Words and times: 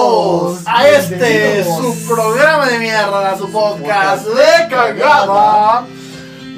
Bienvenidos 0.00 0.62
a 0.66 0.88
este 0.88 1.62
su 1.64 1.94
programa 2.08 2.66
de 2.68 2.78
mierda, 2.78 3.36
su 3.36 3.52
podcast 3.52 4.26
de 4.26 4.68
cagada, 4.70 5.84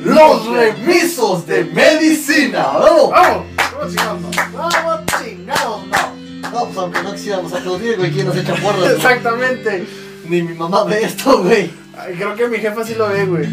Los 0.04 0.46
Remisos 0.46 1.44
de 1.48 1.64
Medicina. 1.64 2.62
¡Vamos! 2.72 3.10
¡Vamos! 3.10 3.44
¡Vamos 3.74 3.90
chingados! 3.90 4.74
¡Vamos 4.84 5.00
chingados! 5.24 5.80
No. 5.88 6.50
No, 6.52 6.64
pues 6.66 6.78
aunque 6.78 7.02
no 7.02 7.12
quisiéramos 7.14 7.52
aplaudir, 7.52 7.96
güey, 7.96 8.12
¿quién 8.12 8.26
nos 8.28 8.36
echa 8.36 8.54
porras? 8.54 8.78
güey? 8.80 8.92
Exactamente. 8.94 9.86
Ni 10.28 10.42
mi 10.42 10.54
mamá 10.54 10.84
ve 10.84 11.02
esto, 11.02 11.42
güey. 11.42 11.72
Ay, 11.98 12.14
Creo 12.14 12.36
que 12.36 12.46
mi 12.46 12.58
jefa 12.58 12.84
sí 12.84 12.94
lo 12.94 13.08
ve, 13.08 13.24
güey. 13.24 13.48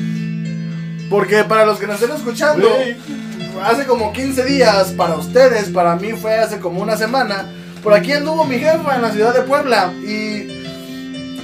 Porque 1.10 1.44
para 1.46 1.66
los 1.66 1.80
que 1.80 1.88
nos 1.88 2.00
estén 2.00 2.16
escuchando, 2.16 2.70
Güey. 2.70 2.96
hace 3.64 3.88
como 3.88 4.14
15 4.14 4.44
días, 4.46 4.90
para 4.92 5.16
ustedes, 5.16 5.70
para 5.70 5.96
mí 5.96 6.12
fue 6.12 6.36
hace 6.38 6.60
como 6.60 6.80
una 6.82 6.96
semana, 6.96 7.52
por 7.84 7.94
aquí 7.94 8.12
anduvo 8.14 8.46
mi 8.46 8.60
jefa 8.60 8.96
en 8.96 9.02
la 9.02 9.12
ciudad 9.12 9.34
de 9.34 9.42
Puebla 9.42 9.94
y 10.04 10.60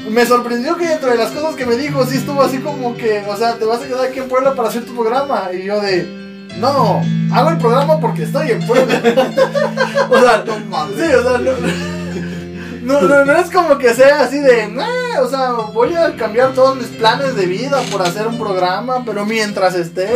me 0.09 0.25
sorprendió 0.25 0.77
que 0.77 0.87
dentro 0.87 1.09
de 1.09 1.17
las 1.17 1.31
cosas 1.31 1.55
que 1.55 1.65
me 1.65 1.75
dijo, 1.75 2.05
sí 2.05 2.17
estuvo 2.17 2.41
así 2.41 2.59
como 2.59 2.95
que, 2.95 3.23
o 3.27 3.35
sea, 3.35 3.55
te 3.55 3.65
vas 3.65 3.81
a 3.81 3.87
quedar 3.87 4.05
aquí 4.05 4.19
en 4.19 4.27
Puebla 4.27 4.53
para 4.53 4.69
hacer 4.69 4.85
tu 4.85 4.93
programa. 4.93 5.49
Y 5.53 5.63
yo 5.63 5.81
de, 5.81 6.47
no, 6.59 7.01
hago 7.33 7.49
el 7.49 7.57
programa 7.57 7.99
porque 7.99 8.23
estoy 8.23 8.51
en 8.51 8.65
Puebla. 8.65 9.01
o 10.09 10.19
sea, 10.19 10.43
No 10.45 10.59
mames. 10.69 10.95
Sí, 10.97 11.13
o 11.13 11.23
sea, 11.23 11.37
no, 11.39 11.51
no, 12.83 13.01
no, 13.01 13.25
no 13.25 13.35
es 13.37 13.49
como 13.49 13.77
que 13.79 13.93
sea 13.95 14.21
así 14.21 14.39
de, 14.39 14.67
"Nah", 14.67 15.21
o 15.21 15.27
sea, 15.27 15.51
voy 15.73 15.95
a 15.95 16.15
cambiar 16.15 16.53
todos 16.53 16.75
mis 16.77 16.87
planes 16.87 17.35
de 17.35 17.47
vida 17.47 17.81
por 17.91 18.03
hacer 18.03 18.27
un 18.27 18.37
programa, 18.37 19.03
pero 19.05 19.25
mientras 19.25 19.73
esté, 19.73 20.07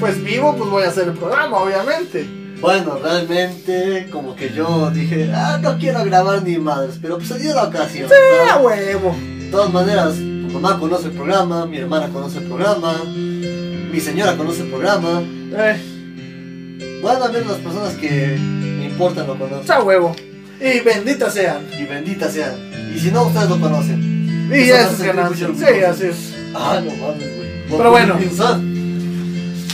pues 0.00 0.22
vivo, 0.24 0.54
pues 0.56 0.70
voy 0.70 0.84
a 0.84 0.88
hacer 0.88 1.08
el 1.08 1.14
programa, 1.14 1.58
obviamente. 1.58 2.39
Bueno, 2.60 2.98
realmente, 3.02 4.08
como 4.10 4.36
que 4.36 4.52
yo 4.52 4.90
dije, 4.90 5.30
ah, 5.34 5.58
no 5.62 5.78
quiero 5.78 6.04
grabar 6.04 6.42
ni 6.42 6.58
madres, 6.58 6.98
pero 7.00 7.16
pues 7.16 7.28
se 7.28 7.38
dio 7.38 7.54
la 7.54 7.64
ocasión. 7.64 8.10
¡Ah, 8.50 8.56
¿no? 8.58 8.66
huevo! 8.66 9.16
De 9.16 9.50
todas 9.50 9.72
maneras, 9.72 10.16
mi 10.16 10.52
mamá 10.52 10.78
conoce 10.78 11.06
el 11.06 11.12
programa, 11.12 11.64
mi 11.64 11.78
hermana 11.78 12.08
conoce 12.08 12.38
el 12.38 12.44
programa, 12.44 13.02
mi 13.04 13.98
señora 14.00 14.36
conoce 14.36 14.62
el 14.62 14.68
programa. 14.68 15.22
Eh, 15.56 17.00
Bueno, 17.02 17.24
al 17.24 17.32
menos 17.32 17.48
las 17.48 17.58
personas 17.58 17.94
que 17.94 18.36
me 18.38 18.84
importan 18.84 19.26
lo 19.26 19.38
conocen. 19.38 19.72
¡ah, 19.72 19.82
huevo! 19.82 20.14
Y 20.60 20.80
benditas 20.80 21.32
sean. 21.32 21.66
Y 21.78 21.84
benditas 21.84 22.32
sean. 22.34 22.70
Y 22.94 22.98
si 22.98 23.10
no, 23.10 23.24
ustedes 23.24 23.48
lo 23.48 23.58
conocen. 23.58 24.48
Y 24.52 24.68
nos 24.68 24.92
es 24.92 25.02
ganancia. 25.02 25.48
Sí, 25.56 25.82
así 25.82 26.06
es. 26.06 26.34
Ah, 26.54 26.78
no 26.84 26.90
mames, 26.90 27.36
güey. 27.36 27.48
Pero 27.70 27.90
bueno. 27.90 28.18
Pensar. 28.18 28.60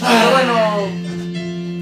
Pero 0.01 0.31
bueno, 0.31 1.06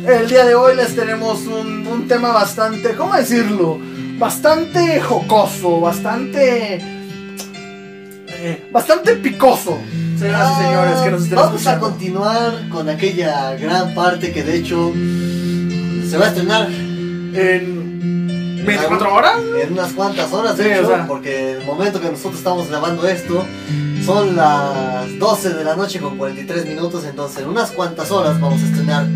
el 0.06 0.28
día 0.28 0.44
de 0.44 0.54
hoy 0.54 0.76
les 0.76 0.94
tenemos 0.94 1.42
un, 1.46 1.86
un 1.86 2.08
tema 2.08 2.32
bastante, 2.32 2.94
¿cómo 2.94 3.14
decirlo? 3.14 3.78
Bastante 4.18 5.00
jocoso, 5.00 5.80
bastante... 5.80 6.76
eh, 8.28 8.68
bastante 8.72 9.14
picoso, 9.16 9.78
señoras 10.18 10.52
y 10.58 10.62
señores 10.64 11.00
que 11.00 11.10
nos 11.10 11.22
estén 11.22 11.36
Vamos 11.38 11.66
a 11.66 11.78
continuar 11.78 12.68
con 12.68 12.88
aquella 12.88 13.54
gran 13.54 13.94
parte 13.94 14.32
que 14.32 14.42
de 14.44 14.56
hecho 14.56 14.92
se 16.08 16.18
va 16.18 16.26
a 16.26 16.28
estrenar 16.28 16.68
En 16.70 18.62
24 18.66 19.14
horas. 19.14 19.36
en 19.62 19.72
unas 19.72 19.92
cuantas 19.92 20.32
horas, 20.32 20.56
de 20.56 20.64
Sí, 20.64 20.70
hecho, 20.70 20.84
o 20.84 20.88
sea. 20.88 21.06
porque 21.06 21.52
el 21.52 21.64
momento 21.66 22.00
que 22.00 22.08
nosotros 22.10 22.36
estamos 22.36 22.68
grabando 22.68 23.06
esto 23.06 23.44
son 24.04 24.36
las 24.36 25.18
12 25.18 25.50
de 25.54 25.64
la 25.64 25.76
noche 25.76 25.98
con 26.00 26.16
43 26.18 26.66
minutos, 26.66 27.04
entonces 27.04 27.42
en 27.42 27.48
unas 27.48 27.70
cuantas 27.72 28.10
horas 28.10 28.38
vamos 28.40 28.62
a 28.62 28.66
estrenar 28.66 29.06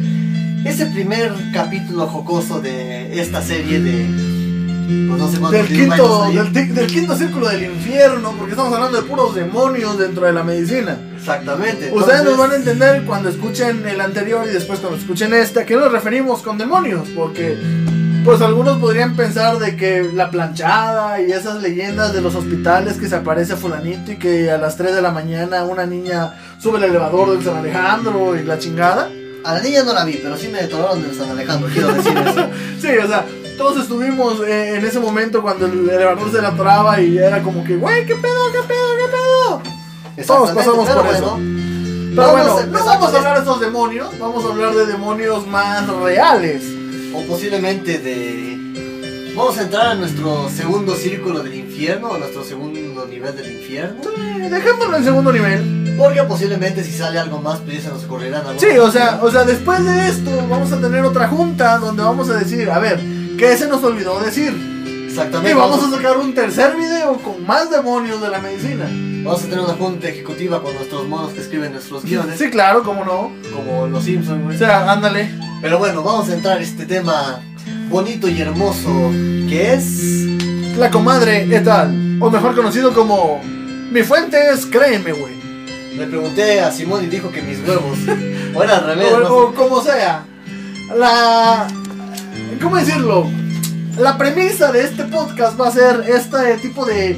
ese 0.68 0.86
primer 0.86 1.32
capítulo 1.52 2.06
jocoso 2.06 2.60
de 2.60 3.20
esta 3.20 3.42
serie 3.42 3.80
de 3.80 4.38
pues 5.08 5.20
no 5.20 5.30
sé 5.30 5.38
cuántos 5.38 5.68
Del 5.68 5.78
quinto, 5.78 6.24
del, 6.30 6.74
del 6.74 6.86
quinto 6.86 7.16
círculo 7.16 7.48
del 7.48 7.64
infierno, 7.64 8.34
porque 8.36 8.52
estamos 8.52 8.72
hablando 8.72 9.00
de 9.00 9.06
puros 9.06 9.34
demonios 9.34 9.98
dentro 9.98 10.24
de 10.24 10.32
la 10.32 10.42
medicina. 10.42 10.98
Exactamente. 11.16 11.90
Ustedes 11.92 12.24
nos 12.24 12.38
van 12.38 12.52
a 12.52 12.56
entender 12.56 13.04
cuando 13.04 13.28
escuchen 13.28 13.86
el 13.86 14.00
anterior 14.00 14.46
y 14.48 14.52
después 14.52 14.80
cuando 14.80 14.98
escuchen 14.98 15.34
este, 15.34 15.60
a 15.60 15.66
qué 15.66 15.76
nos 15.76 15.92
referimos 15.92 16.40
con 16.40 16.56
demonios, 16.56 17.06
porque 17.14 17.58
pues 18.24 18.40
algunos 18.40 18.78
podrían 18.78 19.14
pensar 19.14 19.58
de 19.58 19.76
que 19.76 20.10
la 20.14 20.30
planchada 20.30 21.20
y 21.20 21.32
esas 21.32 21.62
leyendas 21.62 22.12
de 22.12 22.20
los 22.20 22.34
hospitales 22.34 22.96
que 22.96 23.08
se 23.08 23.16
aparece 23.16 23.56
fulanito 23.56 24.12
y 24.12 24.16
que 24.16 24.50
a 24.50 24.58
las 24.58 24.76
3 24.76 24.94
de 24.94 25.02
la 25.02 25.10
mañana 25.10 25.64
una 25.64 25.86
niña 25.86 26.34
sube 26.58 26.78
el 26.78 26.84
elevador 26.84 27.30
del 27.30 27.44
San 27.44 27.56
Alejandro 27.56 28.38
y 28.38 28.44
la 28.44 28.58
chingada. 28.58 29.10
A 29.48 29.54
la 29.54 29.60
niña 29.62 29.82
no 29.82 29.94
la 29.94 30.04
vi, 30.04 30.20
pero 30.22 30.36
sí 30.36 30.48
me 30.48 30.60
detonaron 30.60 31.00
del 31.00 31.16
San 31.16 31.30
Alejandro, 31.30 31.70
quiero 31.72 31.94
decir 31.94 32.14
eso. 32.18 32.50
Sí, 32.82 32.88
o 33.02 33.08
sea, 33.08 33.24
todos 33.56 33.80
estuvimos 33.80 34.40
eh, 34.46 34.76
en 34.76 34.84
ese 34.84 35.00
momento 35.00 35.40
cuando 35.40 35.64
el 35.64 35.88
elevador 35.88 36.30
se 36.30 36.42
la 36.42 36.48
atoraba 36.48 37.00
y 37.00 37.16
era 37.16 37.42
como 37.42 37.64
que, 37.64 37.76
güey, 37.76 38.04
¿qué 38.04 38.14
pedo, 38.16 38.52
qué 38.52 38.58
pedo, 38.68 38.96
qué 38.98 39.04
pedo? 39.10 40.26
Todos 40.26 40.50
pasamos 40.50 40.90
por 40.90 41.06
eso. 41.06 41.38
Pero 42.14 42.32
bueno, 42.32 42.54
no 42.54 42.60
empezar 42.60 43.00
vamos 43.00 43.14
a 43.14 43.16
hablar 43.16 43.36
de 43.36 43.42
esos 43.42 43.60
demonios, 43.60 44.18
vamos 44.18 44.44
a 44.44 44.48
hablar 44.48 44.74
de 44.74 44.84
demonios 44.84 45.46
más 45.46 45.88
reales. 45.88 46.64
O 47.14 47.22
posiblemente 47.22 47.98
de... 47.98 48.87
Vamos 49.38 49.56
a 49.56 49.62
entrar 49.62 49.86
a 49.86 49.94
nuestro 49.94 50.48
segundo 50.48 50.96
círculo 50.96 51.44
del 51.44 51.54
infierno, 51.54 52.12
a 52.12 52.18
nuestro 52.18 52.42
segundo 52.42 53.06
nivel 53.06 53.36
del 53.36 53.52
infierno. 53.52 54.00
Eh, 54.18 54.48
Dejémoslo 54.50 54.96
en 54.96 55.04
segundo 55.04 55.32
nivel. 55.32 55.94
Porque 55.96 56.24
posiblemente 56.24 56.82
si 56.82 56.90
sale 56.90 57.20
algo 57.20 57.40
más, 57.40 57.60
pues 57.60 57.76
ya 57.76 57.82
se 57.84 57.88
nos 57.90 58.04
ocurrirán 58.04 58.40
algunas 58.40 58.60
Sí, 58.60 58.76
o 58.78 58.90
sea, 58.90 59.20
o 59.22 59.30
sea, 59.30 59.44
después 59.44 59.84
de 59.84 60.08
esto 60.08 60.30
vamos 60.50 60.72
a 60.72 60.80
tener 60.80 61.04
otra 61.04 61.28
junta 61.28 61.78
donde 61.78 62.02
vamos 62.02 62.28
a 62.30 62.34
decir, 62.34 62.68
a 62.68 62.80
ver, 62.80 62.98
¿qué 63.38 63.56
se 63.56 63.68
nos 63.68 63.82
olvidó 63.84 64.18
decir? 64.20 64.52
Exactamente. 65.06 65.52
Y 65.52 65.54
vamos 65.54 65.84
a 65.84 65.90
sacar 65.96 66.16
un 66.18 66.34
tercer 66.34 66.74
video 66.76 67.14
con 67.18 67.46
más 67.46 67.70
demonios 67.70 68.20
de 68.20 68.28
la 68.30 68.40
medicina. 68.40 68.86
vamos 69.24 69.40
a 69.40 69.44
tener 69.44 69.60
una 69.60 69.74
junta 69.74 70.08
ejecutiva 70.08 70.60
con 70.60 70.74
nuestros 70.74 71.06
monos 71.06 71.32
que 71.32 71.40
escriben 71.42 71.72
nuestros 71.72 72.04
guiones. 72.04 72.38
Sí, 72.38 72.50
claro, 72.50 72.82
cómo 72.82 73.04
no. 73.04 73.30
Como 73.54 73.86
los 73.86 74.02
Simpsons, 74.02 74.40
O 74.42 74.44
güey. 74.46 74.58
sea, 74.58 74.90
ándale. 74.90 75.30
Pero 75.60 75.78
bueno, 75.78 76.02
vamos 76.02 76.28
a 76.28 76.34
entrar 76.34 76.58
a 76.58 76.60
este 76.60 76.86
tema 76.86 77.40
bonito 77.88 78.28
y 78.28 78.40
hermoso 78.40 79.10
que 79.48 79.74
es... 79.74 80.24
La 80.76 80.90
comadre 80.90 81.42
et 81.54 81.66
al, 81.66 82.18
o 82.22 82.30
mejor 82.30 82.54
conocido 82.54 82.94
como 82.94 83.40
Mi 83.90 84.02
fuente 84.04 84.38
es 84.52 84.64
créeme, 84.66 85.10
güey. 85.12 85.34
Le 85.96 86.06
pregunté 86.06 86.60
a 86.60 86.70
Simón 86.70 87.02
y 87.04 87.08
dijo 87.08 87.30
que 87.32 87.42
mis 87.42 87.58
huevos. 87.66 87.98
O 88.54 88.62
era 88.62 88.76
al 88.78 88.86
revés, 88.86 89.12
O, 89.12 89.18
no 89.20 89.48
sé. 89.50 89.54
como 89.56 89.82
sea. 89.82 90.24
La. 90.96 91.66
¿Cómo 92.62 92.76
decirlo? 92.76 93.26
La 93.98 94.16
premisa 94.16 94.70
de 94.72 94.84
este 94.84 95.04
podcast 95.04 95.60
va 95.60 95.68
a 95.68 95.72
ser 95.72 96.04
este 96.08 96.56
tipo 96.62 96.84
de 96.86 97.16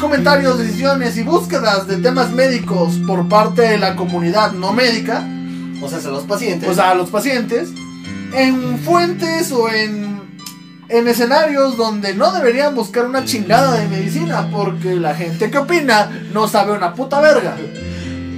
comentarios, 0.00 0.58
decisiones 0.58 1.16
y 1.18 1.22
búsquedas 1.22 1.86
de 1.86 1.98
temas 1.98 2.30
médicos 2.32 2.94
por 3.06 3.28
parte 3.28 3.62
de 3.62 3.78
la 3.78 3.94
comunidad 3.96 4.52
no 4.52 4.72
médica, 4.72 5.22
O 5.82 5.88
sea, 5.88 6.00
son 6.00 6.12
los 6.14 6.24
pacientes. 6.24 6.68
o 6.68 6.74
sea, 6.74 6.94
los 6.94 7.10
pacientes, 7.10 7.68
en 8.36 8.78
fuentes 8.78 9.50
o 9.50 9.70
en, 9.70 10.20
en 10.90 11.08
escenarios 11.08 11.78
donde 11.78 12.14
no 12.14 12.32
deberían 12.32 12.74
buscar 12.74 13.06
una 13.06 13.24
chingada 13.24 13.80
de 13.80 13.88
medicina 13.88 14.50
porque 14.52 14.94
la 14.94 15.14
gente 15.14 15.50
que 15.50 15.56
opina 15.56 16.10
no 16.34 16.46
sabe 16.46 16.72
una 16.72 16.92
puta 16.92 17.20
verga. 17.22 17.56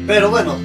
Pero 0.06 0.30
bueno, 0.30 0.56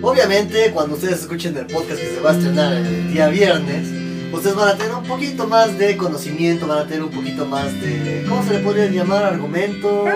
obviamente 0.00 0.70
cuando 0.72 0.94
ustedes 0.94 1.20
escuchen 1.20 1.56
el 1.58 1.66
podcast 1.66 2.00
que 2.00 2.14
se 2.14 2.20
va 2.20 2.30
a 2.30 2.32
estrenar 2.32 2.72
el 2.72 3.12
día 3.12 3.28
viernes, 3.28 3.86
ustedes 4.32 4.56
van 4.56 4.68
a 4.68 4.76
tener 4.76 4.94
un 4.94 5.04
poquito 5.04 5.46
más 5.46 5.76
de 5.76 5.98
conocimiento, 5.98 6.66
van 6.66 6.78
a 6.78 6.86
tener 6.86 7.02
un 7.02 7.10
poquito 7.10 7.44
más 7.44 7.66
de, 7.82 8.24
¿cómo 8.26 8.42
se 8.42 8.54
le 8.54 8.58
podría 8.60 8.86
llamar? 8.86 9.24
Argumento. 9.24 10.06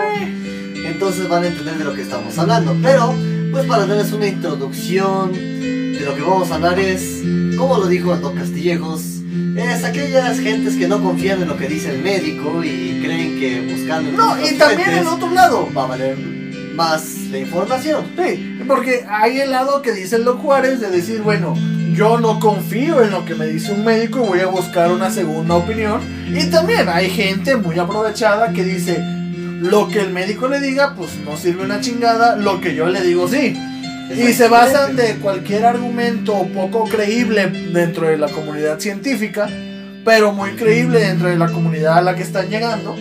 Entonces 0.73 1.29
van 1.29 1.43
a 1.43 1.47
entender 1.47 1.77
de 1.77 1.83
lo 1.83 1.93
que 1.93 2.01
estamos 2.01 2.35
hablando. 2.39 2.75
Pero, 2.81 3.13
pues 3.51 3.65
para 3.65 3.85
darles 3.85 4.11
una 4.11 4.27
introducción 4.27 5.54
de 6.05 6.11
lo 6.11 6.15
que 6.17 6.21
vamos 6.21 6.51
a 6.51 6.55
hablar 6.55 6.79
es, 6.79 7.23
como 7.57 7.77
lo 7.77 7.87
dijo 7.87 8.13
Aldo 8.13 8.33
Castillejos, 8.35 9.01
es 9.57 9.83
aquellas 9.83 10.39
gentes 10.39 10.75
que 10.75 10.87
no 10.87 11.01
confían 11.01 11.41
en 11.41 11.47
lo 11.47 11.57
que 11.57 11.67
dice 11.67 11.95
el 11.95 12.03
médico 12.03 12.63
y 12.63 13.01
creen 13.03 13.39
que 13.39 13.73
buscando 13.73 14.11
No, 14.11 14.45
y 14.45 14.55
también 14.55 14.89
el 14.91 15.07
otro 15.07 15.31
lado. 15.31 15.67
va 15.75 15.85
a 15.85 15.87
valer 15.87 16.15
más 16.75 17.17
la 17.31 17.39
información. 17.39 18.05
Sí, 18.17 18.59
porque 18.67 19.03
hay 19.09 19.39
el 19.39 19.49
lado 19.49 19.81
que 19.81 19.93
dice 19.93 20.17
el 20.17 20.25
Doc 20.25 20.41
Juárez 20.41 20.79
de 20.79 20.91
decir, 20.91 21.21
bueno, 21.21 21.55
yo 21.95 22.19
no 22.19 22.39
confío 22.39 23.01
en 23.03 23.09
lo 23.09 23.25
que 23.25 23.33
me 23.33 23.47
dice 23.47 23.71
un 23.71 23.83
médico 23.83 24.23
y 24.23 24.27
voy 24.27 24.39
a 24.41 24.47
buscar 24.47 24.91
una 24.91 25.09
segunda 25.09 25.55
opinión. 25.55 26.01
Y 26.27 26.45
también 26.51 26.87
hay 26.87 27.09
gente 27.09 27.55
muy 27.55 27.79
aprovechada 27.79 28.53
que 28.53 28.63
dice, 28.63 29.03
lo 29.59 29.89
que 29.89 30.01
el 30.01 30.11
médico 30.11 30.47
le 30.49 30.59
diga, 30.59 30.93
pues 30.95 31.17
no 31.25 31.35
sirve 31.35 31.63
una 31.63 31.81
chingada, 31.81 32.35
lo 32.35 32.61
que 32.61 32.75
yo 32.75 32.85
le 32.87 33.01
digo 33.01 33.27
sí. 33.27 33.57
Y 34.13 34.33
se 34.33 34.47
basan 34.47 34.95
de 34.95 35.15
cualquier 35.15 35.65
argumento 35.65 36.47
poco 36.53 36.85
creíble 36.85 37.47
dentro 37.47 38.07
de 38.07 38.17
la 38.17 38.27
comunidad 38.29 38.79
científica, 38.79 39.49
pero 40.03 40.31
muy 40.31 40.51
creíble 40.51 40.99
dentro 40.99 41.27
de 41.29 41.37
la 41.37 41.47
comunidad 41.47 41.97
a 41.97 42.01
la 42.01 42.15
que 42.15 42.21
están 42.21 42.47
llegando 42.49 42.95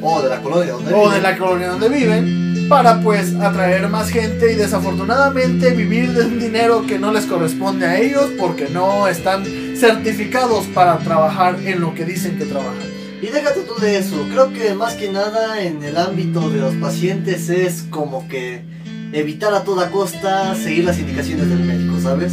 O 0.00 0.22
de 0.22 0.28
la 0.28 0.40
colonia 0.40 0.72
donde 0.72 0.94
o 0.94 0.98
viven. 1.00 1.14
de 1.14 1.20
la 1.20 1.36
colonia 1.38 1.68
donde 1.68 1.88
viven 1.88 2.66
para 2.68 3.00
pues 3.00 3.34
atraer 3.34 3.88
más 3.88 4.08
gente 4.10 4.52
y 4.52 4.54
desafortunadamente 4.54 5.70
vivir 5.72 6.12
de 6.12 6.24
un 6.24 6.38
dinero 6.40 6.86
que 6.86 6.98
no 6.98 7.12
les 7.12 7.24
corresponde 7.26 7.86
a 7.86 7.98
ellos 7.98 8.30
porque 8.38 8.68
no 8.68 9.08
están 9.08 9.44
certificados 9.76 10.66
para 10.68 10.98
trabajar 10.98 11.56
en 11.64 11.80
lo 11.80 11.94
que 11.94 12.04
dicen 12.04 12.38
que 12.38 12.44
trabajan. 12.44 12.86
Y 13.20 13.26
déjate 13.26 13.60
tú 13.60 13.80
de 13.80 13.98
eso, 13.98 14.26
creo 14.30 14.52
que 14.52 14.74
más 14.74 14.94
que 14.94 15.10
nada 15.10 15.62
en 15.62 15.82
el 15.82 15.96
ámbito 15.96 16.48
de 16.50 16.60
los 16.60 16.74
pacientes 16.74 17.48
es 17.50 17.82
como 17.90 18.26
que 18.28 18.62
evitar 19.12 19.52
a 19.54 19.64
toda 19.64 19.90
costa 19.90 20.54
seguir 20.54 20.84
las 20.84 20.98
indicaciones 20.98 21.48
del 21.48 21.60
médico, 21.60 22.00
¿sabes? 22.00 22.32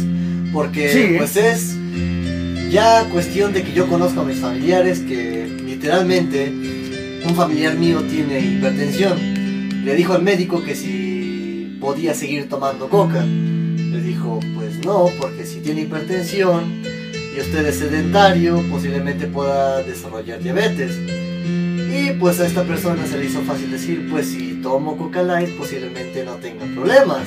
Porque 0.52 0.92
Sí. 0.92 1.14
pues 1.18 1.36
es 1.36 1.76
ya 2.70 3.04
cuestión 3.10 3.52
de 3.52 3.62
que 3.62 3.72
yo 3.72 3.86
conozco 3.88 4.20
a 4.20 4.24
mis 4.24 4.38
familiares 4.38 5.00
que 5.00 5.48
literalmente 5.64 6.50
un 7.26 7.34
familiar 7.34 7.76
mío 7.76 8.02
tiene 8.02 8.40
hipertensión. 8.40 9.84
Le 9.84 9.94
dijo 9.94 10.12
al 10.14 10.22
médico 10.22 10.62
que 10.62 10.74
si 10.74 11.76
podía 11.80 12.14
seguir 12.14 12.48
tomando 12.48 12.88
coca. 12.88 13.24
Le 13.24 14.00
dijo, 14.02 14.40
pues 14.54 14.78
no, 14.84 15.08
porque 15.20 15.44
si 15.46 15.58
tiene 15.60 15.82
hipertensión 15.82 16.82
y 17.36 17.40
usted 17.40 17.66
es 17.66 17.76
sedentario, 17.76 18.62
posiblemente 18.70 19.26
pueda 19.26 19.82
desarrollar 19.82 20.42
diabetes. 20.42 20.92
Y 22.10 22.14
pues 22.14 22.40
a 22.40 22.46
esta 22.46 22.64
persona 22.64 23.06
se 23.06 23.18
le 23.18 23.26
hizo 23.26 23.40
fácil 23.42 23.70
decir, 23.70 24.08
pues 24.10 24.26
si 24.26 24.54
tomo 24.62 24.96
Coca 24.96 25.22
Light 25.22 25.56
posiblemente 25.56 26.24
no 26.24 26.32
tenga 26.36 26.64
problemas. 26.74 27.22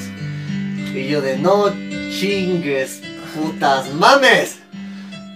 Y 0.94 1.08
yo 1.08 1.22
de 1.22 1.38
no 1.38 1.66
chingues, 2.12 3.02
putas 3.34 3.94
mames. 3.94 4.58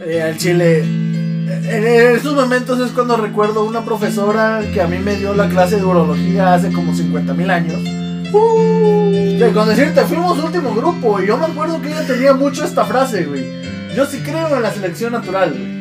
Eh, 0.06 0.22
al 0.22 0.38
chile. 0.38 0.80
En 0.80 2.16
estos 2.16 2.36
momentos 2.36 2.80
es 2.82 2.92
cuando 2.92 3.16
recuerdo 3.16 3.64
una 3.64 3.86
profesora 3.86 4.62
que 4.74 4.82
a 4.82 4.88
mí 4.88 5.00
me 5.00 5.16
dio 5.16 5.34
la 5.34 5.48
clase 5.48 5.78
de 5.78 5.86
urología 5.86 6.54
hace 6.54 6.72
como 6.74 6.94
50 6.94 7.34
mil 7.34 7.50
años. 7.50 7.82
Que 7.82 9.52
con 9.54 9.70
decirte, 9.70 10.04
fuimos 10.04 10.44
último 10.44 10.76
grupo 10.76 11.22
y 11.22 11.28
yo 11.28 11.38
me 11.38 11.46
acuerdo 11.46 11.82
que 11.82 11.88
ella 11.88 12.06
tenía 12.06 12.34
mucho 12.34 12.66
esta 12.66 12.84
frase, 12.84 13.24
güey. 13.24 13.46
Yo 13.96 14.06
sí 14.06 14.20
creo 14.20 14.54
en 14.54 14.62
la 14.62 14.74
selección 14.74 15.14
natural, 15.14 15.52
güey. 15.52 15.77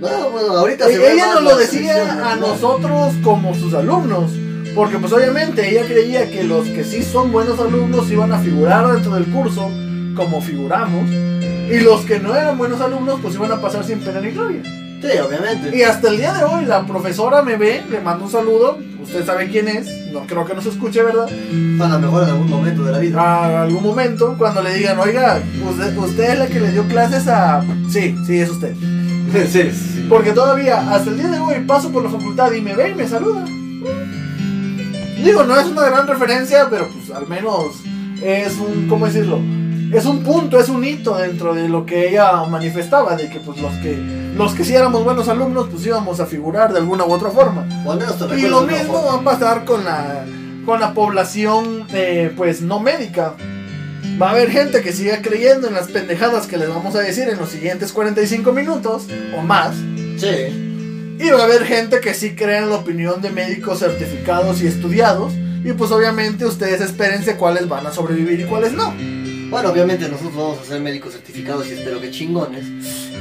No, 0.00 0.30
bueno, 0.30 0.52
ahorita 0.58 0.86
se 0.86 0.98
ve 0.98 1.08
E-, 1.08 1.12
Ella 1.14 1.26
más 1.26 1.34
nos 1.36 1.44
lo 1.44 1.56
decía 1.58 2.30
a 2.32 2.36
nosotros 2.36 3.14
como 3.22 3.54
sus 3.54 3.74
alumnos. 3.74 4.30
Porque 4.74 4.98
pues 4.98 5.12
obviamente 5.12 5.68
ella 5.68 5.86
creía 5.86 6.30
que 6.30 6.44
los 6.44 6.66
que 6.68 6.84
sí 6.84 7.02
son 7.02 7.32
buenos 7.32 7.58
alumnos 7.58 8.10
iban 8.10 8.32
a 8.32 8.38
figurar 8.38 8.92
dentro 8.92 9.14
del 9.14 9.24
curso 9.26 9.70
como 10.14 10.40
figuramos. 10.40 11.08
Y 11.10 11.80
los 11.80 12.02
que 12.02 12.20
no 12.20 12.34
eran 12.34 12.56
buenos 12.56 12.80
alumnos 12.80 13.18
pues 13.20 13.34
iban 13.34 13.50
a 13.50 13.60
pasar 13.60 13.84
sin 13.84 14.00
pena 14.00 14.20
ni 14.20 14.30
gloria. 14.30 14.62
Sí, 14.62 15.18
obviamente. 15.18 15.76
Y 15.76 15.82
hasta 15.82 16.08
el 16.08 16.16
día 16.16 16.32
de 16.32 16.44
hoy 16.44 16.64
la 16.64 16.84
profesora 16.86 17.42
me 17.42 17.56
ve, 17.56 17.82
le 17.90 18.00
mando 18.00 18.24
un 18.24 18.30
saludo. 18.30 18.78
Usted 19.02 19.24
sabe 19.24 19.48
quién 19.48 19.68
es. 19.68 19.88
No 20.12 20.26
creo 20.26 20.44
que 20.44 20.54
nos 20.54 20.66
escuche, 20.66 21.02
¿verdad? 21.02 21.28
A 21.28 21.88
lo 21.88 21.98
mejor 21.98 22.24
en 22.24 22.30
algún 22.30 22.50
momento 22.50 22.84
de 22.84 22.92
la 22.92 22.98
vida. 22.98 23.20
A 23.20 23.62
algún 23.62 23.82
momento 23.82 24.34
cuando 24.38 24.62
le 24.62 24.74
digan, 24.74 24.98
oiga, 24.98 25.40
usted, 25.68 25.96
usted 25.96 26.32
es 26.32 26.38
la 26.38 26.46
que 26.46 26.60
le 26.60 26.72
dio 26.72 26.86
clases 26.88 27.26
a... 27.28 27.64
Sí, 27.90 28.16
sí, 28.26 28.38
es 28.38 28.50
usted. 28.50 28.74
Sí, 29.32 29.46
sí. 29.70 30.06
Porque 30.08 30.32
todavía, 30.32 30.90
hasta 30.90 31.10
el 31.10 31.18
día 31.18 31.28
de 31.28 31.38
hoy, 31.38 31.64
paso 31.66 31.90
por 31.90 32.02
la 32.02 32.10
facultad 32.10 32.52
y 32.52 32.60
me 32.60 32.74
ve 32.74 32.90
y 32.90 32.94
me 32.94 33.06
saluda. 33.06 33.44
Digo, 35.22 35.44
no 35.44 35.58
es 35.58 35.66
una 35.66 35.84
gran 35.84 36.06
referencia, 36.06 36.68
pero 36.70 36.88
pues 36.88 37.10
al 37.10 37.26
menos 37.26 37.82
es 38.22 38.56
un, 38.58 38.86
¿cómo 38.88 39.06
decirlo? 39.06 39.40
Es 39.92 40.04
un 40.04 40.22
punto, 40.22 40.60
es 40.60 40.68
un 40.68 40.84
hito 40.84 41.16
dentro 41.16 41.54
de 41.54 41.68
lo 41.68 41.86
que 41.86 42.10
ella 42.10 42.44
manifestaba, 42.44 43.16
de 43.16 43.28
que 43.28 43.40
pues 43.40 43.60
los 43.60 43.72
que, 43.76 43.96
los 44.36 44.54
que 44.54 44.64
sí 44.64 44.74
éramos 44.74 45.02
buenos 45.02 45.28
alumnos, 45.28 45.68
pues 45.70 45.84
íbamos 45.86 46.20
a 46.20 46.26
figurar 46.26 46.72
de 46.72 46.78
alguna 46.78 47.04
u 47.04 47.12
otra 47.12 47.30
forma. 47.30 47.66
Y 48.36 48.42
lo 48.48 48.62
mismo 48.62 49.02
va 49.04 49.14
a 49.14 49.22
pasar 49.22 49.64
con 49.64 49.84
la, 49.84 50.24
con 50.64 50.80
la 50.80 50.92
población, 50.92 51.86
eh, 51.92 52.32
pues 52.36 52.60
no 52.60 52.80
médica. 52.80 53.34
Va 54.20 54.30
a 54.30 54.32
haber 54.32 54.50
gente 54.50 54.80
que 54.82 54.92
siga 54.92 55.22
creyendo 55.22 55.68
en 55.68 55.74
las 55.74 55.88
pendejadas 55.88 56.48
que 56.48 56.56
les 56.56 56.68
vamos 56.68 56.96
a 56.96 57.00
decir 57.00 57.28
en 57.28 57.38
los 57.38 57.50
siguientes 57.50 57.92
45 57.92 58.52
minutos 58.52 59.06
o 59.36 59.42
más. 59.42 59.76
Sí. 60.16 61.16
Y 61.20 61.30
va 61.30 61.42
a 61.42 61.44
haber 61.44 61.64
gente 61.64 62.00
que 62.00 62.14
sí 62.14 62.34
cree 62.34 62.58
en 62.58 62.70
la 62.70 62.76
opinión 62.76 63.22
de 63.22 63.30
médicos 63.30 63.78
certificados 63.78 64.60
y 64.60 64.66
estudiados. 64.66 65.32
Y 65.64 65.72
pues 65.72 65.92
obviamente 65.92 66.46
ustedes 66.46 66.80
espérense 66.80 67.36
cuáles 67.36 67.68
van 67.68 67.86
a 67.86 67.92
sobrevivir 67.92 68.40
y 68.40 68.44
cuáles 68.44 68.72
no. 68.72 68.92
Bueno, 69.50 69.70
obviamente 69.70 70.08
nosotros 70.08 70.36
vamos 70.36 70.58
a 70.58 70.64
ser 70.64 70.80
médicos 70.80 71.12
certificados 71.12 71.66
y 71.68 71.72
espero 71.72 72.00
que 72.00 72.10
chingones. 72.10 72.66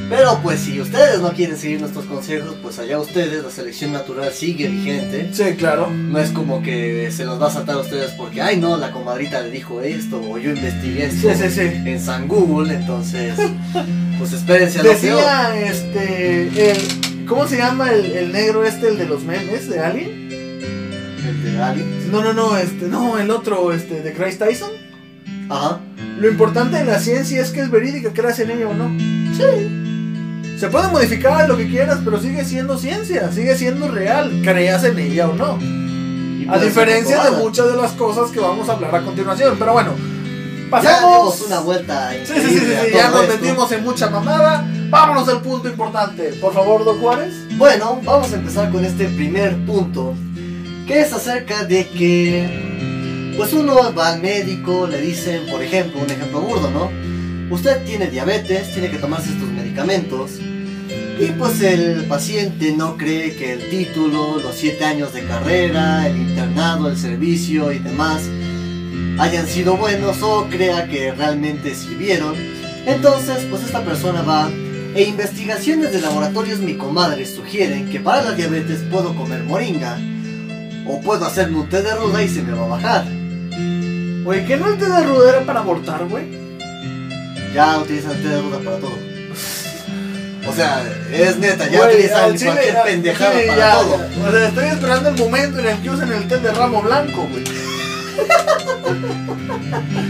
Pero 0.10 0.40
pues 0.44 0.60
si 0.60 0.80
ustedes 0.82 1.22
no 1.22 1.32
quieren 1.32 1.58
seguir 1.58 1.80
nuestros 1.80 2.06
consejos, 2.06 2.56
pues 2.62 2.80
allá 2.80 3.00
ustedes, 3.00 3.44
la 3.44 3.50
selección 3.50 3.94
natural 3.94 4.32
sigue 4.34 4.68
vigente. 4.68 5.30
Sí, 5.34 5.56
claro. 5.58 5.90
No 5.90 6.20
es 6.20 6.32
como 6.32 6.62
que 6.62 7.10
se 7.12 7.24
los 7.24 7.42
va 7.42 7.48
a 7.48 7.52
saltar 7.52 7.76
a 7.76 7.80
ustedes 7.80 8.12
porque, 8.12 8.42
ay 8.42 8.58
no, 8.58 8.76
la 8.78 8.92
comadrita 8.92 9.42
le 9.42 9.52
dijo 9.52 9.82
esto 9.82 10.22
o 10.22 10.38
yo 10.38 10.52
investigué 10.52 11.06
esto 11.06 11.30
Sí, 11.34 11.36
sí, 11.36 11.50
sí. 11.50 11.90
en 11.90 12.00
San 12.00 12.28
Google, 12.28 12.74
entonces 12.74 13.34
pues 14.20 14.34
espérense 14.34 14.80
a 14.80 14.84
lo 14.84 14.90
peor. 14.90 15.18
Decía 15.18 15.66
este. 15.66 16.72
El, 16.72 17.26
¿Cómo 17.26 17.48
se 17.48 17.58
llama 17.58 17.92
el, 17.92 18.06
el 18.06 18.32
negro 18.32 18.64
este, 18.66 18.88
el 18.90 18.98
de 18.98 19.06
los 19.06 19.24
memes 19.24 19.70
de 19.70 19.80
Alien? 19.80 20.10
El 20.10 21.44
de 21.44 21.62
Ali. 21.62 21.84
No, 22.12 22.22
no, 22.22 22.34
no, 22.34 22.58
este, 22.58 22.86
no, 22.88 23.18
el 23.18 23.30
otro, 23.32 23.74
este, 23.74 24.02
de 24.02 24.14
Christ 24.14 24.40
Tyson. 24.40 24.72
Ajá. 25.50 25.80
Lo 26.20 26.30
importante 26.30 26.78
de 26.78 26.86
la 26.86 27.00
ciencia 27.00 27.42
es 27.42 27.52
que 27.52 27.62
es 27.62 27.70
verídica, 27.72 28.12
creas 28.14 28.40
en 28.40 28.52
ella 28.52 28.68
o 28.70 28.74
no. 28.74 28.90
Sí. 29.36 30.58
Se 30.60 30.68
puede 30.70 30.88
modificar 30.88 31.48
lo 31.48 31.56
que 31.58 31.68
quieras, 31.70 32.00
pero 32.04 32.20
sigue 32.20 32.44
siendo 32.44 32.78
ciencia, 32.78 33.32
sigue 33.32 33.56
siendo 33.56 33.88
real, 33.90 34.42
creas 34.44 34.84
en 34.84 34.98
ella 34.98 35.30
o 35.30 35.36
no. 35.36 35.60
A 36.52 36.58
diferencia 36.58 37.24
de 37.26 37.32
muchas 37.38 37.68
de 37.72 37.78
las 37.78 37.92
cosas 37.92 38.32
que 38.32 38.40
vamos 38.40 38.68
a 38.70 38.74
hablar 38.74 38.96
a 38.96 39.02
continuación. 39.04 39.56
Pero 39.60 39.74
bueno, 39.74 39.92
Ya 39.96 40.70
pasemos. 40.72 41.02
dimos 41.20 41.42
una 41.48 41.60
vuelta 41.60 42.12
Sí, 42.26 42.34
sí, 42.36 42.42
sí, 42.42 42.60
sí, 42.60 42.66
ya 42.94 43.10
nos 43.12 43.24
esto. 43.24 43.34
metimos 43.40 43.72
en 43.72 43.84
mucha 43.84 44.10
mamada. 44.10 44.66
Vámonos 44.90 45.28
al 45.30 45.42
punto 45.42 45.68
importante. 45.68 46.30
Por 46.42 46.54
favor, 46.54 46.84
Doc 46.86 47.00
Juárez. 47.02 47.34
Bueno, 47.58 48.00
vamos 48.04 48.32
a 48.32 48.38
empezar 48.38 48.72
con 48.72 48.84
este 48.86 49.06
primer 49.10 49.56
punto, 49.66 50.16
que 50.88 51.02
es 51.02 51.12
acerca 51.14 51.66
de 51.66 51.86
que, 51.90 52.87
pues 53.38 53.54
uno 53.54 53.94
va 53.94 54.14
al 54.14 54.22
médico, 54.22 54.88
le 54.88 55.00
dicen, 55.00 55.46
por 55.50 55.62
ejemplo, 55.64 56.02
un 56.02 56.10
ejemplo 56.10 56.42
burdo, 56.42 56.70
¿no? 56.72 56.92
Usted 57.54 57.86
tiene 57.86 58.08
diabetes, 58.08 58.74
tiene 58.74 58.90
que 58.90 58.98
tomarse 58.98 59.30
estos 59.30 59.50
medicamentos, 59.50 60.32
y 61.20 61.32
pues 61.32 61.62
el 61.62 62.06
paciente 62.06 62.74
no 62.74 62.96
cree 62.96 63.36
que 63.36 63.54
el 63.54 63.70
título, 63.70 64.40
los 64.40 64.56
siete 64.56 64.86
años 64.86 65.14
de 65.14 65.26
carrera, 65.26 66.08
el 66.08 66.16
internado, 66.16 66.90
el 66.90 66.98
servicio 66.98 67.72
y 67.72 67.80
demás 67.80 68.22
hayan 69.18 69.48
sido 69.48 69.78
buenos 69.78 70.22
o 70.22 70.48
crea 70.48 70.88
que 70.88 71.12
realmente 71.12 71.74
sirvieron. 71.74 72.36
Entonces, 72.86 73.48
pues 73.50 73.64
esta 73.64 73.84
persona 73.84 74.22
va 74.22 74.48
e 74.94 75.04
investigaciones 75.04 75.92
de 75.92 76.02
laboratorios 76.02 76.60
mi 76.60 76.76
comadre 76.76 77.26
sugieren 77.26 77.90
que 77.90 78.00
para 78.00 78.22
la 78.22 78.32
diabetes 78.34 78.82
puedo 78.92 79.16
comer 79.16 79.44
moringa 79.44 79.98
o 80.88 81.02
puedo 81.02 81.26
hacerme 81.26 81.60
un 81.60 81.70
té 81.70 81.82
de 81.82 81.96
ruda 81.96 82.22
y 82.22 82.30
se 82.30 82.44
me 82.44 82.54
va 82.54 82.66
a 82.66 82.70
bajar. 82.70 83.17
Güey, 84.24 84.46
¿qué 84.46 84.58
no 84.58 84.68
el 84.68 84.78
té 84.78 84.86
de 84.86 85.04
rudera 85.04 85.42
para 85.46 85.60
abortar, 85.62 86.06
güey? 86.06 86.26
Ya 87.54 87.78
utilizan 87.80 88.14
té 88.22 88.28
de 88.28 88.42
ruda 88.42 88.60
para 88.60 88.78
todo. 88.78 88.98
O 90.50 90.54
sea, 90.54 90.82
es 91.12 91.38
neta, 91.38 91.68
ya 91.68 91.80
Güey, 91.80 91.96
utilizan 91.96 92.38
chile, 92.38 92.52
cualquier 92.52 92.78
al 92.78 92.84
pendejada 92.86 93.32
chile, 93.32 93.48
para 93.48 93.58
ya, 93.60 93.74
todo. 93.80 93.98
ya. 93.98 94.28
O 94.28 94.32
sea, 94.32 94.48
estoy 94.48 94.66
esperando 94.68 95.10
el 95.10 95.18
momento 95.18 95.60
en 95.60 95.66
el 95.68 95.78
que 95.82 95.90
usen 95.90 96.12
el 96.14 96.28
té 96.28 96.38
de 96.40 96.52
ramo 96.54 96.82
blanco, 96.82 97.28
güey. 97.30 97.44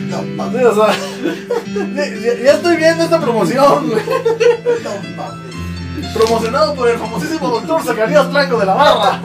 No 0.09 0.19
Sí, 0.19 0.25
mames, 0.35 0.65
o 0.65 0.75
sea, 0.75 0.93
ya, 1.95 2.43
ya 2.43 2.51
estoy 2.53 2.77
viendo 2.77 3.03
esta 3.03 3.19
promoción, 3.19 3.89
güey. 3.89 4.03
no 4.83 4.91
mames. 5.17 6.13
Promocionado 6.13 6.73
por 6.75 6.87
el 6.89 6.97
famosísimo 6.97 7.49
doctor 7.49 7.83
Zacarías 7.83 8.29
Blanco 8.31 8.57
de 8.59 8.65
la 8.65 8.73
Barra. 8.73 9.21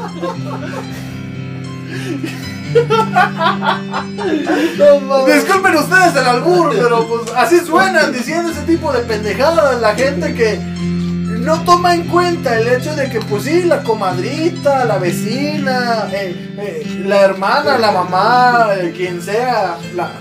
No. 4.78 5.26
Disculpen 5.26 5.76
ustedes 5.76 6.16
el 6.16 6.26
albur, 6.26 6.70
pero 6.74 7.06
pues 7.06 7.22
así 7.36 7.60
suenan 7.60 8.12
diciendo 8.12 8.50
ese 8.50 8.62
tipo 8.62 8.92
de 8.92 9.00
pendejadas. 9.00 9.80
La 9.80 9.94
gente 9.94 10.34
que 10.34 10.58
no 10.58 11.62
toma 11.64 11.94
en 11.94 12.06
cuenta 12.08 12.58
el 12.58 12.68
hecho 12.68 12.94
de 12.94 13.08
que, 13.10 13.20
pues 13.20 13.44
sí, 13.44 13.62
la 13.64 13.82
comadrita, 13.82 14.84
la 14.84 14.98
vecina, 14.98 16.08
eh, 16.12 16.54
eh, 16.58 17.02
la 17.04 17.22
hermana, 17.22 17.78
la 17.78 17.90
mamá, 17.90 18.68
eh, 18.78 18.92
quien 18.96 19.20
sea, 19.20 19.76
la... 19.94 20.12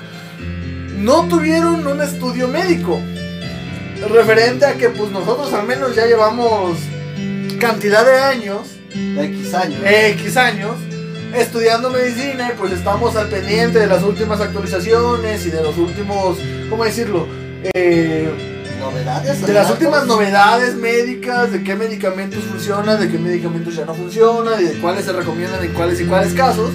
no 0.98 1.28
tuvieron 1.28 1.86
un 1.86 2.01
estudio 2.01 2.48
médico 2.48 3.00
referente 4.10 4.66
a 4.66 4.74
que, 4.74 4.90
pues 4.90 5.12
nosotros 5.12 5.54
al 5.54 5.68
menos 5.68 5.96
ya 5.96 6.06
llevamos 6.06 6.78
cantidad 7.60 8.04
de 8.04 8.20
años 8.20 8.62
X 8.90 9.54
años. 9.54 9.80
X 9.86 10.38
años 10.38 10.75
estudiando 11.36 11.90
medicina 11.90 12.52
y 12.54 12.58
pues 12.58 12.72
estamos 12.72 13.16
al 13.16 13.28
pendiente 13.28 13.80
de 13.80 13.88
las 13.88 14.04
últimas 14.04 14.40
actualizaciones 14.42 15.46
y 15.46 15.50
de 15.50 15.62
los 15.62 15.78
últimos, 15.78 16.38
¿cómo 16.70 16.84
decirlo? 16.84 17.28
Eh, 17.74 18.30
Novedades. 18.80 19.46
de 19.46 19.54
las 19.54 19.70
últimas 19.70 20.08
novedades 20.08 20.76
médicas, 20.76 21.52
de 21.52 21.64
qué 21.64 21.76
medicamentos 21.76 22.44
funcionan, 22.44 23.00
de 23.00 23.10
qué 23.10 23.18
medicamentos 23.18 23.76
ya 23.76 23.86
no 23.86 23.94
funcionan 23.94 24.60
y 24.60 24.66
de 24.66 24.82
cuáles 24.82 25.06
se 25.06 25.14
recomiendan 25.14 25.64
en 25.64 25.74
cuáles 25.74 26.02
y 26.02 26.06
cuáles 26.06 26.34
casos. 26.34 26.72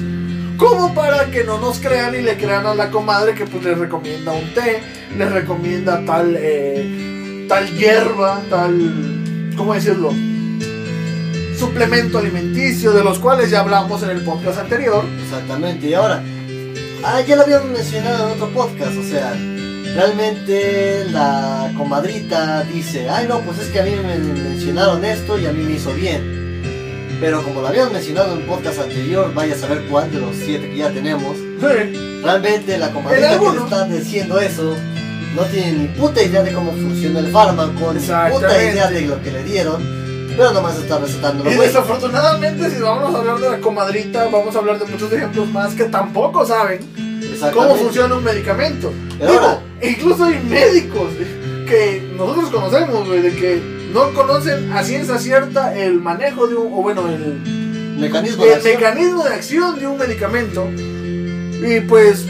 Como 0.57 0.95
para 0.95 1.27
que 1.27 1.45
no 1.45 1.59
nos 1.59 1.81
crean 1.81 2.15
y 2.15 2.23
le 2.23 2.37
crean 2.39 2.65
a 2.67 2.75
la 2.75 2.91
comadre 2.91 3.35
que 3.35 3.45
pues 3.45 3.63
les 3.63 3.77
recomienda 3.77 4.33
un 4.33 4.55
té, 4.55 4.81
les 5.17 5.31
recomienda 5.31 6.03
tal, 6.07 6.35
eh, 6.39 7.47
tal 7.49 7.69
hierba, 7.77 8.41
tal, 8.49 9.53
¿cómo 9.57 9.75
decirlo? 9.75 10.15
Suplemento 11.59 12.19
alimenticio, 12.19 12.93
de 12.93 13.03
los 13.05 13.19
cuales 13.19 13.51
ya 13.51 13.61
hablamos 13.61 14.03
en 14.03 14.11
el 14.11 14.21
podcast 14.23 14.59
anterior. 14.59 15.05
Exactamente, 15.23 15.89
y 15.89 15.95
ahora, 15.95 16.23
ah, 17.05 17.21
ya 17.21 17.37
lo 17.37 17.43
habíamos 17.43 17.71
mencionado 17.71 18.27
en 18.29 18.33
otro 18.35 18.49
podcast, 18.51 18.97
o 18.97 19.03
sea, 19.03 19.33
realmente 19.95 21.05
la 21.11 21.73
comadrita 21.77 22.63
dice, 22.65 23.09
ay 23.09 23.27
no, 23.29 23.41
pues 23.41 23.59
es 23.59 23.69
que 23.69 23.81
a 23.81 23.83
mí 23.85 23.91
me 23.91 24.19
mencionaron 24.19 25.05
esto 25.05 25.39
y 25.39 25.47
a 25.47 25.53
mí 25.53 25.63
me 25.65 25.73
hizo 25.73 25.93
bien. 25.95 26.37
Pero 27.21 27.43
como 27.43 27.63
lo 27.63 27.69
habíamos 27.69 27.93
mencionado 27.95 28.33
en 28.35 28.41
un 28.41 28.47
podcast 28.47 28.79
anterior, 28.79 29.33
vaya 29.33 29.55
a 29.55 29.59
saber 29.59 29.83
cuál 29.91 30.11
de 30.13 30.21
los 30.21 30.37
siete 30.37 30.69
que 30.69 30.77
ya 30.77 30.91
tenemos, 30.91 31.35
Sí. 31.37 32.21
realmente 32.23 32.77
la 32.77 32.89
¿En 32.89 32.93
comadrita 32.93 33.39
que 33.39 33.51
le 33.53 33.59
está 33.59 33.85
diciendo 33.89 34.39
eso 34.39 34.77
no 35.35 35.43
tiene 35.45 35.73
ni 35.73 35.89
puta 35.89 36.23
idea 36.23 36.43
de 36.43 36.53
cómo 36.53 36.73
funciona 36.73 37.21
el 37.21 37.29
fármaco, 37.29 37.93
ni 37.95 38.01
puta 38.01 38.63
idea 38.63 38.91
de 38.91 39.03
lo 39.03 39.23
que 39.23 39.31
le 39.33 39.45
dieron, 39.45 39.83
pero 40.37 40.53
nomás 40.53 40.77
está 40.77 40.99
recetándolo. 40.99 41.51
Y 41.51 41.55
desafortunadamente, 41.57 42.71
si 42.71 42.81
vamos 42.81 43.15
a 43.15 43.19
hablar 43.19 43.39
de 43.39 43.51
la 43.51 43.59
comadrita, 43.61 44.25
vamos 44.31 44.55
a 44.55 44.59
hablar 44.59 44.79
de 44.79 44.87
muchos 44.87 45.13
ejemplos 45.13 45.49
más 45.51 45.75
que 45.75 45.85
tampoco 45.85 46.45
saben 46.47 46.81
cómo 47.53 47.75
funciona 47.77 48.15
un 48.15 48.25
medicamento. 48.25 48.93
Pero 49.19 49.33
Digo, 49.33 49.45
ahora- 49.45 49.63
incluso 49.83 50.25
hay 50.25 50.39
médicos 50.43 51.09
que 51.69 52.13
nosotros 52.17 52.51
conocemos, 52.51 53.07
güey, 53.09 53.21
de 53.23 53.35
que 53.35 53.61
no 53.93 54.13
conocen 54.15 54.73
a 54.73 54.83
ciencia 54.85 55.19
cierta 55.19 55.75
el 55.77 56.01
manejo 56.01 56.47
de 56.47 56.55
un, 56.57 56.67
o 56.73 56.83
bueno, 56.83 57.09
el, 57.09 57.41
Mecanismo 57.99 58.45
de 58.45 58.51
el 58.51 58.57
acción. 58.57 58.75
mecanismo 58.75 59.25
de 59.25 59.35
acción 59.35 59.79
de 59.81 59.87
un 59.87 59.97
medicamento. 59.99 60.69
Y 60.71 61.81
pues 61.81 62.27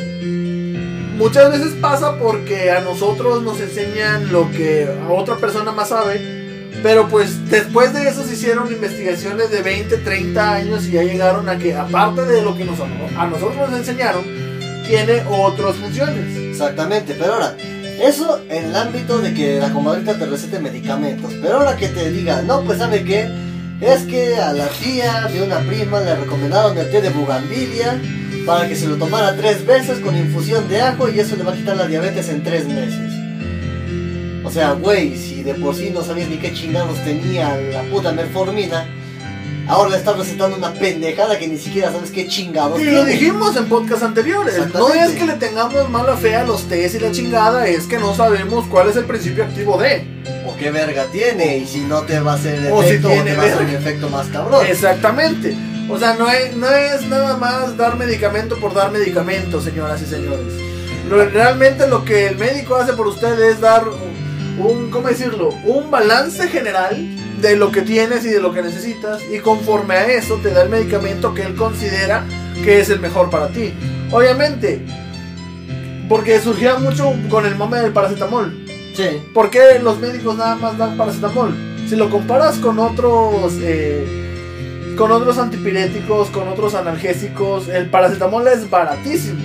muchas 1.18 1.50
veces 1.50 1.74
pasa 1.80 2.16
porque 2.18 2.70
a 2.70 2.80
nosotros 2.80 3.42
nos 3.42 3.60
enseñan 3.60 4.30
lo 4.32 4.50
que 4.52 4.86
a 4.88 5.12
otra 5.12 5.36
persona 5.36 5.72
más 5.72 5.88
sabe. 5.88 6.35
Pero 6.86 7.08
pues 7.08 7.50
después 7.50 7.92
de 7.92 8.08
eso 8.08 8.22
se 8.22 8.34
hicieron 8.34 8.70
investigaciones 8.70 9.50
de 9.50 9.60
20, 9.60 9.96
30 9.96 10.52
años 10.52 10.86
y 10.86 10.92
ya 10.92 11.02
llegaron 11.02 11.48
a 11.48 11.58
que 11.58 11.74
aparte 11.74 12.24
de 12.26 12.42
lo 12.42 12.56
que 12.56 12.64
nos, 12.64 12.78
a 12.78 13.26
nosotros 13.26 13.56
nos 13.56 13.80
enseñaron, 13.80 14.22
tiene 14.86 15.24
otras 15.28 15.74
funciones. 15.74 16.36
Exactamente, 16.36 17.16
pero 17.18 17.34
ahora, 17.34 17.56
eso 18.00 18.40
en 18.48 18.66
el 18.66 18.76
ámbito 18.76 19.18
de 19.18 19.34
que 19.34 19.58
la 19.58 19.72
comadrita 19.72 20.16
te 20.16 20.26
recete 20.26 20.60
medicamentos, 20.60 21.32
pero 21.42 21.56
ahora 21.56 21.76
que 21.76 21.88
te 21.88 22.08
diga, 22.12 22.42
no, 22.42 22.60
pues 22.60 22.78
sabe 22.78 23.02
qué, 23.02 23.28
es 23.80 24.02
que 24.02 24.36
a 24.36 24.52
la 24.52 24.68
tía 24.68 25.22
de 25.22 25.42
una 25.42 25.58
prima 25.62 25.98
le 25.98 26.14
recomendaron 26.14 26.78
el 26.78 26.88
té 26.88 27.02
de 27.02 27.10
bugambilia 27.10 28.00
para 28.46 28.68
que 28.68 28.76
se 28.76 28.86
lo 28.86 28.94
tomara 28.94 29.36
tres 29.36 29.66
veces 29.66 29.98
con 29.98 30.16
infusión 30.16 30.68
de 30.68 30.82
ajo 30.82 31.08
y 31.08 31.18
eso 31.18 31.34
le 31.34 31.42
va 31.42 31.50
a 31.50 31.56
quitar 31.56 31.76
la 31.76 31.88
diabetes 31.88 32.28
en 32.28 32.44
tres 32.44 32.68
meses. 32.68 33.15
O 34.46 34.50
sea, 34.50 34.72
güey, 34.74 35.16
si 35.16 35.42
de 35.42 35.54
por 35.54 35.74
sí 35.74 35.90
no 35.90 36.02
sabías 36.02 36.28
ni 36.28 36.36
qué 36.36 36.52
chingados 36.52 36.96
tenía 37.04 37.56
la 37.56 37.82
puta 37.90 38.12
metformina, 38.12 38.86
ahora 39.66 39.90
le 39.90 39.96
estás 39.96 40.16
recetando 40.16 40.56
una 40.56 40.72
pendejada 40.72 41.36
que 41.36 41.48
ni 41.48 41.58
siquiera 41.58 41.90
sabes 41.90 42.12
qué 42.12 42.28
chingados 42.28 42.80
Y 42.80 42.84
lo 42.84 43.04
dijimos 43.04 43.56
en 43.56 43.68
podcast 43.68 44.04
anteriores. 44.04 44.72
No 44.72 44.94
es 44.94 45.10
que 45.16 45.26
le 45.26 45.32
tengamos 45.32 45.90
mala 45.90 46.16
fe 46.16 46.36
a 46.36 46.44
los 46.44 46.68
test 46.68 46.94
y 46.94 47.00
la 47.00 47.10
chingada, 47.10 47.66
es 47.66 47.86
que 47.86 47.98
no 47.98 48.14
sabemos 48.14 48.66
cuál 48.68 48.88
es 48.88 48.96
el 48.96 49.04
principio 49.04 49.42
activo 49.42 49.78
de. 49.78 50.06
o 50.46 50.56
qué 50.56 50.70
verga 50.70 51.06
tiene 51.10 51.58
y 51.58 51.66
si 51.66 51.80
no 51.80 52.02
te 52.02 52.20
va 52.20 52.34
a 52.34 52.36
hacer 52.36 52.70
O 52.72 52.82
si 52.82 52.90
efecto 52.90 53.08
o, 53.08 53.10
tiene 53.10 53.32
te 53.32 53.36
va 53.36 53.42
a 53.42 53.46
hacer 53.46 53.66
un 53.66 53.74
efecto 53.74 54.08
más 54.10 54.28
cabrón. 54.28 54.64
Exactamente. 54.64 55.56
O 55.90 55.98
sea, 55.98 56.14
no 56.14 56.30
es, 56.30 56.54
no 56.56 56.68
es 56.70 57.02
nada 57.08 57.36
más 57.36 57.76
dar 57.76 57.96
medicamento 57.96 58.56
por 58.60 58.74
dar 58.74 58.92
medicamento, 58.92 59.60
señoras 59.60 60.00
y 60.02 60.06
señores. 60.06 60.54
Realmente 61.08 61.86
lo 61.88 62.04
que 62.04 62.26
el 62.26 62.36
médico 62.36 62.76
hace 62.76 62.92
por 62.92 63.06
usted 63.06 63.40
es 63.40 63.60
dar 63.60 63.84
un, 64.58 64.90
¿cómo 64.90 65.08
decirlo? 65.08 65.50
Un 65.64 65.90
balance 65.90 66.48
general 66.48 66.96
de 67.40 67.56
lo 67.56 67.70
que 67.70 67.82
tienes 67.82 68.24
y 68.24 68.28
de 68.28 68.40
lo 68.40 68.52
que 68.52 68.62
necesitas 68.62 69.22
y 69.30 69.38
conforme 69.38 69.94
a 69.94 70.06
eso 70.06 70.36
te 70.42 70.50
da 70.50 70.62
el 70.62 70.70
medicamento 70.70 71.34
que 71.34 71.42
él 71.42 71.54
considera 71.54 72.24
que 72.64 72.80
es 72.80 72.90
el 72.90 73.00
mejor 73.00 73.30
para 73.30 73.48
ti. 73.48 73.72
Obviamente, 74.10 74.80
porque 76.08 76.40
surgía 76.40 76.76
mucho 76.76 77.12
con 77.28 77.46
el 77.46 77.56
mame 77.56 77.78
del 77.78 77.92
paracetamol. 77.92 78.66
Sí, 78.94 79.22
¿Por 79.34 79.50
qué 79.50 79.78
los 79.82 79.98
médicos 79.98 80.36
nada 80.36 80.54
más 80.54 80.78
dan 80.78 80.96
paracetamol? 80.96 81.54
Si 81.88 81.96
lo 81.96 82.08
comparas 82.08 82.56
con 82.56 82.78
otros, 82.78 83.52
eh, 83.60 84.94
con 84.96 85.12
otros 85.12 85.38
antipiréticos, 85.38 86.28
con 86.30 86.48
otros 86.48 86.74
analgésicos, 86.74 87.68
el 87.68 87.90
paracetamol 87.90 88.48
es 88.48 88.68
baratísimo. 88.70 89.40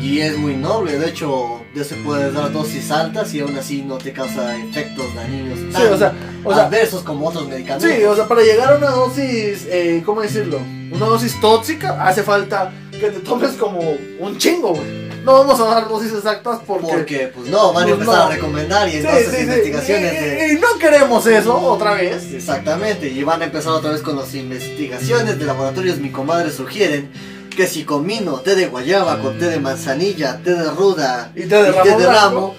y 0.00 0.18
es 0.18 0.36
muy 0.36 0.56
noble, 0.56 0.98
de 0.98 1.10
hecho, 1.10 1.61
se 1.84 1.94
puede 1.96 2.30
dar 2.32 2.52
dosis 2.52 2.90
altas 2.90 3.32
y 3.34 3.40
aún 3.40 3.56
así 3.56 3.82
no 3.82 3.96
te 3.98 4.12
causa 4.12 4.56
efectos 4.58 5.06
dañinos 5.14 5.58
Sí, 5.58 5.82
o 5.90 5.96
sea, 5.98 6.12
o 6.44 6.54
sea, 6.54 6.66
adversos 6.66 7.02
como 7.02 7.26
otros 7.28 7.48
medicamentos. 7.48 7.90
sí, 7.90 8.04
o 8.04 8.14
sea, 8.14 8.28
para 8.28 8.42
llegar 8.42 8.74
a 8.74 8.76
una 8.76 8.90
dosis, 8.90 9.66
eh, 9.70 10.02
¿cómo 10.04 10.20
decirlo? 10.20 10.58
Una 10.92 11.06
dosis 11.06 11.40
tóxica, 11.40 12.06
hace 12.06 12.22
falta 12.22 12.70
que 12.90 13.10
te 13.10 13.20
tomes 13.20 13.52
como 13.52 13.80
un 14.20 14.36
chingo, 14.38 14.74
güey. 14.74 15.02
No 15.24 15.34
vamos 15.34 15.60
a 15.60 15.64
dar 15.66 15.88
dosis 15.88 16.12
exactas 16.12 16.58
porque... 16.66 16.86
Porque, 16.88 17.32
pues 17.34 17.48
no, 17.48 17.72
van 17.72 17.86
a 17.86 17.90
empezar 17.92 18.14
no. 18.16 18.22
a 18.24 18.28
recomendar 18.28 18.88
y 18.88 18.96
entonces 18.96 19.28
sí, 19.30 19.36
sí. 19.36 19.42
investigaciones 19.42 20.12
Y- 20.12 20.16
de... 20.16 20.48
y- 20.52 20.58
no 20.58 20.78
queremos 20.80 21.24
eso 21.26 21.56
otra 21.58 21.94
vez. 21.94 22.32
Exactamente, 22.34 23.08
y 23.08 23.22
van 23.22 23.40
a 23.40 23.44
empezar 23.44 23.72
otra 23.72 23.92
vez 23.92 24.02
con 24.02 24.16
las 24.16 24.34
investigaciones 24.34 25.38
de 25.38 25.44
laboratorios. 25.44 25.98
Mi 25.98 26.10
comadre 26.10 26.50
sugieren 26.50 27.08
que 27.54 27.66
si 27.66 27.84
combino 27.84 28.40
té 28.40 28.54
de 28.54 28.66
guayaba 28.66 29.18
con 29.20 29.38
té 29.38 29.46
de 29.46 29.60
manzanilla, 29.60 30.38
té 30.42 30.54
de 30.54 30.70
ruda 30.70 31.32
Y 31.36 31.42
té 31.44 31.62
de 31.62 31.68
y 31.68 31.72
ramo 31.72 31.82
té 31.82 31.90
de 31.90 31.96
blanco. 31.96 32.12
ramo, 32.12 32.54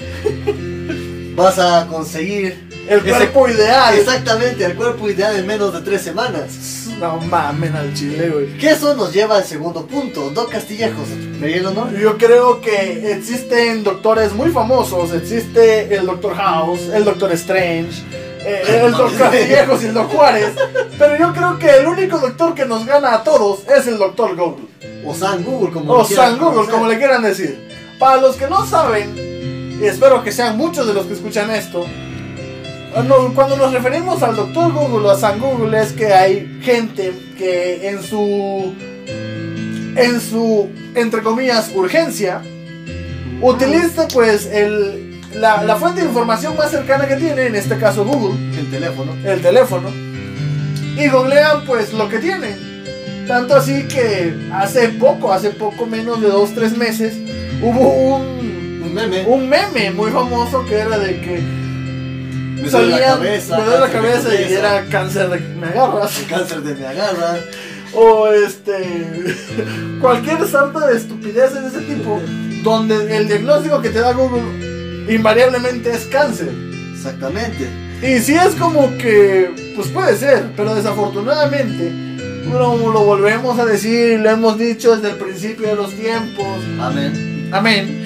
vas 1.35 1.59
a 1.59 1.87
conseguir 1.87 2.69
El 2.87 2.99
Ese- 2.99 3.09
cuerpo 3.11 3.47
ideal. 3.47 3.95
exactamente 3.97 4.65
el 4.65 4.75
cuerpo 4.75 5.09
ideal 5.09 5.35
en 5.37 5.47
menos 5.47 5.73
de 5.73 5.79
tres 5.81 6.01
semanas. 6.01 6.87
No 6.99 7.17
mamen 7.17 7.73
al 7.75 7.93
chile, 7.93 8.29
güey. 8.29 8.57
Que 8.57 8.71
eso 8.71 8.93
nos 8.95 9.13
lleva 9.13 9.37
al 9.37 9.45
segundo 9.45 9.87
punto. 9.87 10.29
Dos 10.31 10.47
Castillejos, 10.49 11.07
¿me 11.39 11.55
el 11.57 11.65
honor? 11.65 11.97
Yo 11.97 12.17
creo 12.17 12.59
que 12.61 13.11
existen 13.13 13.83
doctores 13.85 14.33
muy 14.33 14.51
famosos. 14.51 15.13
Existe 15.13 15.95
el 15.95 16.05
Doctor 16.05 16.35
House, 16.35 16.81
el 16.93 17.05
Doctor 17.05 17.31
Strange, 17.31 18.03
eh, 18.45 18.81
el 18.85 18.91
Doctor 18.91 19.17
Castillejos 19.17 19.83
y 19.83 19.85
el 19.87 19.93
Doctor 19.93 20.17
Juárez. 20.17 20.53
Pero 20.97 21.17
yo 21.17 21.33
creo 21.33 21.59
que 21.59 21.69
el 21.77 21.87
único 21.87 22.17
doctor 22.19 22.53
que 22.53 22.65
nos 22.65 22.85
gana 22.85 23.15
a 23.15 23.23
todos 23.23 23.59
es 23.67 23.87
el 23.87 23.97
Doctor 23.97 24.35
Google. 24.35 24.65
O 25.05 25.13
San 25.13 25.43
Google, 25.43 25.71
como 25.71 25.93
O 25.93 26.05
San 26.05 26.37
Google, 26.37 26.55
conocer. 26.55 26.73
como 26.73 26.87
le 26.87 26.97
quieran 26.97 27.23
decir. 27.23 27.69
Para 27.99 28.21
los 28.21 28.35
que 28.35 28.47
no 28.47 28.65
saben, 28.65 29.15
y 29.81 29.85
espero 29.85 30.23
que 30.23 30.31
sean 30.31 30.57
muchos 30.57 30.87
de 30.87 30.93
los 30.93 31.05
que 31.05 31.13
escuchan 31.13 31.51
esto, 31.51 31.85
no, 33.01 33.33
cuando 33.33 33.57
nos 33.57 33.73
referimos 33.73 34.21
al 34.21 34.35
Doctor 34.35 34.71
Google 34.71 35.07
o 35.07 35.11
a 35.11 35.17
San 35.17 35.39
Google 35.39 35.81
es 35.81 35.93
que 35.93 36.13
hay 36.13 36.59
gente 36.61 37.11
que 37.37 37.89
en 37.89 38.03
su, 38.03 38.73
en 39.95 40.21
su, 40.21 40.69
entre 40.93 41.23
comillas, 41.23 41.71
urgencia, 41.73 42.41
utiliza 43.41 44.07
pues 44.09 44.45
el, 44.45 45.12
la, 45.35 45.63
la 45.63 45.75
fuente 45.75 46.01
de 46.01 46.07
información 46.07 46.55
más 46.55 46.71
cercana 46.71 47.07
que 47.07 47.15
tiene, 47.15 47.47
en 47.47 47.55
este 47.55 47.77
caso 47.77 48.05
Google, 48.05 48.37
El 48.57 48.69
teléfono. 48.69 49.13
el 49.25 49.41
teléfono, 49.41 49.89
y 50.97 51.07
googlean 51.09 51.65
pues 51.65 51.93
lo 51.93 52.07
que 52.09 52.19
tienen. 52.19 52.73
Tanto 53.27 53.55
así 53.55 53.87
que 53.87 54.35
hace 54.53 54.89
poco, 54.89 55.31
hace 55.31 55.51
poco 55.51 55.85
menos 55.85 56.21
de 56.21 56.27
2-3 56.29 56.75
meses, 56.77 57.15
hubo 57.61 58.15
un, 58.17 58.81
Un 58.83 58.93
meme. 58.93 59.23
un 59.25 59.47
meme 59.49 59.91
muy 59.91 60.11
famoso 60.11 60.65
que 60.65 60.75
era 60.79 60.97
de 60.99 61.21
que 61.21 61.39
me 62.61 62.69
duele 62.69 62.91
la 62.91 62.99
cabeza. 63.07 63.57
me 63.57 63.63
duele 63.63 63.79
la 63.79 63.89
cáncer 63.89 64.21
de 64.23 64.29
cabeza 64.29 64.49
y 64.49 64.53
era 64.53 64.85
cáncer 64.85 65.29
de 65.29 65.39
me 65.39 65.67
agarras. 65.67 66.21
Cáncer 66.29 66.61
de 66.61 66.75
me 66.75 66.85
agarra. 66.87 67.37
O 67.95 68.27
este. 68.31 69.07
cualquier 70.01 70.47
sarta 70.47 70.87
de 70.87 70.97
estupideces 70.97 71.61
de 71.61 71.67
ese 71.79 71.81
tipo. 71.93 72.21
Donde 72.63 73.17
el 73.17 73.27
diagnóstico 73.27 73.81
que 73.81 73.89
te 73.89 73.99
da 73.99 74.13
Google 74.13 74.41
invariablemente 75.09 75.91
es 75.91 76.05
cáncer. 76.05 76.51
Exactamente. 76.93 77.69
Y 78.01 78.19
si 78.19 78.35
es 78.35 78.55
como 78.55 78.97
que. 78.97 79.73
Pues 79.75 79.87
puede 79.89 80.17
ser, 80.17 80.51
pero 80.55 80.75
desafortunadamente. 80.75 81.91
Lo, 82.51 82.91
lo 82.91 83.03
volvemos 83.05 83.57
a 83.57 83.65
decir, 83.65 84.19
lo 84.19 84.29
hemos 84.29 84.57
dicho 84.57 84.95
desde 84.95 85.11
el 85.11 85.17
principio 85.17 85.67
de 85.67 85.75
los 85.75 85.91
tiempos. 85.93 86.45
Amén. 86.79 87.49
Amén. 87.51 88.05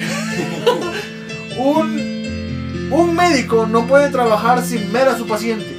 un, 1.58 2.88
un 2.90 3.14
médico 3.14 3.66
no 3.66 3.86
puede 3.86 4.10
trabajar 4.10 4.62
sin 4.62 4.92
ver 4.92 5.08
a 5.08 5.18
su 5.18 5.26
paciente. 5.26 5.76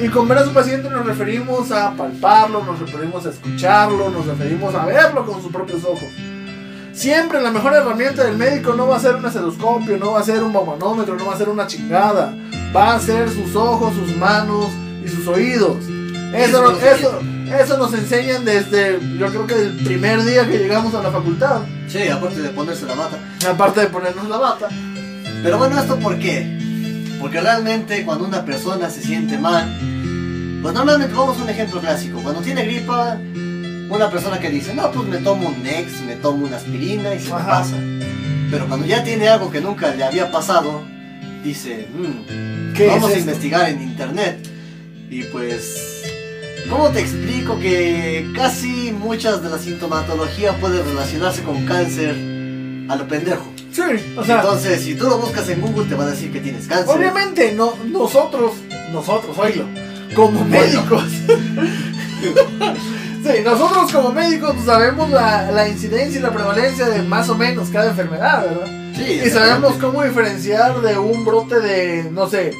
Y 0.00 0.08
con 0.08 0.28
ver 0.28 0.38
a 0.38 0.44
su 0.44 0.52
paciente 0.52 0.90
nos 0.90 1.06
referimos 1.06 1.70
a 1.72 1.94
palparlo, 1.96 2.62
nos 2.62 2.78
referimos 2.78 3.24
a 3.24 3.30
escucharlo, 3.30 4.10
nos 4.10 4.26
referimos 4.26 4.74
a 4.74 4.84
verlo 4.84 5.24
con 5.24 5.40
sus 5.40 5.50
propios 5.50 5.84
ojos. 5.84 6.08
Siempre 6.96 7.42
la 7.42 7.50
mejor 7.50 7.74
herramienta 7.74 8.24
del 8.24 8.36
médico 8.38 8.72
no 8.72 8.88
va 8.88 8.96
a 8.96 9.00
ser 9.00 9.16
un 9.16 9.26
estetoscopio, 9.26 9.98
no 9.98 10.12
va 10.12 10.20
a 10.20 10.24
ser 10.24 10.42
un 10.42 10.52
baumanómetro, 10.52 11.14
no 11.16 11.26
va 11.26 11.34
a 11.34 11.38
ser 11.38 11.48
una 11.50 11.66
chingada. 11.66 12.34
Va 12.74 12.94
a 12.94 13.00
ser 13.00 13.28
sus 13.30 13.54
ojos, 13.54 13.94
sus 13.94 14.16
manos 14.16 14.70
y 15.04 15.08
sus 15.08 15.26
oídos. 15.28 15.76
Eso, 16.34 16.62
no- 16.62 16.70
eso, 16.78 17.20
eso 17.62 17.76
nos 17.78 17.92
enseñan 17.92 18.44
desde, 18.46 18.98
yo 19.18 19.28
creo 19.28 19.46
que 19.46 19.54
el 19.54 19.76
primer 19.84 20.24
día 20.24 20.46
que 20.48 20.58
llegamos 20.58 20.94
a 20.94 21.02
la 21.02 21.10
facultad. 21.10 21.60
Sí, 21.88 22.08
aparte 22.08 22.40
de 22.40 22.48
ponerse 22.48 22.86
la 22.86 22.94
bata. 22.94 23.18
Aparte 23.48 23.80
de 23.82 23.86
ponernos 23.88 24.28
la 24.28 24.38
bata. 24.38 24.68
Pero 25.42 25.58
bueno, 25.58 25.78
¿esto 25.78 25.96
por 25.98 26.18
qué? 26.18 26.56
Porque 27.20 27.40
realmente 27.40 28.04
cuando 28.04 28.24
una 28.24 28.44
persona 28.44 28.88
se 28.90 29.02
siente 29.02 29.38
mal, 29.38 29.68
Pues 30.62 30.74
normalmente 30.74 31.14
vamos 31.14 31.38
a 31.38 31.42
un 31.44 31.50
ejemplo 31.50 31.78
clásico. 31.80 32.18
Cuando 32.22 32.40
tiene 32.40 32.64
gripa, 32.64 33.18
una 33.90 34.10
persona 34.10 34.38
que 34.40 34.50
dice, 34.50 34.74
no, 34.74 34.90
pues 34.90 35.06
me 35.08 35.18
tomo 35.18 35.48
un 35.48 35.62
Nex, 35.62 36.00
me 36.02 36.16
tomo 36.16 36.46
una 36.46 36.56
aspirina 36.56 37.14
y 37.14 37.20
se 37.20 37.32
me 37.32 37.40
pasa. 37.40 37.76
Pero 38.50 38.66
cuando 38.68 38.86
ya 38.86 39.02
tiene 39.04 39.28
algo 39.28 39.50
que 39.50 39.60
nunca 39.60 39.94
le 39.94 40.04
había 40.04 40.30
pasado, 40.30 40.82
dice, 41.42 41.88
"Mm, 41.96 42.72
¿Qué 42.74 42.86
vamos 42.88 43.10
es 43.10 43.16
a 43.16 43.20
investigar 43.20 43.68
en 43.70 43.82
internet. 43.82 44.38
Y 45.10 45.22
pues, 45.24 46.02
¿cómo 46.68 46.88
te 46.90 47.00
explico 47.00 47.58
que 47.58 48.28
casi 48.34 48.92
muchas 48.92 49.42
de 49.42 49.48
la 49.50 49.58
sintomatología 49.58 50.52
puede 50.58 50.82
relacionarse 50.82 51.42
con 51.42 51.64
cáncer 51.64 52.14
a 52.88 52.96
lo 52.96 53.06
pendejo? 53.08 53.52
Sí, 53.72 53.82
o 54.16 54.24
sea, 54.24 54.36
Entonces, 54.40 54.82
si 54.82 54.94
tú 54.94 55.04
lo 55.04 55.18
buscas 55.18 55.48
en 55.48 55.60
Google, 55.60 55.84
te 55.86 55.94
va 55.94 56.04
a 56.04 56.10
decir 56.10 56.32
que 56.32 56.40
tienes 56.40 56.66
cáncer. 56.66 56.96
obviamente 56.96 57.52
no, 57.52 57.74
nosotros, 57.84 58.52
nosotros, 58.92 59.36
oílo, 59.38 59.64
como 60.14 60.44
médicos. 60.44 61.04
sí, 63.26 63.42
nosotros 63.44 63.92
como 63.92 64.12
médicos 64.12 64.52
pues, 64.54 64.64
sabemos 64.66 65.10
la, 65.10 65.50
la 65.50 65.68
incidencia 65.68 66.18
y 66.18 66.22
la 66.22 66.30
prevalencia 66.32 66.86
de 66.88 67.02
más 67.02 67.28
o 67.28 67.34
menos 67.36 67.68
cada 67.70 67.90
enfermedad, 67.90 68.44
¿verdad? 68.44 68.92
Sí, 68.94 69.20
Y 69.24 69.30
sabemos 69.30 69.74
cómo 69.80 70.02
diferenciar 70.02 70.80
de 70.80 70.98
un 70.98 71.24
brote 71.24 71.60
de, 71.60 72.08
no 72.10 72.28
sé, 72.28 72.52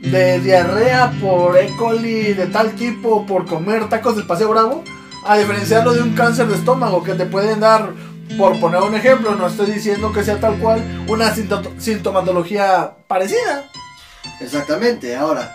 de 0.00 0.40
diarrea 0.40 1.12
por 1.20 1.56
E. 1.58 1.68
coli 1.76 2.32
de 2.32 2.46
tal 2.46 2.72
tipo 2.72 3.26
por 3.26 3.46
comer 3.46 3.88
tacos 3.88 4.16
del 4.16 4.26
Paseo 4.26 4.48
Bravo, 4.48 4.82
a 5.26 5.36
diferenciarlo 5.38 5.92
de 5.92 6.02
un 6.02 6.14
cáncer 6.14 6.46
de 6.48 6.54
estómago 6.56 7.02
que 7.04 7.12
te 7.14 7.26
pueden 7.26 7.60
dar, 7.60 7.90
por 8.38 8.58
poner 8.58 8.80
un 8.82 8.94
ejemplo, 8.94 9.34
no 9.34 9.46
estoy 9.46 9.70
diciendo 9.70 10.12
que 10.12 10.24
sea 10.24 10.40
tal 10.40 10.54
cual, 10.56 11.04
una 11.08 11.32
sinto- 11.34 11.70
sintomatología 11.78 12.92
parecida. 13.06 13.64
Exactamente, 14.40 15.14
ahora, 15.14 15.54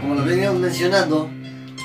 como 0.00 0.14
lo 0.14 0.24
veníamos 0.24 0.60
mencionando, 0.60 1.28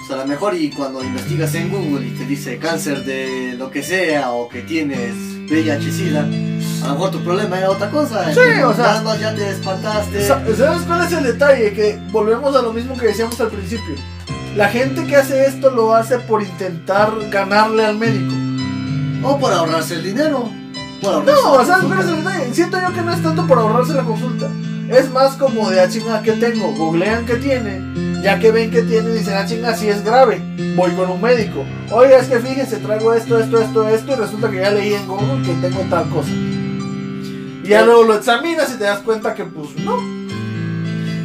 pues 0.07 0.19
a 0.19 0.23
lo 0.23 0.27
mejor 0.27 0.55
y 0.55 0.69
cuando 0.69 1.03
investigas 1.03 1.53
en 1.55 1.69
Google 1.69 2.07
y 2.07 2.11
te 2.11 2.25
dice 2.25 2.57
cáncer 2.57 3.03
de 3.03 3.55
lo 3.57 3.69
que 3.71 3.83
sea 3.83 4.31
o 4.31 4.47
que 4.47 4.61
tienes 4.61 5.13
VIH-Sida, 5.49 6.21
a 6.83 6.87
lo 6.87 6.93
mejor 6.93 7.11
tu 7.11 7.23
problema 7.23 7.57
era 7.57 7.69
otra 7.69 7.89
cosa. 7.91 8.31
Sí, 8.33 8.39
o 8.63 8.73
sea- 8.73 9.03
ya 9.19 9.35
te 9.35 9.49
espantaste. 9.49 10.25
Sa- 10.25 10.41
¿Sabes 10.57 10.81
cuál 10.83 11.05
es 11.05 11.11
el 11.11 11.23
detalle? 11.23 11.73
Que 11.73 11.99
volvemos 12.11 12.55
a 12.55 12.61
lo 12.61 12.71
mismo 12.73 12.95
que 12.97 13.07
decíamos 13.07 13.39
al 13.41 13.49
principio. 13.49 13.95
La 14.55 14.69
gente 14.69 15.05
que 15.05 15.15
hace 15.15 15.45
esto 15.45 15.69
lo 15.71 15.93
hace 15.93 16.17
por 16.19 16.41
intentar 16.41 17.11
ganarle 17.29 17.85
al 17.85 17.97
médico. 17.97 18.33
O 19.23 19.37
por 19.39 19.51
ahorrarse 19.51 19.95
el 19.95 20.03
dinero. 20.03 20.49
Por 21.01 21.25
No, 21.25 21.65
¿sabes 21.65 21.85
cuál 21.85 21.97
consulta. 21.97 22.01
es 22.01 22.07
el 22.09 22.15
detalle? 22.23 22.53
Siento 22.53 22.79
yo 22.81 22.93
que 22.93 23.01
no 23.01 23.13
es 23.13 23.21
tanto 23.21 23.45
por 23.45 23.59
ahorrarse 23.59 23.93
la 23.93 24.03
consulta. 24.03 24.49
Es 24.89 25.11
más 25.11 25.35
como 25.35 25.69
de, 25.69 25.81
ah, 25.81 25.89
chinga, 25.89 26.21
¿qué 26.23 26.31
tengo? 26.33 26.71
Googlean 26.75 27.25
qué 27.25 27.35
tiene. 27.35 27.81
Ya 28.27 28.39
que 28.39 28.51
ven 28.51 28.69
que 28.69 28.81
tiene, 28.81 29.09
dicen, 29.11 29.35
ah, 29.37 29.45
chinga, 29.45 29.73
si 29.73 29.87
es 29.87 30.03
grave. 30.03 30.41
Voy 30.75 30.91
con 30.91 31.09
un 31.09 31.21
médico. 31.21 31.63
Oiga, 31.89 32.17
es 32.17 32.27
que 32.27 32.41
fíjense, 32.41 32.75
traigo 32.75 33.13
esto, 33.13 33.39
esto, 33.39 33.57
esto, 33.57 33.87
esto. 33.87 34.11
Y 34.11 34.15
resulta 34.15 34.51
que 34.51 34.57
ya 34.57 34.71
leí 34.71 34.95
en 34.95 35.07
Google 35.07 35.41
que 35.45 35.53
tengo 35.65 35.79
tal 35.89 36.09
cosa. 36.09 36.29
Y 36.29 37.69
ya 37.69 37.85
luego 37.85 38.03
lo 38.03 38.15
examinas 38.15 38.69
y 38.75 38.79
te 38.79 38.83
das 38.83 38.99
cuenta 38.99 39.33
que, 39.33 39.45
pues, 39.45 39.69
no. 39.77 39.95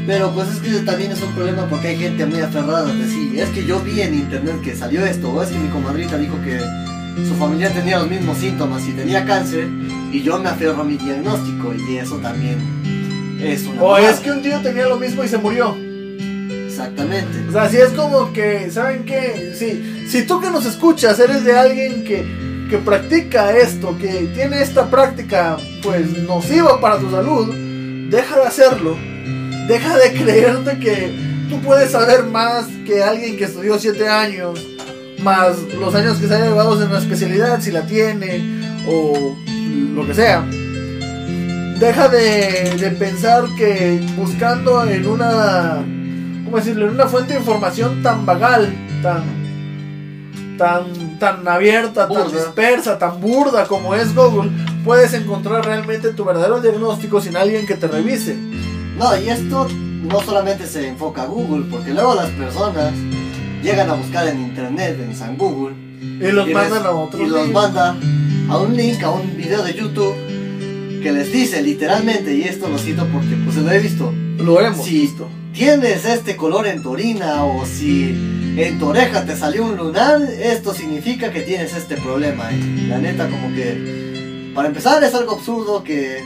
Pero 0.07 0.31
pues 0.31 0.47
es 0.47 0.61
que 0.61 0.79
también 0.83 1.11
es 1.11 1.21
un 1.21 1.33
problema 1.33 1.67
porque 1.69 1.89
hay 1.89 1.97
gente 1.97 2.25
muy 2.25 2.39
aferrada 2.39 2.85
de 2.85 3.05
sí. 3.09 3.33
Es 3.37 3.49
que 3.49 3.67
yo 3.67 3.81
vi 3.81 4.01
en 4.01 4.15
internet 4.15 4.61
que 4.63 4.77
salió 4.77 5.05
esto, 5.05 5.29
o 5.29 5.43
es 5.43 5.49
que 5.49 5.59
mi 5.59 5.71
comadrita 5.71 6.17
dijo 6.17 6.37
que 6.45 6.61
su 7.27 7.35
familia 7.35 7.73
tenía 7.73 7.99
los 7.99 8.09
mismos 8.09 8.39
síntomas 8.39 8.81
y 8.87 8.93
tenía 8.93 9.25
cáncer, 9.25 9.67
y 10.13 10.23
yo 10.23 10.39
me 10.39 10.51
aferro 10.51 10.83
a 10.83 10.85
mi 10.85 10.99
diagnóstico, 10.99 11.75
y 11.75 11.97
eso 11.97 12.19
también 12.19 13.41
es 13.43 13.65
una. 13.65 13.83
O 13.83 13.99
es 13.99 14.21
que 14.21 14.31
un 14.31 14.41
tío 14.41 14.61
tenía 14.61 14.87
lo 14.87 14.99
mismo 14.99 15.25
y 15.25 15.27
se 15.27 15.39
murió. 15.39 15.77
Exactamente. 16.73 17.49
O 17.51 17.53
sea, 17.53 17.69
si 17.69 17.77
es 17.77 17.91
como 17.91 18.33
que, 18.33 18.71
¿saben 18.71 19.05
qué? 19.05 19.53
Si, 19.55 20.09
si 20.09 20.23
tú 20.27 20.41
que 20.41 20.51
nos 20.51 20.65
escuchas 20.65 21.21
eres 21.21 21.45
de 21.45 21.55
alguien 21.55 22.03
que, 22.03 22.25
que 22.71 22.79
practica 22.79 23.55
esto, 23.55 23.97
que 23.99 24.31
tiene 24.35 24.63
esta 24.63 24.89
práctica, 24.89 25.59
pues, 25.83 26.09
nociva 26.23 26.81
para 26.81 26.99
tu 26.99 27.11
salud, 27.11 27.55
deja 28.09 28.37
de 28.37 28.47
hacerlo. 28.47 28.97
Deja 29.69 29.99
de 29.99 30.13
creerte 30.25 30.79
que 30.79 31.15
tú 31.51 31.61
puedes 31.61 31.91
saber 31.91 32.25
más 32.25 32.67
que 32.87 33.03
alguien 33.03 33.37
que 33.37 33.45
estudió 33.45 33.79
7 33.79 34.09
años, 34.09 34.67
más 35.23 35.59
los 35.79 35.95
años 35.95 36.17
que 36.17 36.27
se 36.27 36.35
haya 36.35 36.47
llevado 36.47 36.83
en 36.83 36.89
una 36.89 37.01
especialidad, 37.01 37.61
si 37.61 37.71
la 37.71 37.87
tiene, 37.87 38.63
o 38.89 39.37
lo 39.95 40.07
que 40.07 40.15
sea. 40.15 40.43
Deja 41.79 42.09
de, 42.09 42.77
de 42.79 42.91
pensar 42.93 43.45
que 43.59 44.01
buscando 44.17 44.89
en 44.89 45.07
una 45.07 45.85
¿cómo 46.53 46.63
decirlo? 46.63 46.87
En 46.87 46.93
una 46.95 47.07
fuente 47.07 47.33
de 47.33 47.39
información 47.39 48.03
tan 48.03 48.27
vagal, 48.27 48.75
tan, 49.03 49.23
tan, 50.59 51.19
tan 51.19 51.49
abierta, 51.49 52.07
tan 52.07 52.31
dispersa, 52.31 52.99
tan 52.99 53.23
burda 53.23 53.65
como 53.65 53.95
es 53.95 54.15
Google, 54.15 54.51
puedes 54.85 55.15
encontrar 55.15 55.65
realmente 55.65 56.13
tu 56.13 56.27
verdadero 56.27 56.61
diagnóstico 56.61 57.23
sin 57.23 57.39
alguien 57.39 57.67
que 57.67 57.75
te 57.77 57.89
revise. 57.89 58.37
No, 58.99 59.17
y 59.17 59.31
esto 59.31 59.67
no 60.03 60.21
solamente 60.21 60.67
se 60.67 60.89
enfoca 60.89 61.23
a 61.23 61.27
Google, 61.27 61.65
porque 61.71 61.95
luego 61.95 62.15
las 62.17 62.29
personas 62.31 62.93
llegan 63.63 63.89
a 63.89 63.95
buscar 63.95 64.29
en 64.29 64.41
internet, 64.43 64.99
en 65.01 65.17
San 65.17 65.39
Google, 65.39 65.75
Y 66.03 66.31
los 66.33 66.47
y 66.51 66.53
mandan 66.53 66.79
les- 66.83 66.87
a 66.87 66.91
otros. 66.91 67.23
y 67.23 67.27
los 67.31 67.39
links. 67.47 67.55
manda 67.55 67.97
a 68.51 68.59
un 68.59 68.77
link, 68.77 69.03
a 69.03 69.11
un 69.11 69.35
video 69.39 69.63
de 69.63 69.73
YouTube 69.73 70.15
que 71.03 71.13
les 71.13 71.33
dice 71.33 71.63
literalmente, 71.63 72.35
y 72.37 72.43
esto 72.43 72.69
lo 72.69 72.77
cito 72.77 73.07
porque 73.07 73.37
pues 73.43 73.57
lo 73.57 73.71
he 73.71 73.79
visto, 73.79 74.13
Lo 74.39 74.61
hemos 74.61 74.89
visto. 74.89 75.29
tienes 75.53 76.05
este 76.05 76.37
color 76.37 76.67
en 76.67 76.83
tu 76.83 76.91
orina 76.91 77.45
o 77.45 77.65
si 77.67 78.11
en 78.57 78.79
tu 78.79 78.87
oreja 78.89 79.25
te 79.25 79.37
salió 79.37 79.65
un 79.65 79.77
lunar, 79.77 80.21
esto 80.23 80.75
significa 80.75 81.31
que 81.33 81.43
tienes 81.43 81.75
este 81.75 81.97
problema. 81.97 82.51
Y 82.53 82.87
la 82.87 82.99
neta 82.99 83.29
como 83.29 83.55
que, 83.55 84.51
para 84.55 84.69
empezar 84.69 85.03
es 85.05 85.15
algo 85.15 85.33
absurdo 85.33 85.83
que 85.85 86.19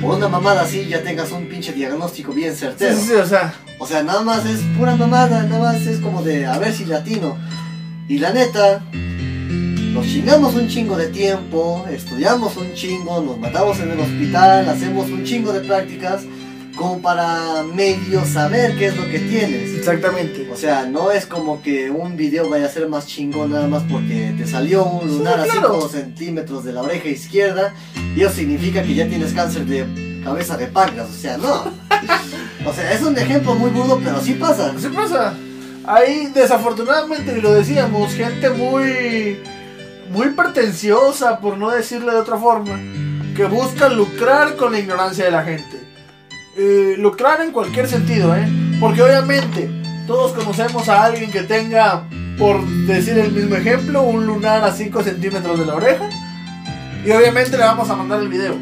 por 0.00 0.14
una 0.16 0.28
mamada 0.28 0.62
así 0.62 0.86
ya 0.86 1.02
tengas 1.02 1.32
un 1.32 1.46
pinche 1.46 1.72
diagnóstico 1.72 2.32
bien 2.32 2.52
Sí, 2.54 2.60
certero. 2.60 2.96
sí, 2.96 3.06
sí, 3.08 3.12
o 3.14 3.26
sea, 3.26 3.54
O 3.80 3.86
sea, 3.86 4.02
nada 4.02 4.22
más 4.22 4.44
es 4.46 4.60
pura 4.76 4.94
mamada, 4.96 5.42
nada 5.44 5.72
más 5.72 5.86
es 5.86 5.98
como 6.00 6.22
de 6.22 6.46
a 6.46 6.58
ver 6.58 6.72
si 6.72 6.84
latino. 6.84 7.36
Y 8.08 8.18
la 8.18 8.32
neta, 8.32 8.80
nos 9.92 10.06
chingamos 10.06 10.54
un 10.54 10.68
chingo 10.68 10.96
de 10.96 11.08
tiempo, 11.08 11.84
estudiamos 11.90 12.56
un 12.56 12.72
chingo, 12.74 13.20
nos 13.20 13.38
matamos 13.38 13.78
en 13.80 13.90
el 13.90 14.00
hospital, 14.00 14.68
hacemos 14.68 15.08
un 15.10 15.24
chingo 15.24 15.52
de 15.52 15.60
prácticas 15.60 16.22
como 16.78 17.02
para 17.02 17.64
medio 17.64 18.24
saber 18.24 18.78
qué 18.78 18.86
es 18.86 18.96
lo 18.96 19.04
que 19.04 19.18
tienes. 19.18 19.74
exactamente. 19.76 20.48
O 20.50 20.56
sea, 20.56 20.86
no 20.86 21.10
es 21.10 21.26
como 21.26 21.60
que 21.60 21.90
un 21.90 22.16
video 22.16 22.48
vaya 22.48 22.66
a 22.66 22.70
ser 22.70 22.88
más 22.88 23.06
chingón 23.06 23.50
nada 23.50 23.66
más 23.66 23.82
porque 23.90 24.32
te 24.38 24.46
salió 24.46 24.84
un 24.84 25.08
lunar 25.08 25.42
Sí, 25.42 25.48
a 25.50 25.52
claro. 25.52 25.74
5 25.80 25.88
centímetros 25.88 26.64
de 26.64 26.72
la 26.72 26.82
oreja 26.82 27.08
izquierda 27.08 27.74
y 28.16 28.22
eso 28.22 28.32
significa 28.32 28.82
que 28.82 28.94
ya 28.94 29.08
tienes 29.08 29.32
cáncer 29.32 29.66
de 29.66 30.22
cabeza 30.24 30.56
de 30.56 30.66
páncreas. 30.68 31.10
O 31.10 31.12
sea, 31.12 31.36
no. 31.36 31.64
O 32.64 32.72
sea, 32.72 32.92
es 32.92 33.02
un 33.02 33.16
ejemplo 33.18 33.54
muy 33.54 33.70
burdo, 33.70 34.00
pero 34.02 34.20
sí 34.20 34.34
pasa. 34.34 34.72
Así 34.76 34.88
pasa. 34.88 35.34
Hay 35.84 36.26
desafortunadamente, 36.26 37.38
y 37.38 37.40
lo 37.40 37.52
decíamos, 37.54 38.12
gente 38.12 38.50
muy, 38.50 39.38
muy 40.10 40.28
pretenciosa, 40.30 41.40
por 41.40 41.56
no 41.56 41.70
decirle 41.70 42.12
de 42.12 42.18
otra 42.18 42.36
forma, 42.36 42.78
que 43.34 43.46
busca 43.46 43.88
lucrar 43.88 44.56
con 44.56 44.72
la 44.72 44.80
ignorancia 44.80 45.24
de 45.24 45.30
la 45.30 45.42
gente. 45.42 45.77
Eh, 46.60 46.96
lucrar 46.98 47.40
en 47.40 47.52
cualquier 47.52 47.86
sentido, 47.88 48.34
¿eh? 48.36 48.46
Porque 48.80 49.02
obviamente 49.02 49.70
todos 50.06 50.32
conocemos 50.32 50.88
a 50.88 51.04
alguien 51.04 51.30
que 51.30 51.42
tenga, 51.42 52.04
por 52.36 52.64
decir 52.66 53.16
el 53.18 53.30
mismo 53.32 53.54
ejemplo, 53.54 54.02
un 54.02 54.26
lunar 54.26 54.64
a 54.64 54.72
5 54.72 55.02
centímetros 55.04 55.58
de 55.58 55.66
la 55.66 55.74
oreja. 55.76 56.08
Y 57.06 57.10
obviamente 57.12 57.52
le 57.56 57.62
vamos 57.64 57.88
a 57.90 57.94
mandar 57.96 58.20
el 58.20 58.28
video. 58.28 58.56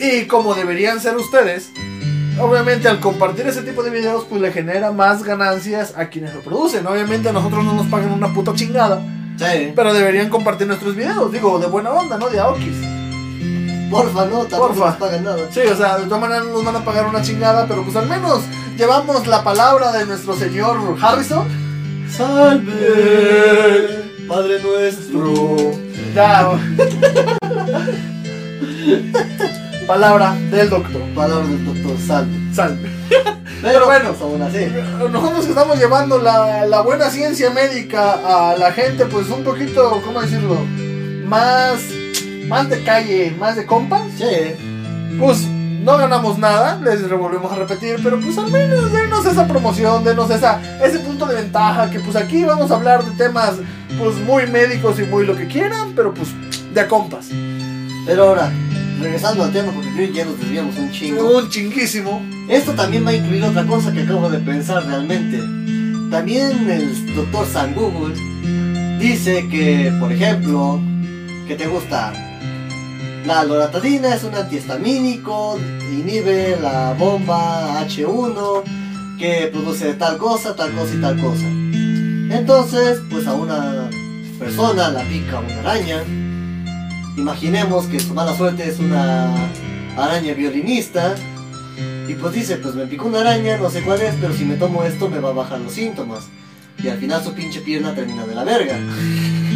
Y 0.00 0.26
como 0.26 0.54
deberían 0.54 1.00
ser 1.00 1.16
ustedes, 1.16 1.70
obviamente 2.38 2.88
al 2.88 3.00
compartir 3.00 3.46
ese 3.48 3.62
tipo 3.62 3.82
de 3.82 3.90
videos, 3.90 4.24
pues 4.28 4.40
le 4.40 4.52
genera 4.52 4.92
más 4.92 5.24
ganancias 5.24 5.94
a 5.96 6.06
quienes 6.10 6.32
lo 6.34 6.40
producen. 6.42 6.86
Obviamente 6.86 7.28
a 7.28 7.32
nosotros 7.32 7.64
no 7.64 7.72
nos 7.74 7.86
pagan 7.86 8.12
una 8.12 8.32
puta 8.32 8.54
chingada, 8.54 9.02
Sí. 9.36 9.72
pero 9.74 9.92
deberían 9.92 10.28
compartir 10.28 10.68
nuestros 10.68 10.94
videos, 10.94 11.32
digo, 11.32 11.58
de 11.58 11.66
buena 11.66 11.90
onda, 11.90 12.18
¿no? 12.18 12.28
De 12.28 12.38
Aokis. 12.38 12.76
Porfa, 13.90 14.24
no, 14.26 14.38
tampoco 14.44 14.68
Porfa. 14.68 14.86
nos 14.86 14.96
pagan 14.96 15.24
nada. 15.24 15.46
Sí, 15.50 15.60
o 15.60 15.76
sea, 15.76 15.98
de 15.98 16.04
todas 16.04 16.20
maneras 16.20 16.44
no 16.44 16.52
nos 16.52 16.64
van 16.64 16.76
a 16.76 16.84
pagar 16.84 17.06
una 17.06 17.22
chingada, 17.22 17.66
pero 17.66 17.84
pues 17.84 17.96
al 17.96 18.08
menos 18.08 18.42
llevamos 18.76 19.26
la 19.26 19.44
palabra 19.44 19.92
de 19.92 20.06
nuestro 20.06 20.34
señor 20.36 20.76
Harrison. 21.00 21.46
Salve, 22.10 24.04
Padre 24.28 24.62
nuestro. 24.62 25.56
Ya. 26.14 26.48
palabra 29.86 30.34
del 30.50 30.70
doctor. 30.70 31.02
Palabra 31.14 31.46
del 31.46 31.64
doctor, 31.64 31.96
salve. 32.06 32.54
Salve. 32.54 32.90
Pero 33.62 33.86
bueno. 33.86 34.12
bueno, 34.12 34.18
aún 34.20 34.42
así. 34.42 34.66
Nosotros 35.10 35.44
que 35.44 35.50
estamos 35.50 35.78
llevando 35.78 36.18
la, 36.18 36.66
la 36.66 36.82
buena 36.82 37.08
ciencia 37.08 37.48
médica 37.50 38.50
a 38.50 38.56
la 38.58 38.72
gente, 38.72 39.06
pues 39.06 39.30
un 39.30 39.42
poquito, 39.42 40.02
¿cómo 40.04 40.20
decirlo? 40.20 40.58
Más, 41.26 41.80
más 42.48 42.68
de 42.68 42.82
calle, 42.84 43.34
más 43.38 43.56
de 43.56 43.66
compas. 43.66 44.02
Sí. 44.16 44.24
Pues 45.18 45.46
No 45.84 45.98
ganamos 45.98 46.38
nada, 46.38 46.80
les 46.82 47.06
volvemos 47.10 47.52
a 47.52 47.56
repetir, 47.56 47.96
pero 48.02 48.18
pues 48.18 48.38
al 48.38 48.50
menos 48.50 48.90
denos 48.90 49.26
esa 49.26 49.46
promoción, 49.46 50.02
denos 50.02 50.30
esa, 50.30 50.58
ese 50.82 50.98
punto 51.00 51.26
de 51.26 51.34
ventaja, 51.34 51.90
que 51.90 52.00
pues 52.00 52.16
aquí 52.16 52.42
vamos 52.42 52.70
a 52.70 52.76
hablar 52.76 53.04
de 53.04 53.10
temas 53.22 53.56
pues 53.98 54.16
muy 54.16 54.46
médicos 54.46 54.98
y 54.98 55.02
muy 55.02 55.26
lo 55.26 55.36
que 55.36 55.46
quieran, 55.46 55.92
pero 55.94 56.14
pues 56.14 56.30
de 56.72 56.80
a 56.80 56.88
compas. 56.88 57.26
Pero 58.06 58.28
ahora, 58.28 58.50
regresando 58.98 59.44
al 59.44 59.52
tema, 59.52 59.72
porque 59.72 59.90
creo 59.90 60.08
que 60.08 60.14
ya 60.14 60.24
nos 60.24 60.40
desviamos 60.40 60.74
un 60.78 60.90
chingo. 60.90 61.38
Un 61.38 61.50
chinguísimo. 61.50 62.22
Esto 62.48 62.72
también 62.72 63.04
va 63.04 63.10
a 63.10 63.14
incluir 63.16 63.44
otra 63.44 63.66
cosa 63.66 63.92
que 63.92 64.04
acabo 64.04 64.30
de 64.30 64.38
pensar 64.38 64.86
realmente. 64.86 65.38
También 66.10 66.70
el 66.70 67.14
doctor 67.14 67.46
San 67.46 67.74
Google 67.74 68.14
dice 68.98 69.46
que, 69.50 69.92
por 70.00 70.10
ejemplo, 70.10 70.80
que 71.46 71.56
te 71.56 71.66
gusta 71.66 72.12
la 73.24 73.44
loratadina, 73.44 74.14
es 74.14 74.24
un 74.24 74.34
antihistamínico, 74.34 75.58
inhibe 75.90 76.58
la 76.60 76.94
bomba 76.98 77.80
H1 77.82 78.62
que 79.18 79.48
produce 79.52 79.94
tal 79.94 80.18
cosa, 80.18 80.54
tal 80.54 80.72
cosa 80.72 80.94
y 80.94 81.00
tal 81.00 81.20
cosa. 81.20 81.46
Entonces, 81.46 83.00
pues 83.10 83.26
a 83.26 83.34
una 83.34 83.88
persona 84.38 84.90
la 84.90 85.02
pica 85.04 85.40
una 85.40 85.60
araña. 85.60 86.02
Imaginemos 87.16 87.86
que 87.86 88.00
su 88.00 88.12
mala 88.12 88.36
suerte 88.36 88.68
es 88.68 88.78
una 88.78 89.32
araña 89.96 90.34
violinista. 90.34 91.14
Y 92.06 92.14
pues 92.14 92.34
dice, 92.34 92.56
pues 92.56 92.74
me 92.74 92.86
picó 92.86 93.06
una 93.06 93.20
araña, 93.20 93.56
no 93.56 93.70
sé 93.70 93.82
cuál 93.82 94.02
es, 94.02 94.14
pero 94.20 94.34
si 94.34 94.44
me 94.44 94.56
tomo 94.56 94.84
esto 94.84 95.08
me 95.08 95.18
va 95.18 95.30
a 95.30 95.32
bajar 95.32 95.60
los 95.60 95.72
síntomas. 95.72 96.24
Y 96.82 96.88
al 96.88 96.98
final 96.98 97.24
su 97.24 97.32
pinche 97.32 97.60
pierna 97.60 97.94
termina 97.94 98.26
de 98.26 98.34
la 98.34 98.44
verga. 98.44 98.78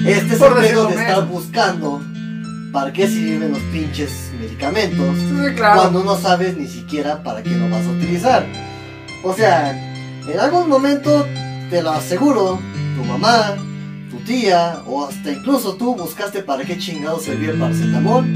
Este 0.07 0.35
es 0.35 0.39
Por 0.39 0.57
el 0.57 0.69
pedo 0.69 0.87
de 0.87 0.95
estar 0.95 1.27
buscando 1.27 2.01
para 2.73 2.93
qué 2.93 3.07
sirven 3.09 3.53
los 3.53 3.61
pinches 3.73 4.31
medicamentos 4.39 5.17
Sí, 5.19 5.55
claro. 5.57 5.81
cuando 5.81 6.05
no 6.05 6.17
sabes 6.17 6.57
ni 6.57 6.67
siquiera 6.67 7.23
para 7.23 7.43
qué 7.43 7.51
lo 7.51 7.69
vas 7.71 7.87
a 7.87 7.91
utilizar. 7.91 8.47
O 9.25 9.33
sea, 9.35 9.71
en 10.31 10.39
algún 10.39 10.69
momento, 10.69 11.27
te 11.71 11.83
lo 11.83 11.91
aseguro, 11.91 12.59
tu 12.97 13.05
mamá, 13.05 13.55
tu 14.11 14.17
tía 14.19 14.79
o 14.87 15.07
hasta 15.07 15.33
incluso 15.33 15.75
tú 15.77 15.95
buscaste 15.97 16.43
para 16.43 16.65
qué 16.65 16.77
chingado 16.79 17.19
servía 17.21 17.51
el 17.51 17.59
paracetamol 17.59 18.27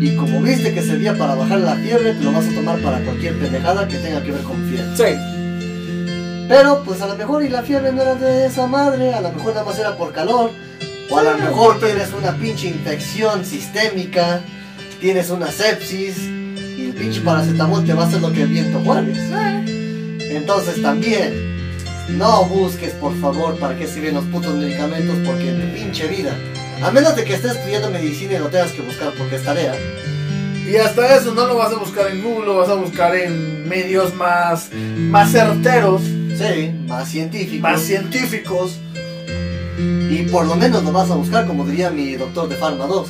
y 0.00 0.16
como 0.16 0.40
viste 0.42 0.74
que 0.74 0.82
servía 0.82 1.16
para 1.16 1.34
bajar 1.34 1.60
la 1.60 1.76
fiebre, 1.76 2.14
te 2.14 2.24
lo 2.24 2.32
vas 2.32 2.46
a 2.46 2.54
tomar 2.54 2.78
para 2.80 2.98
cualquier 3.00 3.38
pendejada 3.38 3.86
que 3.88 3.96
tenga 3.98 4.22
que 4.22 4.32
ver 4.32 4.42
con 4.42 4.56
fiebre. 4.68 4.96
Sí. 4.96 6.46
Pero 6.48 6.82
pues 6.84 7.00
a 7.00 7.06
lo 7.06 7.16
mejor 7.16 7.42
y 7.42 7.48
la 7.48 7.62
fiebre 7.62 7.90
no 7.92 8.02
era 8.02 8.14
de 8.16 8.46
esa 8.46 8.66
madre, 8.66 9.14
a 9.14 9.20
lo 9.20 9.32
mejor 9.32 9.54
nada 9.54 9.64
más 9.64 9.78
era 9.78 9.96
por 9.96 10.12
calor, 10.12 10.50
o 11.10 11.18
a 11.18 11.22
lo 11.22 11.38
mejor 11.38 11.78
tienes 11.78 12.12
una 12.12 12.36
pinche 12.36 12.68
infección 12.68 13.44
sistémica, 13.44 14.40
tienes 15.00 15.30
una 15.30 15.50
sepsis 15.50 16.18
y 16.18 16.86
el 16.86 16.94
pinche 16.94 17.20
paracetamol 17.20 17.84
te 17.84 17.92
va 17.92 18.04
a 18.04 18.06
hacer 18.06 18.20
lo 18.20 18.32
que 18.32 18.42
el 18.42 18.48
viento 18.48 18.80
Juárez. 18.80 19.18
Entonces 20.20 20.82
también, 20.82 21.54
no 22.10 22.44
busques 22.44 22.92
por 22.92 23.18
favor 23.20 23.58
para 23.58 23.76
qué 23.76 23.86
sirven 23.86 24.14
los 24.14 24.24
putos 24.26 24.54
medicamentos 24.54 25.16
porque 25.24 25.48
en 25.48 25.60
tu 25.60 25.78
pinche 25.78 26.06
vida, 26.08 26.36
a 26.82 26.90
menos 26.90 27.16
de 27.16 27.24
que 27.24 27.34
estés 27.34 27.52
estudiando 27.52 27.90
medicina 27.90 28.34
y 28.34 28.38
lo 28.38 28.48
tengas 28.48 28.72
que 28.72 28.82
buscar 28.82 29.12
porque 29.16 29.36
es 29.36 29.44
tarea, 29.44 29.74
Y 30.66 30.76
hasta 30.76 31.16
eso 31.16 31.34
no 31.34 31.46
lo 31.46 31.56
vas 31.56 31.72
a 31.72 31.76
buscar 31.76 32.10
en 32.10 32.22
Google, 32.22 32.46
lo 32.46 32.56
vas 32.56 32.68
a 32.68 32.74
buscar 32.74 33.14
en 33.14 33.68
medios 33.68 34.14
más, 34.14 34.70
más 34.72 35.30
certeros, 35.30 36.02
sí, 36.02 36.72
más 36.86 37.08
científico. 37.08 37.62
más 37.62 37.80
científicos. 37.82 38.78
Y 39.78 40.22
por 40.30 40.46
lo 40.46 40.56
menos 40.56 40.84
lo 40.84 40.92
vas 40.92 41.10
a 41.10 41.14
buscar, 41.14 41.46
como 41.46 41.66
diría 41.66 41.90
mi 41.90 42.14
doctor 42.16 42.48
de 42.48 42.56
Pharma 42.56 42.86
2. 42.86 43.08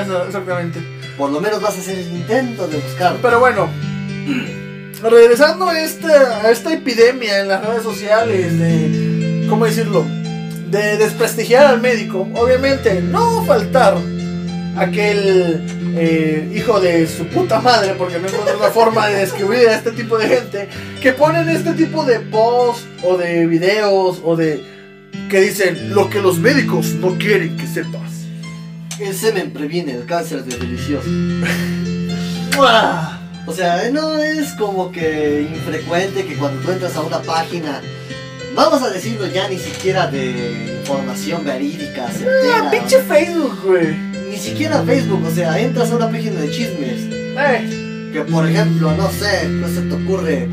Eso, 0.00 0.24
exactamente. 0.26 0.80
Por 1.16 1.30
lo 1.30 1.40
menos 1.40 1.60
vas 1.60 1.76
a 1.76 1.78
hacer 1.78 1.98
el 1.98 2.08
intento 2.08 2.66
de 2.66 2.78
buscarlo. 2.78 3.18
Pero 3.22 3.40
bueno, 3.40 3.68
regresando 5.02 5.68
a 5.68 5.78
esta, 5.80 6.46
a 6.46 6.50
esta 6.50 6.72
epidemia 6.72 7.40
en 7.40 7.48
las 7.48 7.64
redes 7.66 7.82
sociales 7.82 8.58
de, 8.58 9.46
¿cómo 9.48 9.66
decirlo? 9.66 10.04
De 10.70 10.96
desprestigiar 10.96 11.66
al 11.66 11.80
médico, 11.80 12.28
obviamente 12.34 13.02
no 13.02 13.44
faltar 13.44 13.96
aquel 14.76 15.62
eh, 15.96 16.50
hijo 16.54 16.80
de 16.80 17.06
su 17.06 17.26
puta 17.26 17.60
madre, 17.60 17.94
porque 17.98 18.18
no 18.18 18.28
encuentro 18.28 18.54
otra 18.54 18.70
forma 18.70 19.08
de 19.08 19.16
describir 19.20 19.68
a 19.68 19.74
este 19.74 19.92
tipo 19.92 20.16
de 20.16 20.28
gente, 20.28 20.68
que 21.00 21.12
ponen 21.12 21.48
este 21.48 21.72
tipo 21.74 22.04
de 22.04 22.20
posts 22.20 22.86
o 23.02 23.16
de 23.16 23.46
videos 23.46 24.20
o 24.24 24.36
de... 24.36 24.71
que 25.30 25.40
dicen 25.40 25.94
lo 25.94 26.08
que 26.10 26.20
los 26.20 26.38
médicos 26.38 26.94
no 26.94 27.16
quieren 27.18 27.56
que 27.56 27.66
sepas. 27.66 28.10
El 29.00 29.14
semen 29.14 29.50
previene 29.50 29.92
el 29.94 30.04
cáncer 30.06 30.44
de 30.44 30.56
delicioso. 30.56 31.08
O 33.44 33.52
sea, 33.52 33.90
no 33.90 34.18
es 34.18 34.52
como 34.52 34.92
que 34.92 35.48
infrecuente 35.52 36.24
que 36.24 36.36
cuando 36.36 36.60
tú 36.62 36.70
entras 36.70 36.94
a 36.96 37.00
una 37.00 37.20
página, 37.22 37.80
vamos 38.54 38.82
a 38.82 38.90
decirlo 38.90 39.26
ya 39.26 39.48
ni 39.48 39.58
siquiera 39.58 40.06
de 40.06 40.76
información 40.80 41.44
verídica, 41.44 42.08
certera, 42.08 42.66
Ah, 42.66 42.70
pinche 42.70 42.98
Facebook, 43.02 43.58
güey. 43.64 43.96
ni 44.30 44.36
siquiera 44.36 44.82
Facebook, 44.84 45.24
o 45.26 45.30
sea, 45.34 45.58
entras 45.58 45.90
a 45.90 45.96
una 45.96 46.08
página 46.10 46.40
de 46.40 46.50
chismes, 46.52 47.00
Eh, 47.10 48.10
que 48.12 48.20
por 48.22 48.48
ejemplo, 48.48 48.94
no 48.96 49.10
sé, 49.10 49.48
no 49.48 49.66
se 49.68 49.80
te 49.82 49.94
ocurre, 49.94 50.46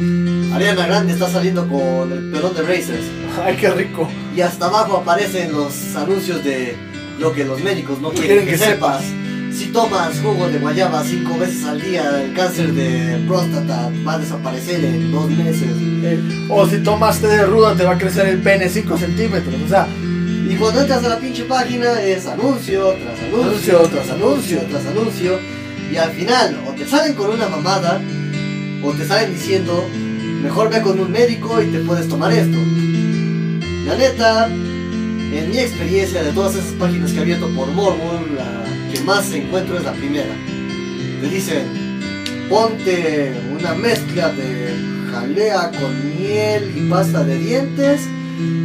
Ariana 0.53 0.85
Grande 0.87 1.13
está 1.13 1.29
saliendo 1.29 1.67
con 1.67 2.11
el 2.11 2.31
pelón 2.31 2.53
de 2.55 2.61
Racers, 2.63 3.05
ay, 3.43 3.55
qué 3.57 3.69
rico. 3.69 4.09
y 4.35 4.41
hasta 4.41 4.65
abajo 4.65 4.97
aparecen 4.97 5.51
los 5.51 5.95
anuncios 5.95 6.43
de 6.43 6.75
lo 7.19 7.33
que 7.33 7.45
los 7.45 7.61
médicos 7.61 8.01
no 8.01 8.09
quieren, 8.11 8.45
que, 8.45 8.57
sepas. 8.57 9.03
Si 9.51 9.67
tomas 9.67 10.19
jugo 10.21 10.47
de 10.47 10.59
guayaba 10.59 11.03
cinco 11.03 11.37
veces 11.37 11.65
al 11.65 11.81
día, 11.81 12.21
el 12.23 12.33
cáncer 12.33 12.71
de 12.73 13.23
próstata 13.27 13.91
va 14.07 14.13
a 14.13 14.19
desaparecer 14.19 14.83
en 14.85 15.11
dos 15.11 15.29
meses. 15.29 15.69
Eh, 16.03 16.47
o 16.49 16.65
si 16.67 16.77
tomas 16.77 17.19
té 17.19 17.27
de 17.27 17.45
ruda 17.45 17.75
te 17.75 17.83
va 17.83 17.93
a 17.93 17.97
crecer 17.97 18.27
el 18.27 18.39
pene 18.41 18.69
5 18.69 18.97
centímetros. 18.97 19.53
O 19.65 19.67
sea, 19.67 19.87
Y 20.49 20.55
cuando 20.55 20.81
entras 20.81 21.03
a 21.03 21.09
la 21.09 21.19
pinche 21.19 21.43
página 21.43 22.01
es 22.01 22.25
anuncio 22.27 22.93
tras 22.93 23.19
anuncio, 23.19 23.79
Anuncio, 23.79 23.79
tras 23.91 24.09
anuncio, 24.11 24.59
tras 24.69 24.85
anuncio. 24.85 25.39
Y 25.91 25.97
al 25.97 26.11
final 26.11 26.59
o 26.67 26.71
te 26.71 26.87
salen 26.87 27.15
con 27.15 27.31
una 27.31 27.49
mamada 27.49 27.99
o 28.83 28.91
te 28.93 29.05
salen 29.05 29.33
diciendo, 29.33 29.83
mejor 30.41 30.69
ve 30.69 30.81
con 30.81 30.99
un 30.99 31.11
médico 31.11 31.61
y 31.61 31.67
te 31.67 31.79
puedes 31.79 32.07
tomar 32.07 32.31
esto. 32.31 32.57
La 33.85 33.95
neta, 33.95 34.47
en 34.47 35.49
mi 35.49 35.57
experiencia 35.57 36.23
de 36.23 36.31
todas 36.31 36.55
esas 36.55 36.73
páginas 36.73 37.11
que 37.11 37.19
he 37.19 37.21
abierto 37.21 37.47
por 37.49 37.67
morbo, 37.69 38.21
la 38.35 38.65
que 38.91 38.99
más 39.01 39.31
encuentro 39.31 39.77
es 39.77 39.83
la 39.83 39.93
primera. 39.93 40.33
Te 41.21 41.29
dicen, 41.29 41.63
ponte 42.49 43.33
una 43.57 43.73
mezcla 43.73 44.29
de 44.29 44.73
jalea 45.11 45.71
con 45.71 46.17
miel 46.17 46.71
y 46.75 46.89
pasta 46.89 47.23
de 47.23 47.37
dientes 47.37 48.01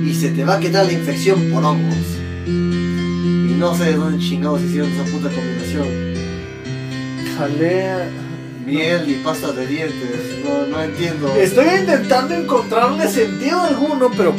y 0.05 0.15
se 0.15 0.31
te 0.31 0.45
va 0.45 0.57
a 0.57 0.61
quitar 0.61 0.87
la 0.87 0.93
infección 0.93 1.51
por 1.51 1.65
hongos. 1.65 2.19
Y 2.47 3.57
no 3.59 3.75
sé 3.77 3.85
de 3.85 3.95
dónde 3.95 4.19
chingados 4.19 4.63
hicieron 4.63 4.91
esa 4.93 5.05
puta 5.05 5.31
combinación. 5.31 5.89
jalea. 7.37 8.24
Miel 8.65 9.09
y 9.11 9.15
pasta 9.23 9.53
de 9.53 9.67
dientes, 9.67 10.39
no, 10.45 10.67
no 10.67 10.83
entiendo. 10.83 11.35
Estoy 11.37 11.67
intentando 11.81 12.35
encontrarle 12.35 13.09
sentido 13.09 13.61
alguno, 13.63 14.11
pero 14.17 14.35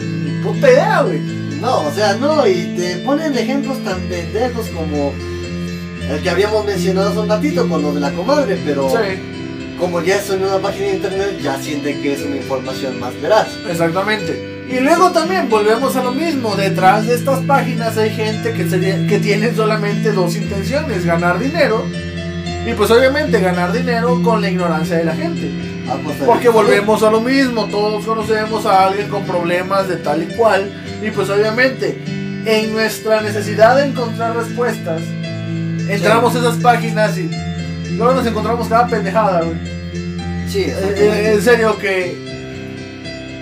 ni 0.00 0.30
puta 0.42 0.70
idea, 0.70 1.02
güey. 1.02 1.18
No, 1.60 1.80
o 1.80 1.92
sea, 1.92 2.14
no, 2.14 2.46
y 2.46 2.74
te 2.76 2.96
ponen 2.98 3.36
ejemplos 3.36 3.82
tan 3.84 4.00
pendejos 4.02 4.68
como 4.68 5.12
el 6.10 6.22
que 6.22 6.30
habíamos 6.30 6.64
mencionado 6.64 7.10
hace 7.10 7.18
un 7.18 7.28
ratito 7.28 7.68
con 7.68 7.82
lo 7.82 7.92
de 7.92 8.00
la 8.00 8.12
comadre, 8.12 8.58
pero 8.64 8.88
como 9.78 10.00
ya 10.02 10.16
es 10.16 10.30
en 10.30 10.42
una 10.42 10.58
página 10.58 10.86
de 10.86 10.94
internet, 10.94 11.38
ya 11.42 11.60
sienten 11.60 12.00
que 12.02 12.14
es 12.14 12.22
una 12.22 12.36
información 12.36 12.98
más 13.00 13.20
veraz. 13.20 13.48
exactamente. 13.68 14.54
Y 14.68 14.80
luego 14.80 15.10
también 15.12 15.48
volvemos 15.48 15.94
a 15.96 16.02
lo 16.02 16.10
mismo. 16.12 16.56
Detrás 16.56 17.06
de 17.06 17.14
estas 17.14 17.38
páginas 17.44 17.96
hay 17.98 18.10
gente 18.10 18.52
que, 18.52 18.68
sería- 18.68 19.06
que 19.06 19.18
tiene 19.20 19.54
solamente 19.54 20.10
dos 20.12 20.34
intenciones: 20.34 21.04
ganar 21.04 21.38
dinero. 21.38 21.84
Y 22.66 22.72
pues 22.74 22.90
obviamente 22.90 23.40
ganar 23.40 23.72
dinero 23.72 24.20
con 24.22 24.40
la 24.40 24.50
ignorancia 24.50 24.96
de 24.96 25.04
la 25.04 25.14
gente. 25.14 25.50
Porque 26.26 26.48
volvemos 26.48 27.02
a 27.04 27.10
lo 27.10 27.20
mismo, 27.20 27.66
todos 27.66 28.04
conocemos 28.04 28.66
a 28.66 28.86
alguien 28.88 29.08
con 29.08 29.22
problemas 29.24 29.88
de 29.88 29.96
tal 29.96 30.22
y 30.24 30.26
cual. 30.26 30.68
Y 31.00 31.10
pues 31.10 31.28
obviamente, 31.30 31.96
en 32.44 32.72
nuestra 32.72 33.20
necesidad 33.20 33.76
de 33.76 33.86
encontrar 33.86 34.34
respuestas, 34.34 35.00
entramos 35.88 36.34
a 36.34 36.38
esas 36.40 36.56
páginas 36.56 37.16
y 37.18 37.30
luego 37.96 38.14
nos 38.14 38.26
encontramos 38.26 38.66
cada 38.66 38.88
pendejada, 38.88 39.42
güey. 39.42 39.56
Sí, 40.48 40.64
Eh, 40.64 40.74
eh, 40.96 41.32
en 41.34 41.42
serio 41.42 41.78
que 41.78 42.16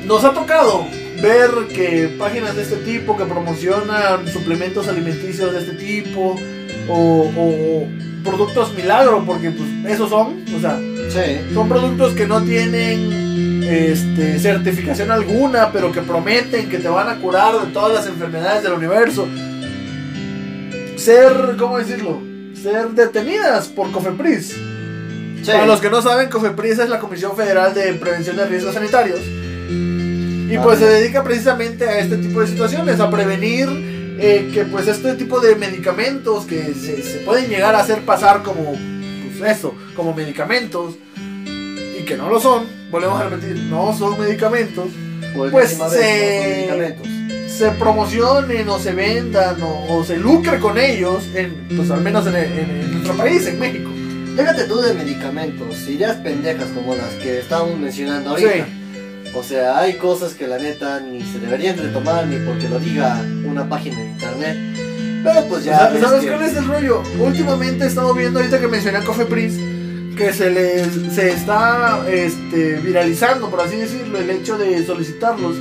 nos 0.07 0.23
ha 0.25 0.33
tocado 0.33 0.87
ver 1.23 1.51
que 1.73 2.15
páginas 2.19 2.57
de 2.57 2.63
este 2.63 2.77
tipo 2.77 3.17
que 3.17 3.25
promocionan 3.25 4.29
suplementos 4.31 4.87
alimenticios 4.89 5.53
de 5.53 5.61
este 5.61 5.73
tipo 5.73 6.39
o, 6.89 7.31
o 7.37 7.89
productos 8.25 8.75
milagro, 8.75 9.23
porque 9.25 9.51
pues 9.51 9.69
esos 9.95 10.09
son, 10.11 10.45
o 10.57 10.61
sea, 10.61 10.79
Sí. 11.11 11.41
son 11.53 11.69
productos 11.69 12.15
que 12.15 12.27
no 12.27 12.43
tienen 12.43 13.63
este, 13.63 14.39
certificación 14.39 15.11
alguna, 15.11 15.71
pero 15.73 15.93
que 15.93 16.01
prometen 16.01 16.69
que 16.69 16.79
te 16.79 16.89
van 16.89 17.09
a 17.09 17.17
curar 17.17 17.55
de 17.61 17.73
todas 17.73 17.93
las 17.95 18.07
enfermedades 18.07 18.63
del 18.63 18.73
universo. 18.73 19.27
Ser, 20.97 21.57
¿cómo 21.59 21.79
decirlo? 21.79 22.21
Ser 22.61 22.89
detenidas 22.91 23.69
por 23.69 23.91
Cofepris. 23.91 24.57
Sí. 25.43 25.51
Para 25.51 25.67
los 25.67 25.81
que 25.81 25.91
no 25.91 26.01
saben, 26.01 26.31
COFEPRIS 26.31 26.79
es 26.79 26.89
la 26.89 26.99
Comisión 26.99 27.37
Federal 27.37 27.75
de 27.75 27.93
Prevención 27.95 28.37
de 28.37 28.47
Riesgos 28.47 28.73
Sanitarios. 28.75 29.21
Y 29.69 30.57
pues 30.63 30.79
se 30.79 30.87
dedica 30.87 31.23
precisamente 31.23 31.85
a 31.87 31.99
este 31.99 32.17
tipo 32.17 32.41
de 32.41 32.47
situaciones, 32.47 32.99
a 33.01 33.11
prevenir 33.11 33.69
eh, 34.19 34.51
que 34.53 34.65
pues 34.65 34.87
este 34.89 35.15
tipo 35.15 35.41
de 35.41 35.57
medicamentos 35.57 36.45
que 36.47 36.75
se, 36.75 37.03
se 37.03 37.19
pueden 37.21 37.49
llegar 37.49 37.75
a 37.75 37.81
hacer 37.81 38.03
pasar 38.03 38.43
como 38.43 38.75
pues 39.39 39.57
eso, 39.59 39.75
como 39.97 40.15
medicamentos 40.15 40.95
y 41.99 42.05
que 42.05 42.17
no 42.17 42.29
lo 42.29 42.39
son, 42.41 42.65
volvemos 42.91 43.21
a 43.21 43.29
repetir, 43.29 43.57
no 43.65 43.97
son 43.97 44.19
medicamentos, 44.19 44.89
Por 45.35 45.51
Pues, 45.51 45.71
se- 45.91 46.67
medicamentos. 46.69 47.09
se 47.51 47.71
promocionen 47.73 48.69
o 48.69 48.79
se 48.79 48.93
vendan 48.93 49.61
o, 49.63 49.87
o 49.97 50.05
se 50.05 50.17
lucre 50.17 50.61
con 50.61 50.79
ellos, 50.79 51.25
en, 51.35 51.67
pues 51.77 51.91
al 51.91 52.01
menos 52.03 52.27
en, 52.27 52.37
en- 52.37 52.59
en 52.71 52.91
nuestro 52.93 53.15
país, 53.17 53.47
en 53.47 53.59
México. 53.59 53.91
Déjate 54.37 54.65
tú 54.65 54.81
de 54.81 54.95
medicamentos, 54.95 55.89
ideas 55.89 56.17
pendejas 56.17 56.69
como 56.75 56.95
las 56.95 57.11
que 57.23 57.39
estábamos 57.41 57.79
mencionando 57.79 58.31
ahorita. 58.31 58.53
Sí. 58.53 58.63
O 59.37 59.43
sea, 59.43 59.79
hay 59.79 59.95
cosas 59.95 60.35
que 60.35 60.47
la 60.47 60.59
neta 60.59 61.01
ni 61.01 61.21
se 61.23 61.39
deberían 61.41 61.77
de 61.77 61.89
tomar 61.89 62.27
ni 62.27 62.37
porque 62.47 62.69
lo 62.69 62.79
diga 62.79 63.21
una 63.45 63.69
página 63.69 63.99
de 63.99 64.07
internet. 64.07 64.57
Pero 65.25 65.45
pues 65.49 65.65
ya. 65.65 65.79
¿Sabes 65.79 65.95
ves 65.95 66.03
¿sabes 66.03 66.21
que- 66.25 66.29
cuál 66.31 66.43
es 66.43 66.57
el 66.57 66.67
rollo? 66.67 67.03
Últimamente 67.19 67.85
he 67.85 67.89
estado 67.89 68.15
viendo, 68.15 68.39
ahorita 68.39 68.61
que 68.61 68.69
mencioné 68.69 68.99
a 68.99 69.05
Cofepris, 69.05 69.55
que 70.17 70.33
se 70.33 70.51
les 70.51 70.87
se 71.15 71.31
está 71.33 72.01
este, 72.09 72.75
viralizando, 72.77 73.51
por 73.51 73.61
así 73.61 73.77
decirlo, 73.77 74.19
el 74.19 74.31
hecho 74.31 74.57
de 74.59 74.85
solicitarlos. 74.87 75.57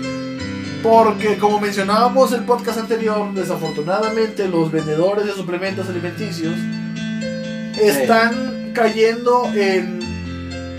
Porque 0.84 1.38
como 1.38 1.60
mencionábamos 1.62 2.34
el 2.34 2.44
podcast 2.44 2.78
anterior, 2.78 3.34
desafortunadamente 3.34 4.48
los 4.50 4.70
vendedores 4.72 5.26
de 5.26 5.32
suplementos 5.32 5.88
alimenticios 5.90 6.54
están 7.82 8.72
cayendo 8.74 9.46
en, 9.56 10.00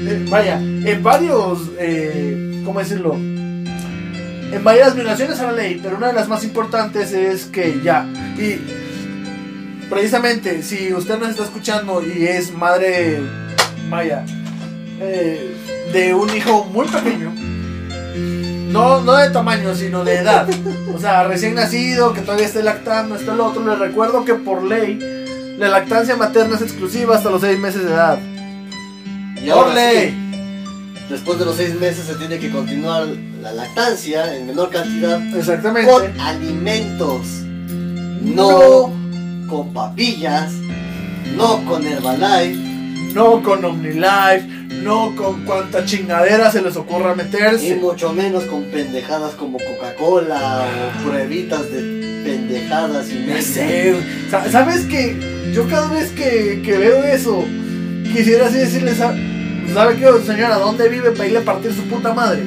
en- 0.06 0.30
vaya, 0.30 0.58
en 0.60 1.02
varios, 1.02 1.70
eh, 1.78 2.53
¿cómo 2.64 2.80
decirlo? 2.80 3.14
En 3.14 4.62
varias 4.62 4.94
violaciones 4.94 5.40
a 5.40 5.46
la 5.46 5.52
ley, 5.52 5.80
pero 5.82 5.96
una 5.96 6.08
de 6.08 6.12
las 6.12 6.28
más 6.28 6.44
importantes 6.44 7.12
es 7.12 7.46
que 7.46 7.80
ya, 7.82 8.06
y 8.38 8.60
precisamente 9.88 10.62
si 10.62 10.92
usted 10.92 11.18
nos 11.18 11.30
está 11.30 11.44
escuchando 11.44 12.02
y 12.02 12.26
es 12.26 12.52
madre, 12.52 13.20
vaya, 13.90 14.24
eh, 15.00 15.56
de 15.92 16.14
un 16.14 16.34
hijo 16.34 16.64
muy 16.64 16.86
pequeño, 16.86 17.32
no, 18.70 19.00
no 19.02 19.16
de 19.16 19.30
tamaño, 19.30 19.74
sino 19.74 20.04
de 20.04 20.16
edad, 20.16 20.48
o 20.94 20.98
sea, 20.98 21.24
recién 21.24 21.54
nacido, 21.54 22.12
que 22.12 22.20
todavía 22.20 22.46
esté 22.46 22.62
lactando, 22.62 23.16
esto, 23.16 23.34
lo 23.34 23.46
otro, 23.46 23.64
le 23.64 23.76
recuerdo 23.76 24.24
que 24.24 24.34
por 24.34 24.62
ley, 24.62 24.98
la 25.58 25.68
lactancia 25.68 26.16
materna 26.16 26.56
es 26.56 26.62
exclusiva 26.62 27.16
hasta 27.16 27.30
los 27.30 27.40
6 27.40 27.58
meses 27.58 27.84
de 27.84 27.90
edad. 27.90 28.18
Y 29.36 29.50
Por 29.50 29.74
ley. 29.74 30.08
sí, 30.08 30.23
después 31.10 31.38
de 31.38 31.44
los 31.44 31.56
seis 31.56 31.78
meses 31.78 32.06
se 32.06 32.14
tiene 32.14 32.38
que 32.38 32.50
continuar 32.50 33.06
la 33.42 33.52
lactancia 33.52 34.36
en 34.36 34.46
menor 34.46 34.70
cantidad 34.70 35.20
Exactamente. 35.36 35.90
con 35.90 36.20
alimentos, 36.20 37.26
no 38.22 38.92
con 39.48 39.72
papillas, 39.72 40.52
no 41.36 41.64
con 41.66 41.86
Herbalife. 41.86 42.72
No 43.14 43.44
con 43.44 43.64
OmniLife, 43.64 44.48
no 44.82 45.14
con 45.14 45.44
cuanta 45.44 45.84
chingadera 45.84 46.50
se 46.50 46.60
les 46.62 46.74
ocurra 46.76 47.12
Y 47.12 47.16
meterse. 47.18 47.76
mucho 47.76 48.12
menos 48.12 48.42
con 48.44 48.64
pendejadas 48.64 49.34
como 49.34 49.56
Coca-Cola 49.58 50.64
o 50.66 51.08
pruebitas 51.08 51.70
de 51.70 52.22
pendejadas 52.24 53.08
y 53.12 53.14
media. 53.20 53.40
sé, 53.42 53.94
sa- 54.28 54.50
¿sabes 54.50 54.86
que 54.86 55.52
Yo 55.54 55.68
cada 55.68 55.86
vez 55.92 56.10
que, 56.10 56.60
que 56.64 56.76
veo 56.76 57.04
eso, 57.04 57.44
quisiera 58.12 58.48
así 58.48 58.56
decirle, 58.58 58.92
sa- 58.96 59.14
¿sabe 59.72 59.96
qué, 59.96 60.06
señora? 60.24 60.58
¿Dónde 60.58 60.88
vive 60.88 61.10
para 61.12 61.26
irle 61.26 61.38
a 61.38 61.44
partir 61.44 61.72
su 61.72 61.82
puta 61.82 62.12
madre? 62.12 62.44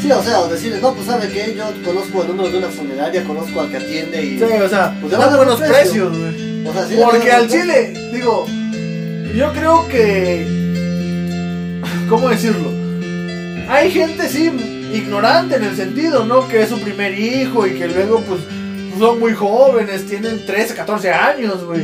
Sí, 0.00 0.10
o 0.10 0.22
sea, 0.22 0.40
o 0.40 0.48
decirles, 0.48 0.82
no, 0.82 0.94
pues 0.94 1.06
sabe 1.06 1.28
que 1.28 1.54
yo 1.54 1.64
conozco 1.84 2.22
el 2.22 2.28
número 2.28 2.50
de 2.50 2.58
una 2.58 2.68
funeraria, 2.68 3.22
conozco 3.24 3.60
al 3.60 3.70
que 3.70 3.76
atiende 3.76 4.24
y. 4.24 4.38
Sí, 4.38 4.44
o 4.44 4.68
sea, 4.68 4.96
Pues 5.00 5.12
le 5.12 5.18
van 5.18 5.32
a 5.32 5.36
buenos 5.36 5.60
precios, 5.60 6.18
güey. 6.18 6.66
O 6.66 6.72
sea, 6.72 6.86
sí 6.86 6.96
Porque 7.02 7.30
al 7.30 7.48
chile, 7.48 8.10
digo, 8.12 8.46
yo 9.34 9.52
creo 9.52 9.86
que. 9.88 10.44
¿Cómo 12.08 12.28
decirlo? 12.28 12.70
Hay 13.68 13.92
gente, 13.92 14.28
sí, 14.28 14.50
ignorante 14.92 15.56
en 15.56 15.64
el 15.64 15.76
sentido, 15.76 16.24
¿no? 16.24 16.48
Que 16.48 16.62
es 16.62 16.68
su 16.68 16.80
primer 16.80 17.16
hijo 17.16 17.66
y 17.66 17.78
que 17.78 17.86
luego, 17.86 18.20
pues, 18.22 18.40
son 18.98 19.20
muy 19.20 19.34
jóvenes, 19.34 20.04
tienen 20.06 20.44
13, 20.44 20.74
14 20.74 21.12
años, 21.12 21.64
güey. 21.64 21.82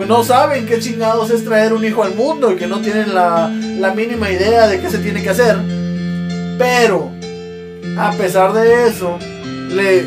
Pues 0.00 0.08
no 0.08 0.24
saben 0.24 0.64
qué 0.64 0.78
chingados 0.78 1.28
es 1.28 1.44
traer 1.44 1.74
un 1.74 1.84
hijo 1.84 2.02
al 2.02 2.14
mundo 2.14 2.50
y 2.50 2.56
que 2.56 2.66
no 2.66 2.80
tienen 2.80 3.14
la, 3.14 3.50
la 3.50 3.92
mínima 3.92 4.30
idea 4.30 4.66
de 4.66 4.80
qué 4.80 4.88
se 4.88 4.96
tiene 4.96 5.22
que 5.22 5.28
hacer. 5.28 5.58
Pero, 6.58 7.10
a 7.98 8.10
pesar 8.12 8.54
de 8.54 8.88
eso, 8.88 9.18
le. 9.68 9.98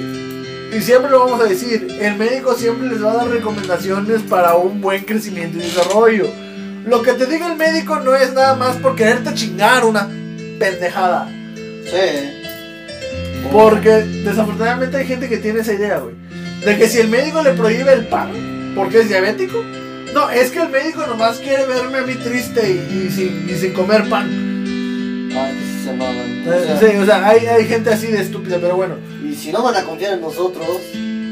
Y 0.75 0.81
siempre 0.81 1.11
lo 1.11 1.19
vamos 1.19 1.41
a 1.41 1.43
decir, 1.43 1.95
el 2.01 2.15
médico 2.15 2.55
siempre 2.55 2.89
les 2.89 3.03
va 3.03 3.11
a 3.11 3.17
dar 3.17 3.27
recomendaciones 3.27 4.23
para 4.23 4.55
un 4.55 4.81
buen 4.81 5.03
crecimiento 5.03 5.59
y 5.59 5.61
desarrollo. 5.61 6.25
Lo 6.87 7.03
que 7.03 7.13
te 7.13 7.27
diga 7.27 7.45
el 7.51 7.55
médico 7.55 7.97
no 7.97 8.15
es 8.15 8.33
nada 8.33 8.55
más 8.55 8.77
por 8.77 8.95
quererte 8.95 9.35
chingar 9.35 9.85
una 9.85 10.09
pendejada. 10.57 11.29
Sí. 11.85 12.31
Porque 13.51 13.89
desafortunadamente 13.89 14.97
hay 14.97 15.05
gente 15.05 15.29
que 15.29 15.37
tiene 15.37 15.59
esa 15.59 15.73
idea, 15.73 15.99
güey. 15.99 16.15
De 16.65 16.79
que 16.79 16.89
si 16.89 16.97
el 16.97 17.09
médico 17.09 17.43
le 17.43 17.51
prohíbe 17.51 17.93
el 17.93 18.07
pan 18.07 18.53
porque 18.75 19.01
es 19.01 19.09
diabético. 19.09 19.63
No, 20.13 20.29
es 20.29 20.51
que 20.51 20.59
el 20.59 20.69
médico 20.69 21.05
nomás 21.07 21.37
quiere 21.39 21.65
verme 21.65 21.97
a 21.99 22.01
mí 22.03 22.13
triste 22.15 22.61
y, 22.71 23.07
y 23.07 23.09
sin, 23.11 23.49
y 23.49 23.53
sin 23.57 23.73
comer 23.73 24.07
pan. 24.09 24.29
Ay, 25.35 25.81
se 25.83 25.93
maman. 25.93 26.43
O 26.47 26.53
Eh, 26.53 26.63
sea, 26.65 26.79
sí, 26.79 26.97
o 26.97 27.05
sea, 27.05 27.27
hay, 27.27 27.45
hay 27.47 27.65
gente 27.65 27.89
así 27.91 28.07
de 28.07 28.21
estúpida, 28.21 28.57
pero 28.61 28.75
bueno. 28.75 28.95
Y 29.27 29.33
si 29.35 29.51
no 29.51 29.63
van 29.63 29.75
a 29.75 29.83
confiar 29.83 30.13
en 30.13 30.21
nosotros, 30.21 30.67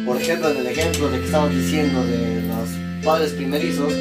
por 0.05 0.19
ejemplo, 0.19 0.49
en 0.49 0.57
el 0.57 0.67
ejemplo 0.67 1.09
de 1.09 1.19
que 1.19 1.25
estaban 1.25 1.49
diciendo 1.51 2.03
de 2.05 2.41
los 2.47 3.05
padres 3.05 3.31
primerizos, 3.33 3.93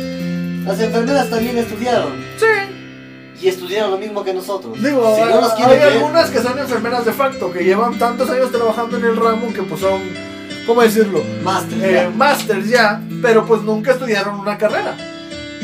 las 0.65 0.81
enfermeras 0.81 1.29
también 1.29 1.59
estudiaron. 1.59 2.13
Sí. 2.39 2.47
Y 3.43 3.49
estudiaron 3.49 3.91
lo 3.93 3.99
mismo 3.99 4.23
que 4.25 4.33
nosotros. 4.35 4.83
Digo, 4.83 5.15
si 5.17 5.23
no 5.23 5.41
nos 5.41 5.53
hay 5.53 5.79
ver, 5.79 5.93
algunas 5.95 6.31
que 6.31 6.41
son 6.41 6.59
enfermeras 6.59 7.05
de 7.05 7.13
facto, 7.13 7.51
que 7.53 7.65
llevan 7.65 7.99
tantos 7.99 8.29
años 8.31 8.51
trabajando 8.53 8.97
en 8.99 9.05
el 9.05 9.17
ramo 9.17 9.53
que 9.55 9.63
pues 9.63 9.81
son, 9.81 10.01
¿cómo 10.71 10.83
decirlo? 10.83 11.21
máster, 11.43 11.79
Eh, 11.85 11.93
ya. 11.95 12.11
masters 12.17 12.69
ya, 12.69 13.01
pero 13.21 13.45
pues 13.45 13.61
nunca 13.63 13.91
estudiaron 13.91 14.39
una 14.39 14.57
carrera. 14.57 14.95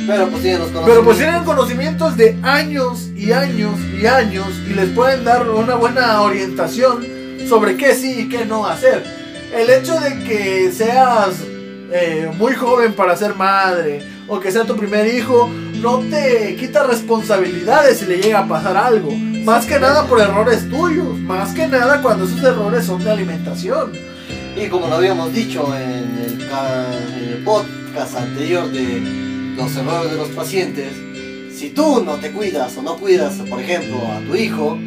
Pero 0.04 0.26
pues 0.28 0.42
tienen 0.42 0.58
los 0.60 0.68
Pero 0.70 0.80
conocimientos. 0.82 1.04
pues 1.04 1.18
tienen 1.18 1.44
conocimientos 1.44 2.16
de 2.16 2.36
años 2.42 3.08
y 3.16 3.30
años 3.30 3.78
y 4.00 4.04
años 4.06 4.48
y 4.68 4.74
les 4.74 4.88
pueden 4.90 5.24
dar 5.24 5.48
una 5.48 5.76
buena 5.76 6.20
orientación 6.22 7.06
sobre 7.48 7.76
qué 7.76 7.94
sí 7.94 8.22
y 8.22 8.28
qué 8.28 8.44
no 8.46 8.66
hacer. 8.66 9.04
El 9.56 9.70
hecho 9.70 9.98
de 10.00 10.18
que 10.24 10.72
seas 10.72 11.36
eh, 11.92 12.28
muy 12.36 12.54
joven 12.54 12.92
para 12.94 13.16
ser 13.16 13.36
madre 13.36 14.02
o 14.26 14.40
que 14.40 14.50
sea 14.50 14.64
tu 14.64 14.76
primer 14.76 15.06
hijo 15.14 15.48
no 15.80 15.98
te 16.00 16.56
quita 16.58 16.82
responsabilidades 16.82 17.98
si 17.98 18.06
le 18.06 18.16
llega 18.20 18.40
a 18.40 18.48
pasar 18.48 18.76
algo. 18.76 19.12
Más 19.12 19.66
que 19.66 19.78
nada 19.78 20.02
por 20.08 20.20
errores 20.20 20.68
tuyos, 20.68 21.16
más 21.20 21.52
que 21.54 21.68
nada 21.68 22.02
cuando 22.02 22.24
esos 22.24 22.42
errores 22.42 22.84
son 22.84 23.04
de 23.04 23.10
alimentación. 23.12 23.92
Y 24.56 24.68
como 24.68 24.86
lo 24.88 24.94
habíamos 24.94 25.34
dicho 25.34 25.76
en 25.76 26.18
el, 26.18 26.40
en 26.40 27.28
el 27.28 27.44
podcast 27.44 28.16
anterior 28.16 28.70
de 28.72 29.02
los 29.54 29.76
errores 29.76 30.10
de 30.10 30.16
los 30.16 30.28
pacientes, 30.30 30.94
si 31.54 31.70
tú 31.70 32.02
no 32.02 32.14
te 32.14 32.30
cuidas 32.32 32.74
o 32.78 32.82
no 32.82 32.96
cuidas, 32.96 33.34
por 33.50 33.60
ejemplo, 33.60 33.98
a 34.10 34.20
tu 34.20 34.34
hijo, 34.34 34.78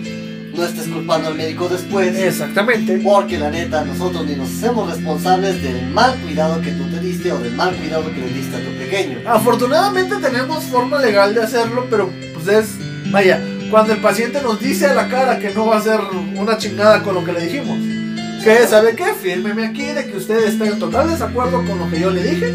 no 0.56 0.64
estés 0.64 0.88
culpando 0.88 1.28
al 1.28 1.36
médico 1.36 1.70
después. 1.70 2.18
Exactamente. 2.18 3.00
Porque 3.04 3.38
la 3.38 3.52
neta, 3.52 3.86
nosotros 3.86 4.26
ni 4.26 4.36
nos 4.36 4.50
hacemos 4.50 4.90
responsables 4.90 5.62
del 5.62 5.88
mal 5.92 6.20
cuidado 6.20 6.60
que 6.62 6.72
tú 6.72 6.90
te 6.90 7.00
diste 7.00 7.32
o 7.32 7.38
del 7.38 7.54
mal 7.54 7.76
cuidado 7.76 8.12
que 8.12 8.22
le 8.22 8.30
diste 8.30 8.56
a 8.56 8.60
tu 8.60 8.72
pequeño. 8.78 9.20
Afortunadamente 9.28 10.16
tenemos 10.18 10.64
forma 10.64 11.00
legal 11.00 11.36
de 11.36 11.44
hacerlo, 11.44 11.86
pero 11.92 12.10
pues 12.34 12.48
es, 12.48 12.76
vaya, 13.12 13.40
cuando 13.70 13.94
el 13.94 14.02
paciente 14.02 14.42
nos 14.42 14.60
dice 14.60 14.88
a 14.88 14.96
la 14.96 15.08
cara 15.08 15.38
que 15.38 15.52
no 15.52 15.68
va 15.68 15.76
a 15.76 15.80
hacer 15.80 16.00
una 16.36 16.58
chingada 16.58 17.04
con 17.04 17.14
lo 17.14 17.24
que 17.24 17.34
le 17.34 17.42
dijimos. 17.42 17.99
Que 18.44 18.68
sabe 18.68 18.96
qué, 18.96 19.14
fírmeme 19.14 19.68
aquí 19.68 19.86
de 19.86 20.06
que 20.06 20.18
usted 20.18 20.46
está 20.46 20.66
en 20.66 20.80
total 20.80 21.10
desacuerdo 21.10 21.64
con 21.66 21.78
lo 21.78 21.90
que 21.90 22.00
yo 22.00 22.10
le 22.10 22.24
dije. 22.24 22.54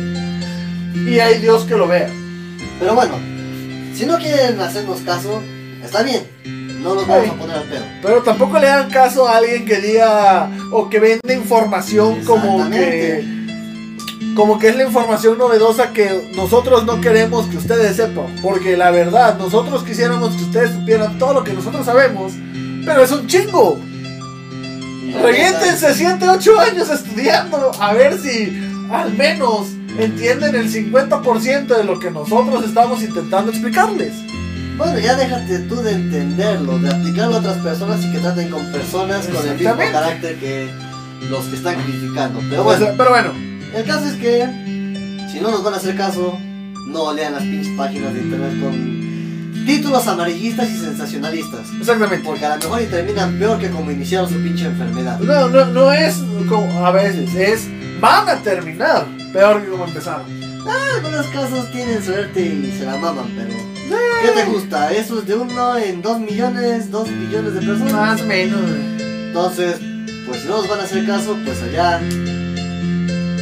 Y 0.95 1.19
hay 1.19 1.41
Dios 1.41 1.65
que 1.65 1.77
lo 1.77 1.87
vea. 1.87 2.09
Pero 2.79 2.95
bueno, 2.95 3.15
si 3.95 4.07
no 4.07 4.19
quieren 4.19 4.59
hacernos 4.61 5.01
caso, 5.01 5.43
está 5.83 6.03
bien. 6.03 6.23
No 6.83 6.95
nos 6.95 7.07
vamos 7.07 7.25
Ay. 7.25 7.31
a 7.31 7.39
poner 7.39 7.57
al 7.57 7.65
pedo. 7.65 7.85
Pero 8.03 8.23
tampoco 8.23 8.59
le 8.59 8.69
hagan 8.69 8.91
caso 8.91 9.29
a 9.29 9.37
alguien 9.37 9.65
que 9.65 9.81
diga 9.81 10.51
o 10.73 10.89
que 10.89 11.01
vende 11.01 11.35
información 11.35 12.25
como 12.25 12.69
que 12.71 13.25
como 14.35 14.59
que 14.59 14.69
es 14.69 14.77
la 14.77 14.85
información 14.85 15.39
novedosa 15.39 15.93
que 15.93 16.33
nosotros 16.35 16.85
no 16.85 17.01
queremos 17.01 17.47
que 17.47 17.57
ustedes 17.57 17.97
sepan. 17.97 18.27
Porque 18.43 18.77
la 18.77 18.91
verdad, 18.91 19.39
nosotros 19.39 19.85
quisiéramos 19.85 20.35
que 20.35 20.43
ustedes 20.43 20.73
supieran 20.73 21.19
todo 21.19 21.35
lo 21.35 21.45
que 21.45 21.53
nosotros 21.53 21.87
sabemos. 21.87 22.33
Pero 22.85 23.03
es 23.03 23.13
un 23.13 23.27
chingo. 23.27 23.79
Reviéntense 25.23 25.95
7, 25.95 26.29
8 26.29 26.61
años 26.61 26.91
estudiando. 26.91 27.73
A 27.81 27.93
ver 27.93 28.19
si 28.19 28.53
al 28.91 29.13
menos 29.15 29.69
entienden 29.99 30.55
el 30.57 30.71
50% 30.73 31.67
de 31.67 31.85
lo 31.85 31.99
que 31.99 32.11
nosotros 32.11 32.65
estamos 32.65 33.03
intentando 33.03 33.51
explicarles. 33.51 34.13
Bueno, 34.77 34.99
ya 34.99 35.15
déjate 35.15 35.61
tú 35.61 35.77
de 35.77 35.93
entenderlo, 35.93 36.79
de 36.79 36.91
aplicarlo 36.91 37.37
a 37.37 37.39
otras 37.39 37.59
personas 37.59 38.05
y 38.05 38.11
que 38.11 38.19
traten 38.19 38.51
con 38.51 38.65
personas 38.73 39.27
con 39.29 39.49
el 39.49 39.57
mismo 39.57 39.77
carácter 39.93 40.37
que 40.41 40.69
los 41.31 41.45
que 41.45 41.57
están 41.57 41.77
criticando. 41.85 42.41
Pero 42.51 42.63
O 42.63 42.65
bueno, 42.65 42.85
sea, 42.85 42.95
pero 42.97 43.11
bueno, 43.11 43.33
el 43.73 43.85
caso 43.85 44.07
es 44.07 44.15
que 44.15 44.49
si 45.31 45.41
no 45.41 45.53
nos 45.53 45.63
van 45.63 45.75
a 45.75 45.77
hacer 45.77 45.97
caso, 45.97 46.37
no 46.89 47.13
lean 47.13 47.35
las 47.35 47.43
pinches 47.43 47.73
páginas 47.77 48.15
de 48.15 48.21
internet 48.21 48.61
con 48.61 48.94
títulos 49.67 50.07
amarillistas 50.07 50.71
y 50.71 50.79
sensacionalistas. 50.79 51.69
exactamente. 51.79 52.25
Porque 52.25 52.45
a 52.45 52.57
lo 52.57 52.63
mejor 52.63 52.83
y 52.83 52.87
terminan 52.87 53.39
peor 53.39 53.59
que 53.59 53.71
como 53.71 53.91
iniciaron 53.91 54.29
su 54.29 54.37
pinche 54.43 54.67
enfermedad. 54.67 55.19
No, 55.21 55.49
no, 55.49 55.65
no 55.67 55.93
es 55.93 56.17
como 56.49 56.87
a 56.87 56.91
veces, 56.91 57.35
es 57.35 57.69
van 58.01 58.29
a 58.29 58.37
terminar 58.43 59.07
peor 59.33 59.63
que 59.63 59.71
como 59.71 59.85
empezaron. 59.85 60.27
En 60.31 61.05
algunos 61.05 61.27
casos 61.27 61.71
tienen 61.73 62.03
suerte 62.03 62.41
y 62.41 62.75
se 62.79 62.87
la 62.87 62.97
maman, 62.97 63.27
pero 63.37 63.55
¿qué 64.23 64.29
te 64.41 64.45
gusta? 64.47 64.93
¿Eso 64.93 65.19
es 65.19 65.27
de 65.27 65.35
uno 65.35 65.77
en 65.77 66.01
dos 66.01 66.19
millones, 66.19 66.91
dos 66.91 67.09
billones 67.09 67.55
de 67.55 67.61
personas? 67.61 67.93
Más 67.93 68.21
o 68.23 68.25
menos. 68.27 68.61
güey. 68.63 69.27
Entonces, 69.27 69.77
pues 70.27 70.41
si 70.41 70.49
no 70.49 70.57
nos 70.59 70.69
van 70.69 70.81
a 70.81 70.85
hacer 70.85 71.07
caso, 71.07 71.37
pues 71.45 71.63
allá. 71.63 72.01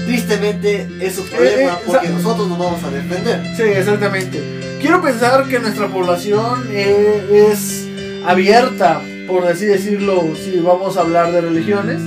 Tristemente 0.06 0.88
es 1.00 1.14
su 1.14 1.22
problema 1.24 1.72
Eh, 1.72 1.74
eh, 1.74 1.82
porque 1.86 2.08
nosotros 2.08 2.48
nos 2.48 2.58
vamos 2.58 2.82
a 2.82 2.90
defender. 2.90 3.56
Sí, 3.56 3.62
exactamente. 3.62 4.61
Quiero 4.82 5.00
pensar 5.00 5.46
que 5.46 5.60
nuestra 5.60 5.86
población 5.86 6.66
eh, 6.72 7.48
es 7.52 7.86
abierta, 8.26 9.00
por 9.28 9.46
así 9.46 9.64
decirlo, 9.64 10.34
si 10.34 10.58
vamos 10.58 10.96
a 10.96 11.02
hablar 11.02 11.30
de 11.30 11.40
religiones. 11.40 12.02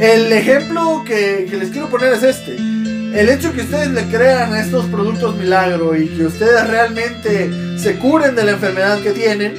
El 0.00 0.32
ejemplo 0.32 1.02
que, 1.04 1.48
les 1.50 1.70
quiero 1.70 1.90
poner 1.90 2.12
es 2.12 2.22
este. 2.22 2.54
El 2.54 3.28
hecho 3.28 3.52
que 3.52 3.62
ustedes 3.62 3.88
le 3.90 4.04
crean 4.04 4.52
a 4.52 4.60
estos 4.60 4.86
productos 4.86 5.34
milagro 5.36 5.96
y 5.96 6.06
que 6.06 6.26
ustedes 6.26 6.64
realmente 6.68 7.50
se 7.76 7.96
curen 7.96 8.36
de 8.36 8.44
la 8.44 8.52
enfermedad 8.52 9.02
que 9.02 9.10
tienen 9.10 9.52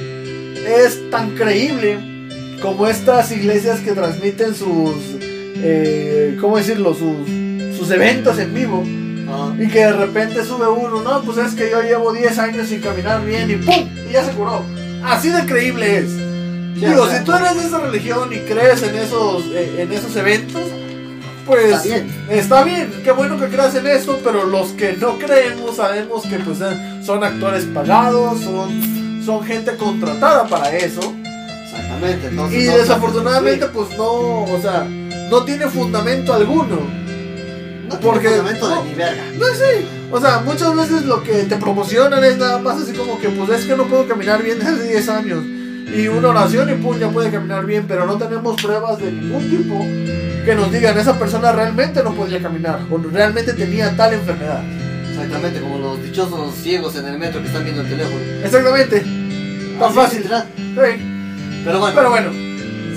es 0.66 1.10
tan 1.10 1.32
creíble 1.32 1.98
como 2.62 2.88
estas 2.88 3.30
iglesias 3.30 3.80
que 3.80 3.92
transmiten 3.92 4.54
sus, 4.54 4.94
eh, 5.20 6.38
¿cómo 6.40 6.56
decirlo? 6.56 6.94
Sus, 6.94 7.76
sus 7.76 7.90
eventos 7.90 8.38
en 8.38 8.54
vivo. 8.54 9.01
Y 9.58 9.68
que 9.68 9.80
de 9.80 9.92
repente 9.92 10.44
sube 10.44 10.68
uno, 10.68 11.02
no, 11.02 11.22
pues 11.22 11.38
es 11.38 11.54
que 11.54 11.70
yo 11.70 11.82
llevo 11.82 12.12
10 12.12 12.38
años 12.38 12.68
sin 12.68 12.80
caminar 12.80 13.24
bien 13.24 13.50
y 13.50 13.56
¡pum! 13.56 13.88
Y 14.08 14.12
ya 14.12 14.24
se 14.24 14.32
curó. 14.32 14.62
Así 15.04 15.28
de 15.28 15.44
creíble 15.46 15.98
es. 15.98 16.16
Digo, 16.74 17.06
sea, 17.06 17.18
si 17.18 17.24
tú 17.24 17.32
eres 17.32 17.56
de 17.56 17.66
esa 17.66 17.78
religión 17.80 18.32
y 18.32 18.38
crees 18.38 18.82
en 18.82 18.96
esos, 18.96 19.44
eh, 19.52 19.82
en 19.82 19.92
esos 19.92 20.16
eventos, 20.16 20.62
pues 21.46 21.72
Está 21.72 21.82
bien. 21.82 22.24
está 22.30 22.64
bien, 22.64 22.92
qué 23.04 23.12
bueno 23.12 23.38
que 23.38 23.46
creas 23.46 23.74
en 23.74 23.86
eso, 23.86 24.18
pero 24.22 24.44
los 24.44 24.70
que 24.70 24.94
no 24.94 25.18
creemos 25.18 25.76
sabemos 25.76 26.24
que 26.24 26.38
pues 26.38 26.60
eh, 26.60 27.02
son 27.04 27.22
actores 27.24 27.64
pagados, 27.66 28.40
son, 28.40 29.22
son 29.24 29.44
gente 29.44 29.76
contratada 29.76 30.46
para 30.46 30.74
eso. 30.76 31.00
Exactamente. 31.64 32.28
Entonces, 32.28 32.64
Y 32.64 32.66
no 32.66 32.76
desafortunadamente 32.78 33.66
pues 33.66 33.96
no, 33.96 34.44
o 34.44 34.58
sea, 34.60 34.84
no 35.30 35.44
tiene 35.44 35.66
fundamento 35.68 36.32
alguno. 36.32 37.01
Porque- 38.00 38.28
momento 38.36 38.68
no. 38.70 38.84
ni 38.84 38.94
verga. 38.94 39.22
No 39.38 39.46
sé, 39.46 39.84
o 40.10 40.20
sea, 40.20 40.40
muchas 40.44 40.74
veces 40.76 41.04
lo 41.04 41.22
que 41.22 41.32
te 41.44 41.56
promocionan 41.56 42.22
es 42.24 42.36
nada 42.38 42.58
más 42.58 42.80
así 42.80 42.92
como 42.92 43.18
que, 43.18 43.28
pues 43.28 43.50
es 43.60 43.66
que 43.66 43.76
no 43.76 43.84
puedo 43.86 44.06
caminar 44.06 44.42
bien 44.42 44.58
desde 44.60 44.88
10 44.88 45.08
años. 45.08 45.44
Y 45.94 46.08
una 46.08 46.28
oración 46.28 46.70
y 46.70 46.74
pum, 46.82 46.98
ya 46.98 47.08
puede 47.10 47.30
caminar 47.30 47.66
bien, 47.66 47.84
pero 47.86 48.06
no 48.06 48.16
tenemos 48.16 48.60
pruebas 48.60 48.98
de 48.98 49.12
ningún 49.12 49.50
tipo 49.50 49.84
que 50.44 50.54
nos 50.54 50.72
digan 50.72 50.98
esa 50.98 51.18
persona 51.18 51.52
realmente 51.52 52.02
no 52.02 52.14
podía 52.14 52.40
caminar 52.40 52.80
o 52.90 52.98
realmente 52.98 53.52
tenía 53.52 53.94
tal 53.96 54.14
enfermedad. 54.14 54.62
Exactamente, 55.10 55.60
como 55.60 55.78
los 55.78 56.02
dichosos 56.02 56.54
ciegos 56.54 56.96
en 56.96 57.06
el 57.06 57.18
metro 57.18 57.40
que 57.42 57.46
están 57.48 57.62
viendo 57.64 57.82
el 57.82 57.88
teléfono. 57.88 58.18
Exactamente, 58.42 59.00
tan 59.78 59.82
Así 59.88 59.94
fácil. 59.94 60.22
Sí, 60.24 61.60
Pero 61.64 61.78
bueno, 61.78 61.94
pero 61.94 62.10
bueno, 62.10 62.30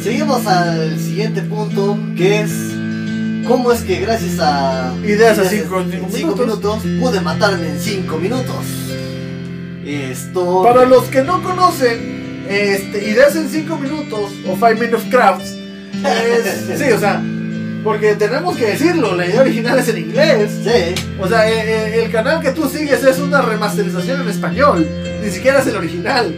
seguimos 0.01 0.47
al 0.47 0.97
siguiente 0.97 1.41
punto, 1.41 1.97
que 2.15 2.41
es 2.41 2.51
cómo 3.47 3.71
es 3.71 3.81
que 3.81 3.99
gracias 3.99 4.39
a 4.39 4.93
Ideas 5.03 5.37
a 5.39 5.43
en 5.43 5.49
cinco- 5.49 5.79
en 5.81 5.91
cinco 5.91 6.07
cinco 6.11 6.35
minutos. 6.35 6.83
minutos 6.85 7.01
pude 7.01 7.21
matarme 7.21 7.69
en 7.69 7.79
5 7.79 8.17
minutos. 8.17 8.55
Esto 9.85 10.63
para 10.63 10.85
los 10.85 11.03
que 11.05 11.21
no 11.23 11.43
conocen, 11.43 12.45
este, 12.49 13.07
ideas 13.09 13.35
en 13.35 13.49
5 13.49 13.77
minutos 13.77 14.31
o 14.47 14.53
5 14.55 14.67
minutes 14.79 15.03
crafts, 15.11 15.51
es, 16.03 16.79
sí, 16.79 16.91
o 16.91 16.99
sea, 16.99 17.21
porque 17.83 18.15
tenemos 18.15 18.57
que 18.57 18.65
decirlo, 18.65 19.15
la 19.15 19.27
idea 19.27 19.41
original 19.41 19.77
es 19.77 19.87
en 19.89 19.97
inglés. 19.99 20.51
Sí, 20.63 20.95
O 21.21 21.27
sea, 21.27 21.47
eh, 21.47 21.53
eh, 21.99 22.03
el 22.05 22.11
canal 22.11 22.41
que 22.41 22.51
tú 22.51 22.67
sigues 22.67 23.03
es 23.03 23.19
una 23.19 23.41
remasterización 23.43 24.21
en 24.21 24.27
español, 24.29 24.87
ni 25.23 25.29
siquiera 25.29 25.59
es 25.59 25.67
el 25.67 25.75
original. 25.75 26.33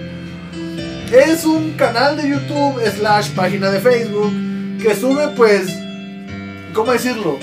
Es 1.14 1.46
un 1.46 1.72
canal 1.78 2.18
de 2.18 2.30
YouTube 2.32 2.82
slash 2.98 3.30
página 3.30 3.72
de 3.72 3.80
Facebook 3.80 4.34
que 4.84 4.94
sube 4.94 5.30
pues, 5.38 5.70
¿cómo 6.78 6.92
decirlo? 6.92 7.40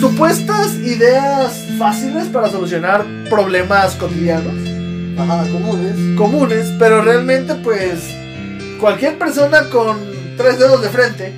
Supuestas 0.00 0.74
ideas 0.76 1.66
fáciles 1.78 2.28
para 2.28 2.50
solucionar 2.50 3.04
problemas 3.28 3.94
cotidianos, 3.96 4.54
ajá, 5.18 5.46
comunes. 5.52 6.16
comunes, 6.16 6.72
pero 6.78 7.02
realmente 7.02 7.54
pues 7.56 8.00
cualquier 8.80 9.18
persona 9.18 9.68
con 9.68 9.98
tres 10.38 10.58
dedos 10.58 10.80
de 10.80 10.88
frente 10.88 11.32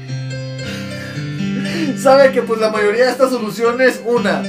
sabe 1.99 2.31
que 2.31 2.43
pues 2.43 2.61
la 2.61 2.71
mayoría 2.71 3.07
de 3.07 3.11
estas 3.11 3.31
soluciones, 3.31 4.01
una, 4.07 4.43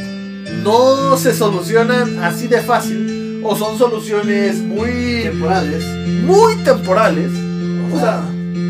no 0.64 1.18
se 1.18 1.34
solucionan 1.34 2.24
así 2.24 2.48
de 2.48 2.62
fácil 2.62 3.42
o 3.44 3.56
son 3.56 3.78
soluciones 3.80 4.58
muy 4.58 5.24
Temporales. 5.24 5.84
muy 6.24 6.56
temporales 6.58 7.32
o 7.94 8.00
sea 8.00 8.22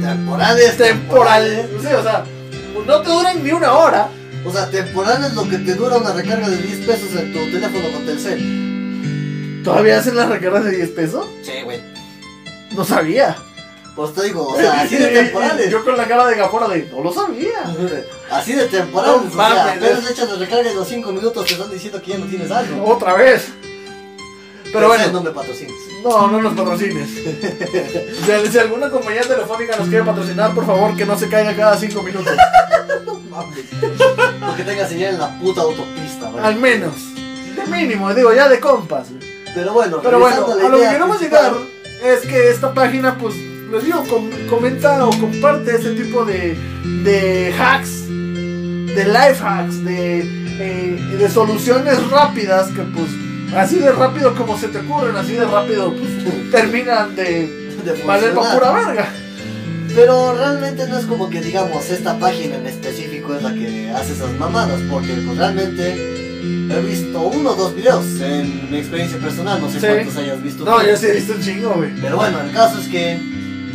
temporales, 0.02 0.78
temporales 0.78 1.66
o 1.78 1.82
sea, 1.82 2.00
o 2.00 2.04
sea 2.04 2.37
no 2.86 3.02
te 3.02 3.10
duran 3.10 3.44
ni 3.44 3.52
una 3.52 3.74
hora 3.74 4.10
O 4.46 4.52
sea, 4.52 4.70
temporales 4.70 5.34
lo 5.34 5.48
que 5.50 5.58
te 5.58 5.74
dura 5.76 5.98
una 5.98 6.14
recarga 6.14 6.50
de 6.50 6.58
10 6.58 6.80
pesos 6.88 7.10
en 7.16 7.34
tu 7.34 7.40
teléfono 7.52 7.92
con 7.94 8.06
Telcel. 8.06 9.62
todavía 9.64 10.00
hacen 10.00 10.16
las 10.16 10.30
recargas 10.30 10.64
de 10.66 10.72
10 10.78 10.90
pesos 10.92 11.26
Sí, 11.44 11.62
güey. 11.64 11.80
no 12.76 12.84
sabía 12.86 13.36
Pues 13.96 14.14
te 14.14 14.24
digo, 14.26 14.48
o 14.48 14.56
sea, 14.58 14.82
así 14.82 14.96
de 14.98 15.08
temporales. 15.24 15.70
yo 15.72 15.84
con 15.84 15.98
la 15.98 16.08
cara 16.08 16.28
de 16.28 16.36
gafora 16.36 16.68
de 16.68 16.88
no 16.92 17.04
lo 17.04 17.12
sabía 17.14 17.64
Así 18.32 18.54
de 18.54 18.66
temporales. 18.66 19.34
No 19.34 19.42
o 19.44 19.48
sea, 19.48 19.72
apenas 19.74 20.10
echas 20.12 20.30
la 20.30 20.36
recarga 20.36 20.72
y 20.72 20.76
los 20.76 20.88
5 20.88 21.12
minutos 21.14 21.46
te 21.46 21.54
están 21.54 21.72
diciendo 21.72 22.02
que 22.02 22.12
ya 22.12 22.18
no 22.18 22.26
tienes 22.26 22.52
algo. 22.52 22.86
otra 22.86 23.14
vez 23.16 23.48
pero 24.74 24.88
bueno 24.88 25.04
no 25.12 25.22
me 25.24 25.32
patrocines. 25.32 25.74
no 26.04 26.28
no 26.30 26.42
nos 26.42 26.54
patrocines 26.54 27.10
si, 28.46 28.52
si 28.52 28.58
alguna 28.60 28.90
compañía 28.90 29.22
telefónica 29.22 29.76
nos 29.78 29.88
quiere 29.88 30.04
patrocinar 30.04 30.54
por 30.54 30.66
favor 30.66 30.96
que 30.96 31.06
no 31.06 31.18
se 31.18 31.28
caiga 31.30 31.56
cada 31.56 31.78
5 31.78 32.04
minutos 32.04 32.34
Mames. 33.30 33.66
Porque 34.46 34.64
tenga 34.64 34.88
señal 34.88 35.14
en 35.16 35.20
la 35.20 35.40
puta 35.40 35.62
autopista, 35.62 36.30
güey. 36.32 36.44
al 36.44 36.56
menos 36.56 36.94
de 37.56 37.66
mínimo 37.72 38.14
digo 38.14 38.34
ya 38.34 38.48
de 38.50 38.60
compas 38.60 39.08
Pero 39.54 39.74
bueno, 39.74 40.00
Pero 40.02 40.20
bueno, 40.20 40.46
a 40.48 40.70
lo 40.70 40.78
que 40.78 40.84
queremos 40.90 41.22
llegar 41.22 41.54
es 42.04 42.20
que 42.22 42.50
esta 42.52 42.74
página, 42.76 43.18
pues, 43.18 43.34
les 43.72 43.84
digo, 43.84 44.04
com- 44.08 44.30
comenta 44.50 45.04
o 45.06 45.10
comparte 45.10 45.76
este 45.76 45.92
tipo 45.96 46.24
de, 46.26 46.56
de 47.04 47.54
hacks, 47.60 48.08
de 48.08 49.04
life 49.06 49.42
hacks, 49.44 49.84
de, 49.84 50.20
eh, 50.20 51.16
de 51.20 51.30
soluciones 51.30 52.08
rápidas 52.12 52.68
que, 52.68 52.84
pues, 52.84 53.10
así 53.56 53.78
de 53.80 53.92
rápido 53.92 54.36
como 54.36 54.58
se 54.58 54.68
te 54.68 54.80
ocurren, 54.80 55.16
así 55.16 55.34
de 55.34 55.46
rápido, 55.46 55.94
pues, 55.94 56.52
terminan 56.52 57.16
de 57.16 57.66
de 57.86 58.04
valer 58.04 58.34
para 58.34 58.54
pura 58.54 58.72
verga. 58.72 59.10
Pero 59.96 60.36
realmente 60.36 60.88
no 60.88 60.98
es 60.98 61.06
como 61.06 61.30
que 61.30 61.42
digamos 61.42 61.90
esta 61.90 62.20
página 62.20 62.56
en 62.58 62.68
específico 62.68 63.34
es 63.34 63.44
la 63.44 63.54
que 63.54 63.90
hace 63.92 64.14
esas 64.14 64.32
mamadas, 64.38 64.82
porque 64.92 65.14
pues 65.26 65.38
realmente 65.38 65.96
he 66.70 66.82
visto 66.82 67.22
uno 67.22 67.52
o 67.52 67.56
dos 67.56 67.74
videos 67.76 68.06
en 68.22 68.70
mi 68.70 68.78
experiencia 68.78 69.18
personal, 69.20 69.62
no 69.62 69.70
sé 69.70 69.80
Sí. 69.80 69.88
cuántos 69.88 70.18
hayas 70.18 70.44
visto. 70.44 70.66
No, 70.66 70.86
yo 70.86 70.98
sí 70.98 71.06
he 71.08 71.14
visto 71.14 71.34
un 71.34 71.42
chingo, 71.42 71.74
güey. 71.76 71.92
Pero 72.02 72.18
bueno, 72.18 72.42
el 72.42 72.52
caso 72.52 72.80
es 72.80 72.88
que 72.90 73.18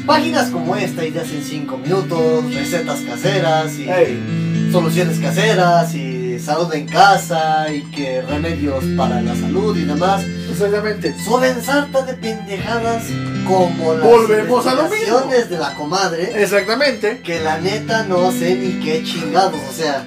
páginas 0.07 0.51
como 0.51 0.77
esta, 0.77 1.05
ideas 1.05 1.31
en 1.31 1.43
5 1.43 1.79
minutos, 1.79 2.55
recetas 2.55 3.01
caseras 3.01 3.73
y 3.79 3.89
Ey. 3.89 4.69
soluciones 4.71 5.19
caseras 5.19 5.95
y 5.95 6.12
salud 6.43 6.73
en 6.75 6.87
casa 6.87 7.67
y 7.73 7.83
que 7.91 8.21
remedios 8.23 8.85
para 8.97 9.21
la 9.23 9.35
salud 9.35 9.77
y 9.77 9.85
demás, 9.85 10.23
Exactamente. 10.51 11.15
suelen 11.25 11.63
sarta 11.63 12.03
de 12.03 12.15
pendejadas 12.15 13.05
como 13.47 13.95
las 13.95 14.03
Volvemos 14.03 14.67
a 14.67 14.75
lo 14.75 14.83
mismo. 14.83 14.97
investigaciones 14.97 15.51
de 15.51 15.59
la 15.59 15.75
comadre 15.75 16.43
Exactamente. 16.43 17.21
que 17.25 17.41
la 17.41 17.59
neta 17.59 18.05
no 18.05 18.31
sé 18.33 18.55
ni 18.57 18.81
qué 18.85 19.03
chingados, 19.05 19.61
o 19.71 19.73
sea, 19.73 20.07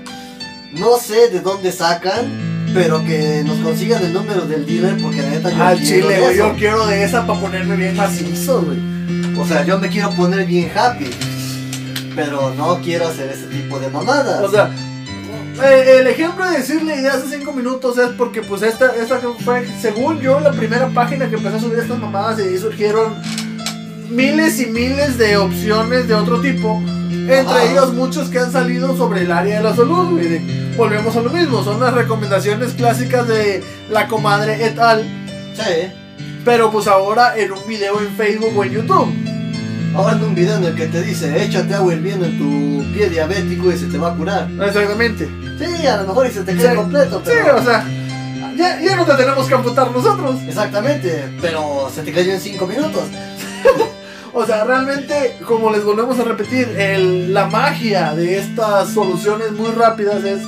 no 0.73 0.97
sé 0.97 1.29
de 1.29 1.39
dónde 1.41 1.71
sacan, 1.71 2.25
pero 2.73 3.03
que 3.05 3.41
nos 3.45 3.57
consigan 3.59 4.03
el 4.03 4.13
número 4.13 4.41
del 4.45 4.65
dealer 4.65 4.97
porque 5.01 5.21
la 5.21 5.29
neta 5.29 5.49
yo 5.49 5.63
Al 5.63 5.77
quiero 5.79 6.07
chile, 6.09 6.19
de 6.19 6.25
eso. 6.25 6.33
yo 6.36 6.55
quiero 6.57 6.86
de 6.88 7.03
esa 7.05 7.25
para 7.25 7.39
ponerme 7.39 7.75
bien 7.77 7.95
macizo, 7.95 8.61
güey. 8.61 8.77
O 9.39 9.45
sea, 9.47 9.63
yo 9.65 9.79
me 9.79 9.88
quiero 9.89 10.11
poner 10.11 10.45
bien 10.45 10.69
happy, 10.75 11.09
pero 12.15 12.53
no 12.55 12.79
quiero 12.81 13.07
hacer 13.07 13.29
ese 13.29 13.45
tipo 13.47 13.79
de 13.79 13.89
mamadas. 13.89 14.41
O 14.41 14.49
sea, 14.51 14.69
Eh, 15.63 15.97
el 15.99 16.07
ejemplo 16.07 16.45
de 16.49 16.57
decirle 16.57 16.95
idea 16.95 17.13
hace 17.13 17.37
5 17.37 17.53
minutos 17.53 17.97
es 17.97 18.09
porque 18.17 18.41
pues 18.41 18.61
esta, 18.61 18.93
esta 18.95 19.19
fue, 19.43 19.65
según 19.81 20.19
yo, 20.19 20.39
la 20.41 20.51
primera 20.51 20.89
página 20.89 21.29
que 21.29 21.35
empezó 21.35 21.55
a 21.55 21.59
subir 21.59 21.79
estas 21.79 21.97
mamadas 21.99 22.39
y 22.39 22.43
ahí 22.43 22.57
surgieron 22.57 23.15
miles 24.09 24.59
y 24.59 24.65
miles 24.67 25.17
de 25.17 25.37
opciones 25.37 26.07
de 26.07 26.13
otro 26.13 26.41
tipo. 26.41 26.81
Entre 27.09 27.39
Ajá. 27.39 27.63
ellos 27.71 27.93
muchos 27.93 28.29
que 28.29 28.39
han 28.39 28.51
salido 28.51 28.95
sobre 28.97 29.21
el 29.21 29.31
área 29.31 29.57
de 29.57 29.63
la 29.63 29.75
salud. 29.75 30.11
güey, 30.11 30.27
de- 30.27 30.73
volvemos 30.77 31.15
a 31.15 31.21
lo 31.21 31.29
mismo, 31.29 31.63
son 31.63 31.79
las 31.79 31.93
recomendaciones 31.93 32.73
clásicas 32.73 33.27
de 33.27 33.63
la 33.89 34.07
comadre 34.07 34.65
et 34.65 34.77
al. 34.77 35.03
Sí. 35.55 35.87
Pero 36.43 36.69
pues 36.69 36.85
ahora 36.87 37.35
en 37.37 37.51
un 37.53 37.65
video 37.67 37.99
en 37.99 38.09
Facebook 38.15 38.51
o 38.55 38.63
en 38.63 38.71
YouTube. 38.73 39.07
Ahora 39.95 40.13
en 40.17 40.23
un 40.23 40.35
video 40.35 40.57
en 40.57 40.65
el 40.65 40.75
que 40.75 40.87
te 40.87 41.01
dice, 41.01 41.41
échate 41.43 41.73
agua 41.73 41.93
hirviendo 41.93 42.25
en 42.25 42.37
tu 42.37 42.93
pie 42.93 43.09
diabético 43.09 43.71
y 43.71 43.77
se 43.77 43.85
te 43.87 43.97
va 43.97 44.09
a 44.11 44.13
curar. 44.15 44.49
Exactamente. 44.51 45.29
Sí, 45.57 45.87
a 45.87 45.97
lo 46.01 46.07
mejor 46.07 46.27
y 46.27 46.31
se 46.31 46.41
te 46.43 46.53
queda 46.55 46.71
Sí. 46.71 46.75
completo, 46.75 47.21
Sí, 47.25 47.31
pero... 47.33 47.57
o 47.57 47.63
sea, 47.63 47.85
ya, 48.57 48.81
ya 48.81 48.95
no 48.97 49.05
te 49.05 49.13
tenemos 49.13 49.47
que 49.47 49.53
amputar 49.53 49.91
nosotros. 49.91 50.35
Exactamente, 50.47 51.23
pero 51.41 51.89
se 51.93 52.01
te 52.03 52.11
cayó 52.11 52.33
en 52.33 52.39
5 52.41 52.67
minutos. 52.67 53.03
O 54.37 54.45
sea, 54.45 54.65
realmente, 54.65 55.37
como 55.47 55.71
les 55.71 55.85
volvemos 55.85 56.19
a 56.19 56.23
repetir, 56.25 56.67
el- 56.77 57.33
la 57.33 57.45
magia 57.47 58.13
de 58.13 58.37
estas 58.37 58.89
soluciones 58.89 59.53
muy 59.53 59.69
rápidas 59.71 60.25
es, 60.25 60.41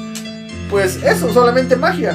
pues 0.70 1.02
eso, 1.02 1.32
solamente 1.32 1.78
magia. 1.78 2.12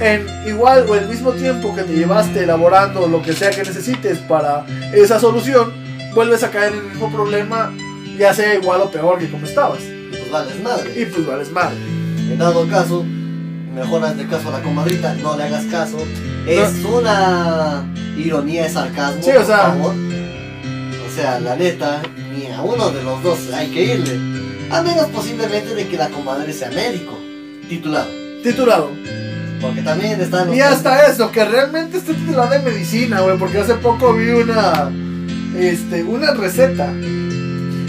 En 0.00 0.26
igual 0.48 0.86
o 0.88 0.94
el 0.94 1.06
mismo 1.06 1.32
tiempo 1.32 1.74
que 1.76 1.82
te 1.82 1.92
llevaste 1.92 2.44
elaborando 2.44 3.06
lo 3.06 3.20
que 3.20 3.34
sea 3.34 3.50
que 3.50 3.64
necesites 3.64 4.16
para 4.20 4.64
esa 4.94 5.20
solución, 5.20 5.74
vuelves 6.14 6.42
a 6.42 6.50
caer 6.50 6.72
en 6.72 6.78
el 6.78 6.84
mismo 6.86 7.10
problema, 7.10 7.72
ya 8.18 8.32
sea 8.34 8.54
igual 8.54 8.80
o 8.82 8.90
peor 8.90 9.18
que 9.18 9.30
como 9.30 9.46
estabas. 9.46 9.80
Y 9.82 10.08
pues 10.16 10.30
vales 10.30 10.62
madre. 10.62 11.00
Y 11.02 11.06
pues 11.06 11.26
vales 11.26 11.50
mal. 11.52 11.72
En 12.30 12.38
dado 12.38 12.66
caso, 12.68 13.04
mejor 13.74 14.04
hazle 14.04 14.26
caso 14.26 14.48
a 14.48 14.52
la 14.58 14.62
comadrita, 14.62 15.14
no 15.14 15.36
le 15.36 15.44
hagas 15.44 15.64
caso. 15.66 15.98
Es 16.46 16.84
una 16.84 17.84
ironía, 18.16 18.66
es 18.66 18.72
sarcasmo, 18.74 19.22
Sí, 19.22 19.30
o 19.30 19.34
por 19.34 19.46
sea- 19.46 19.58
favor. 19.58 19.94
O 19.94 21.14
sea, 21.16 21.40
la 21.40 21.54
neta, 21.56 22.02
ni 22.36 22.46
a 22.52 22.60
uno 22.62 22.90
de 22.90 23.02
los 23.02 23.22
dos 23.22 23.38
hay 23.52 23.68
que 23.70 23.84
irle. 23.94 24.18
A 24.70 24.82
menos 24.82 25.06
posiblemente 25.06 25.74
de 25.74 25.86
que 25.86 25.96
la 25.96 26.08
comadre 26.08 26.52
sea 26.52 26.70
médico, 26.70 27.16
titulado. 27.68 28.08
Titulado. 28.42 28.90
Porque 29.60 29.80
también 29.82 30.20
están 30.20 30.48
los 30.48 30.56
Y 30.56 30.60
hasta 30.60 31.06
eso, 31.06 31.30
que 31.30 31.44
realmente 31.44 31.98
esté 31.98 32.14
titulado 32.14 32.52
en 32.54 32.64
medicina, 32.64 33.20
güey, 33.20 33.38
porque 33.38 33.58
hace 33.60 33.74
poco 33.74 34.12
vi 34.14 34.30
una, 34.30 34.90
este, 35.56 36.02
una 36.04 36.32
receta 36.32 36.92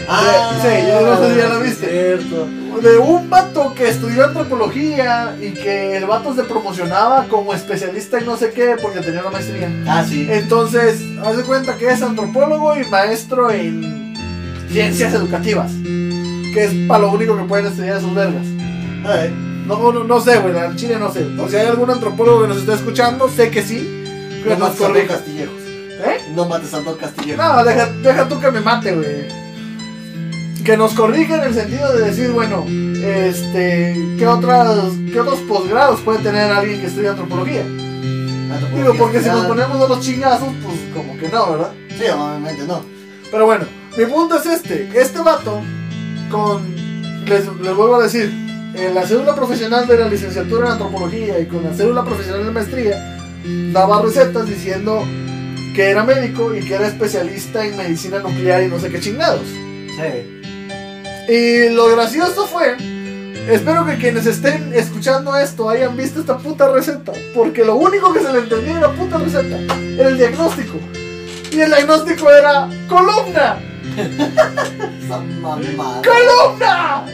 Ah, 0.08 0.60
Sí, 0.62 0.88
yo 0.88 1.02
no 1.02 1.18
sé 1.18 1.34
si 1.34 1.40
ya 1.40 1.50
la 1.50 1.60
viste. 1.60 1.88
Cierto. 1.88 2.48
de 2.82 2.98
un 2.98 3.30
vato 3.30 3.74
que 3.74 3.90
estudió 3.90 4.26
antropología 4.26 5.36
y 5.42 5.52
que 5.52 5.98
el 5.98 6.06
vato 6.06 6.36
se 6.36 6.44
promocionaba 6.44 7.26
como 7.28 7.54
especialista 7.54 8.20
en 8.20 8.26
no 8.26 8.38
sé 8.38 8.52
qué 8.52 8.76
porque 8.82 9.00
tenía 9.00 9.22
una 9.22 9.32
maestría. 9.32 9.70
Ah, 9.88 10.06
sí. 10.08 10.28
Entonces, 10.30 11.02
haz 11.24 11.38
de 11.38 11.44
cuenta 11.44 11.78
que 11.78 11.90
es 11.90 12.02
antropólogo 12.02 12.76
y 12.80 12.86
maestro 12.86 13.50
en 13.50 14.14
ciencias 14.70 15.14
educativas, 15.14 15.72
que 16.54 16.66
es 16.66 16.88
para 16.88 17.00
lo 17.02 17.12
único 17.12 17.36
que 17.38 17.44
pueden 17.44 17.66
estudiar 17.68 17.98
esos 17.98 18.14
vergas. 18.14 18.46
Ay, 19.06 19.34
No, 19.66 19.92
no, 19.92 20.04
no 20.04 20.22
sé, 20.22 20.38
güey, 20.38 20.56
en 20.56 20.76
Chile 20.76 20.98
no 21.00 21.12
sé. 21.12 21.26
O 21.40 21.50
si 21.50 21.56
hay 21.56 21.68
algún 21.68 21.90
antropólogo 21.90 22.44
que 22.44 22.48
nos 22.50 22.58
esté 22.58 22.74
escuchando, 22.74 23.30
sé 23.30 23.50
que 23.50 23.64
sí. 23.64 23.78
Que 24.44 24.50
no 24.52 24.68
nos 24.68 24.76
corrija. 24.76 25.16
castillejos. 25.16 25.65
¿Eh? 26.04 26.18
No 26.36 26.46
mates 26.46 26.74
a 26.74 26.82
dos 26.82 26.98
castillejos. 26.98 27.44
No, 27.44 27.64
deja, 27.64 27.86
deja 28.04 28.28
tú 28.28 28.40
que 28.40 28.52
me 28.52 28.62
mate, 28.62 28.96
güey. 28.96 29.28
Que 30.64 30.78
nos 30.78 30.94
corrija 30.94 31.38
en 31.38 31.44
el 31.44 31.54
sentido 31.54 31.94
de 31.94 32.06
decir, 32.06 32.32
bueno, 32.32 32.66
este, 32.68 33.96
¿qué, 34.18 34.28
otras, 34.28 34.94
¿qué 35.12 35.20
otros 35.20 35.40
posgrados 35.42 36.02
puede 36.02 36.20
tener 36.20 36.52
alguien 36.52 36.82
que 36.82 36.88
estudia 36.88 37.12
antropología? 37.12 37.62
Antropología 37.62 38.84
Digo, 38.84 38.96
porque 38.98 39.22
si 39.22 39.30
nos 39.30 39.46
ponemos 39.46 39.80
a 39.80 39.88
los 39.88 40.00
chingazos, 40.02 40.50
pues 40.64 40.78
como 40.94 41.18
que 41.18 41.30
no, 41.30 41.52
¿verdad? 41.52 41.72
Sí, 41.90 42.06
obviamente 42.06 42.64
no. 42.68 42.82
Pero 43.32 43.46
bueno, 43.46 43.66
mi 43.96 44.06
punto 44.06 44.38
es 44.38 44.46
este, 44.48 44.90
este 44.96 45.20
vato, 45.20 45.62
con, 46.32 46.64
les, 47.26 47.46
les 47.46 47.76
vuelvo 47.76 47.96
a 47.96 48.04
decir, 48.04 48.34
en 48.74 48.96
la 48.96 49.06
cédula 49.06 49.36
profesional 49.36 49.88
de 49.88 49.98
la 49.98 50.10
licenciatura 50.10 50.68
en 50.68 50.72
antropología 50.74 51.40
y 51.40 51.46
con 51.46 51.64
la 51.64 51.74
cédula 51.74 52.04
profesional 52.04 52.46
de 52.46 52.52
maestría, 52.52 53.18
daba 53.72 54.02
recetas 54.02 54.48
diciendo 54.48 55.04
que 55.76 55.90
era 55.90 56.04
médico 56.04 56.56
y 56.56 56.66
que 56.66 56.76
era 56.76 56.88
especialista 56.88 57.66
en 57.66 57.76
medicina 57.76 58.20
nuclear 58.20 58.64
y 58.64 58.68
no 58.68 58.80
sé 58.80 58.90
qué 58.90 59.02
chingados. 59.02 59.46
Sí. 59.46 60.42
Y 61.28 61.70
lo 61.70 61.90
gracioso 61.90 62.48
fue, 62.48 62.78
espero 63.50 63.86
que 63.86 63.98
quienes 63.98 64.26
estén 64.26 64.74
escuchando 64.74 65.38
esto 65.38 65.70
hayan 65.70 65.98
visto 65.98 66.22
esta 66.22 66.38
puta 66.38 66.70
receta, 66.70 67.12
porque 67.34 67.66
lo 67.66 67.76
único 67.76 68.14
que 68.14 68.22
se 68.22 68.32
le 68.32 68.40
entendía 68.40 68.78
era 68.78 68.94
puta 68.94 69.18
receta, 69.18 69.58
era 69.98 70.08
el 70.10 70.18
diagnóstico. 70.18 70.80
Y 71.52 71.60
el 71.60 71.70
diagnóstico 71.70 72.32
era 72.32 72.70
columna, 72.88 73.60
columna. 76.04 77.06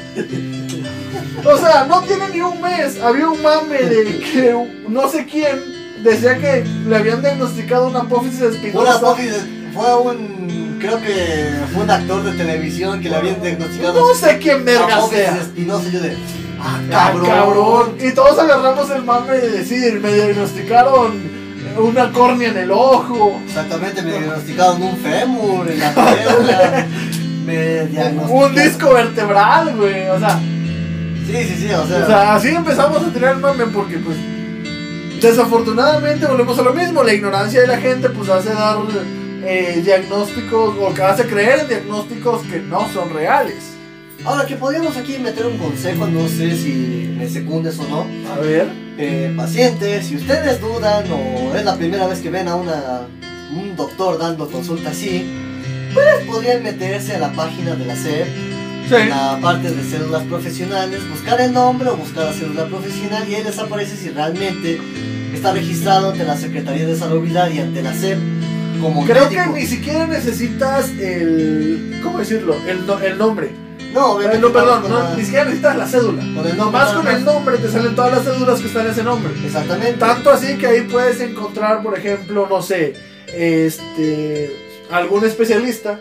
O 1.44 1.58
sea, 1.58 1.86
no 1.86 2.04
tiene 2.04 2.30
ni 2.30 2.42
un 2.42 2.62
mes, 2.62 3.02
había 3.02 3.28
un 3.28 3.42
mame 3.42 3.82
de 3.82 4.20
que 4.20 4.56
no 4.88 5.10
sé 5.10 5.26
quién 5.26 5.81
decía 6.04 6.38
que 6.38 6.64
le 6.88 6.96
habían 6.96 7.22
diagnosticado 7.22 7.88
una 7.88 8.00
apófisis 8.02 8.42
Una 8.42 8.50
espinosa. 8.56 8.96
apófisis 8.96 9.46
fue 9.74 9.98
un. 10.02 10.78
Creo 10.80 11.00
que 11.00 11.50
fue 11.74 11.84
un 11.84 11.92
actor 11.92 12.24
de 12.24 12.32
televisión 12.32 13.02
que 13.02 13.10
le 13.10 13.16
habían 13.18 13.42
diagnosticado. 13.42 14.00
No 14.00 14.16
sé 14.16 14.38
quién 14.40 14.66
verga 14.66 14.96
apófisis 14.98 15.26
sea. 15.26 15.38
espinosa. 15.42 15.90
yo 15.90 16.00
de. 16.02 16.16
Ah, 16.60 16.80
Ah, 16.94 17.12
cabrón. 17.12 17.26
cabrón. 17.26 17.96
Y 18.00 18.12
todos 18.14 18.38
agarramos 18.40 18.90
el 18.92 19.04
mame 19.04 19.34
de 19.34 19.50
decir, 19.50 20.00
me 20.00 20.14
diagnosticaron 20.14 21.42
una 21.80 22.12
córnea 22.12 22.50
en 22.50 22.58
el 22.58 22.72
ojo, 22.72 23.40
Exactamente, 23.48 24.02
me 24.02 24.12
diagnosticaron 24.12 24.82
un 24.82 24.98
fémur 24.98 25.70
en 25.70 25.80
la 25.80 25.92
pierna. 25.94 26.88
me 27.46 27.86
diagnosticaron. 27.86 28.30
un 28.32 28.56
disco 28.56 28.94
vertebral, 28.94 29.76
güey. 29.76 30.10
O 30.10 30.20
sea, 30.20 30.40
Sí, 31.28 31.38
sí, 31.48 31.56
sí, 31.68 31.74
o 31.74 31.88
sea. 31.88 32.04
o 32.04 32.06
sea, 32.08 32.36
así 32.36 32.50
empezamos 32.50 32.98
a 33.04 33.12
tener 33.14 33.30
el 33.32 33.38
mame 33.38 33.66
porque, 33.68 33.98
pues, 34.00 34.18
desafortunadamente 35.30 36.26
volvemos 36.26 36.58
a 36.60 36.64
lo 36.64 36.74
mismo. 36.74 37.04
La 37.04 37.14
ignorancia 37.14 37.62
de 37.62 37.68
la 37.68 37.78
gente, 37.78 38.10
pues, 38.10 38.30
hace 38.30 38.50
dar 38.50 38.78
eh, 39.44 39.82
diagnósticos 39.84 40.76
o 40.80 40.94
que 40.94 41.02
hace 41.02 41.26
creer 41.26 41.62
en 41.62 41.68
diagnósticos 41.68 42.44
que 42.44 42.60
no 42.60 42.88
son 42.94 43.14
reales. 43.14 43.74
Ahora 44.24 44.46
que 44.46 44.56
podríamos 44.56 44.96
aquí 44.98 45.18
meter 45.18 45.48
un 45.48 45.58
consejo, 45.58 46.06
no 46.06 46.28
sé 46.28 46.56
si 46.56 47.14
me 47.18 47.28
secundes 47.28 47.80
o 47.80 47.88
no. 47.88 48.06
A 48.32 48.40
ver. 48.40 48.68
Eh, 48.98 49.34
pacientes, 49.36 50.06
si 50.06 50.16
ustedes 50.16 50.62
dudan 50.62 51.06
o 51.12 51.56
es 51.56 51.66
la 51.66 51.76
primera 51.76 52.06
vez 52.08 52.20
que 52.20 52.30
ven 52.30 52.48
a 52.48 52.56
una, 52.56 53.08
un 53.52 53.76
doctor 53.76 54.20
dando 54.20 54.48
consulta 54.48 54.92
así, 54.92 55.28
pues 55.94 56.24
podrían 56.28 56.62
meterse 56.62 57.16
a 57.16 57.20
la 57.20 57.32
página 57.32 57.74
de 57.74 57.86
la 57.86 57.96
SEP, 57.96 58.28
en 58.90 59.10
la 59.10 59.38
parte 59.42 59.70
de 59.72 59.84
cédulas 59.84 60.24
profesionales, 60.24 61.02
buscar 61.10 61.40
el 61.42 61.54
nombre 61.54 61.90
o 61.90 61.96
buscar 61.96 62.26
la 62.26 62.34
cédula 62.34 62.66
profesional 62.68 63.28
y 63.30 63.36
ahí 63.36 63.44
les 63.44 63.58
aparece 63.60 63.96
si 63.96 64.10
realmente 64.10 64.80
está 65.34 65.54
registrado 65.54 66.12
ante 66.12 66.24
la 66.26 66.36
Secretaría 66.38 66.86
de 66.86 66.96
Salubridad 66.96 67.50
y 67.52 67.60
ante 67.60 67.82
la 67.82 67.94
SEP 67.94 68.18
como 68.82 69.06
Creo 69.06 69.30
que 69.30 69.46
ni 69.54 69.66
siquiera 69.66 70.08
necesitas 70.08 70.90
el. 71.00 72.00
¿Cómo 72.04 72.18
decirlo? 72.20 72.56
El, 72.68 72.86
no- 72.88 73.00
el 73.00 73.18
nombre. 73.18 73.52
No, 73.94 74.00
Eh, 74.00 74.16
obviamente. 74.16 74.42
no, 74.48 74.54
perdón, 74.54 74.84
no, 74.90 75.00
la- 75.04 75.16
ni 75.16 75.24
siquiera 75.24 75.46
necesitas 75.46 75.78
la 75.78 75.86
cédula. 75.88 76.22
con 76.22 76.28
el 76.30 76.34
nombre. 76.36 76.54
Nomás 76.58 76.82
nada 76.90 76.96
con 76.96 77.08
el 77.08 77.14
más. 77.14 77.22
nombre 77.36 77.58
te 77.60 77.70
salen 77.70 77.96
todas 77.96 78.12
las 78.12 78.24
cédulas 78.24 78.60
que 78.60 78.68
están 78.68 78.86
en 78.88 78.92
ese 78.94 79.04
nombre. 79.04 79.32
Exactamente. 79.46 79.94
Tanto 80.00 80.32
así 80.32 80.58
que 80.58 80.66
ahí 80.68 80.82
puedes 80.82 81.20
encontrar, 81.22 81.84
por 81.84 81.98
ejemplo, 81.98 82.48
no 82.50 82.62
sé, 82.62 82.94
este, 83.32 84.56
algún 84.92 85.26
especialista. 85.26 86.00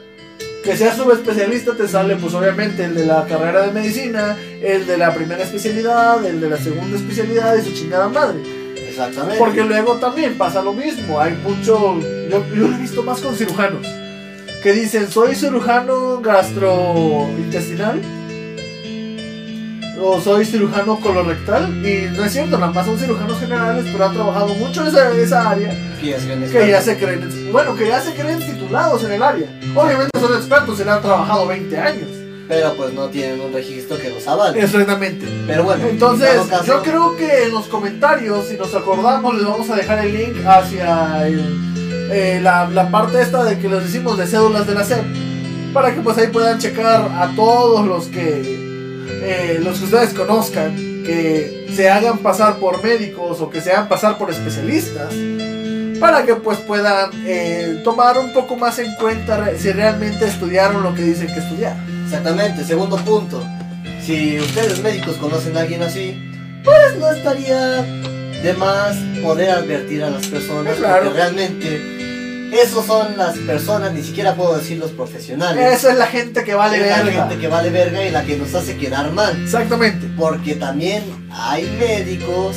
Que 0.64 0.76
sea 0.76 0.94
subespecialista 0.94 1.74
te 1.74 1.88
sale 1.88 2.16
pues 2.16 2.34
obviamente 2.34 2.84
el 2.84 2.94
de 2.94 3.06
la 3.06 3.26
carrera 3.26 3.62
de 3.62 3.72
medicina, 3.72 4.36
el 4.62 4.86
de 4.86 4.98
la 4.98 5.14
primera 5.14 5.42
especialidad, 5.42 6.24
el 6.24 6.40
de 6.40 6.50
la 6.50 6.58
segunda 6.58 6.96
especialidad 6.96 7.56
y 7.56 7.62
su 7.62 7.72
chingada 7.72 8.08
madre. 8.08 8.40
Exactamente. 8.76 9.38
Porque 9.38 9.64
luego 9.64 9.96
también 9.96 10.36
pasa 10.36 10.62
lo 10.62 10.74
mismo, 10.74 11.18
hay 11.18 11.32
mucho, 11.42 11.98
yo, 12.28 12.44
yo 12.54 12.68
lo 12.68 12.74
he 12.74 12.78
visto 12.78 13.02
más 13.02 13.20
con 13.20 13.34
cirujanos, 13.34 13.86
que 14.62 14.72
dicen 14.72 15.10
soy 15.10 15.34
cirujano 15.34 16.20
gastrointestinal 16.20 18.00
o 20.02 20.20
soy 20.20 20.44
cirujano 20.44 20.98
colorectal 21.00 21.68
y 21.86 22.08
no 22.16 22.24
es 22.24 22.32
cierto, 22.32 22.58
nada 22.58 22.72
más 22.72 22.86
son 22.86 22.98
cirujanos 22.98 23.38
generales, 23.38 23.84
pero 23.92 24.04
han 24.06 24.14
trabajado 24.14 24.54
mucho 24.54 24.82
en 24.82 24.88
esa, 24.88 25.10
esa 25.12 25.50
área 25.50 25.74
Que 26.50 26.68
ya 26.68 26.80
se 26.80 26.92
ya 26.94 26.98
creen, 26.98 27.52
bueno, 27.52 27.74
que 27.76 27.86
ya 27.88 28.00
se 28.00 28.14
creen 28.14 28.38
titulados 28.40 29.04
en 29.04 29.12
el 29.12 29.22
área. 29.22 29.46
Obviamente 29.74 30.18
son 30.18 30.34
expertos 30.36 30.80
y 30.80 30.84
le 30.84 30.90
han 30.90 31.02
trabajado 31.02 31.46
20 31.46 31.78
años. 31.78 32.08
Pero 32.48 32.74
pues 32.74 32.92
no 32.94 33.06
tienen 33.08 33.40
un 33.40 33.52
registro 33.52 33.96
que 33.98 34.10
los 34.10 34.26
avale. 34.26 34.60
Exactamente. 34.60 35.24
Pero 35.46 35.62
bueno, 35.62 35.86
Entonces, 35.86 36.30
en 36.30 36.36
dado 36.36 36.48
caso- 36.48 36.64
yo 36.64 36.82
creo 36.82 37.16
que 37.16 37.44
en 37.44 37.52
los 37.52 37.66
comentarios, 37.66 38.48
si 38.48 38.56
nos 38.56 38.74
acordamos, 38.74 39.34
les 39.36 39.44
vamos 39.44 39.70
a 39.70 39.76
dejar 39.76 40.04
el 40.04 40.12
link 40.12 40.44
hacia 40.44 41.28
el- 41.28 42.08
eh, 42.10 42.40
la, 42.42 42.68
la 42.68 42.90
parte 42.90 43.22
esta 43.22 43.44
de 43.44 43.56
que 43.58 43.68
les 43.68 43.84
decimos 43.84 44.18
de 44.18 44.26
cédulas 44.26 44.66
de 44.66 44.74
la 44.74 44.82
SEP. 44.84 45.04
Para 45.72 45.94
que 45.94 46.00
pues 46.00 46.18
ahí 46.18 46.26
puedan 46.26 46.58
checar 46.58 47.02
a 47.02 47.30
todos 47.36 47.86
los 47.86 48.06
que 48.08 48.69
eh, 49.22 49.60
los 49.62 49.78
que 49.78 49.84
ustedes 49.84 50.14
conozcan, 50.14 50.74
que 51.04 51.66
se 51.74 51.88
hagan 51.90 52.18
pasar 52.18 52.56
por 52.56 52.82
médicos 52.82 53.40
o 53.40 53.50
que 53.50 53.60
se 53.60 53.72
hagan 53.72 53.88
pasar 53.88 54.18
por 54.18 54.30
especialistas, 54.30 55.14
para 56.00 56.24
que 56.24 56.34
pues 56.36 56.58
puedan 56.58 57.10
eh, 57.26 57.80
tomar 57.84 58.18
un 58.18 58.32
poco 58.32 58.56
más 58.56 58.78
en 58.78 58.94
cuenta 58.96 59.50
si 59.56 59.70
realmente 59.72 60.26
estudiaron 60.26 60.82
lo 60.82 60.94
que 60.94 61.02
dicen 61.02 61.28
que 61.28 61.40
estudiaron. 61.40 61.80
Exactamente, 62.04 62.64
segundo 62.64 62.96
punto. 62.96 63.44
Si 64.04 64.38
ustedes 64.40 64.82
médicos 64.82 65.16
conocen 65.16 65.56
a 65.56 65.60
alguien 65.60 65.82
así, 65.82 66.18
pues 66.64 66.96
no 66.98 67.10
estaría 67.12 67.82
de 68.42 68.54
más 68.54 68.96
poder 69.22 69.50
advertir 69.50 70.02
a 70.02 70.10
las 70.10 70.26
personas. 70.26 70.76
Claro. 70.76 71.04
Porque 71.04 71.18
realmente, 71.18 72.09
esos 72.52 72.84
son 72.86 73.16
las 73.16 73.36
personas, 73.38 73.92
ni 73.92 74.02
siquiera 74.02 74.34
puedo 74.34 74.56
decir 74.56 74.78
los 74.78 74.90
profesionales. 74.92 75.72
Esa 75.78 75.92
es 75.92 75.98
la 75.98 76.06
gente 76.06 76.44
que 76.44 76.54
vale 76.54 76.80
es 76.80 76.88
la 76.90 77.02
verga. 77.02 77.22
gente 77.28 77.38
que 77.40 77.48
vale 77.48 77.70
verga 77.70 78.04
y 78.04 78.10
la 78.10 78.24
que 78.24 78.36
nos 78.36 78.54
hace 78.54 78.76
quedar 78.76 79.12
mal. 79.12 79.40
Exactamente. 79.42 80.08
Porque 80.16 80.54
también 80.56 81.02
hay 81.30 81.64
médicos 81.78 82.56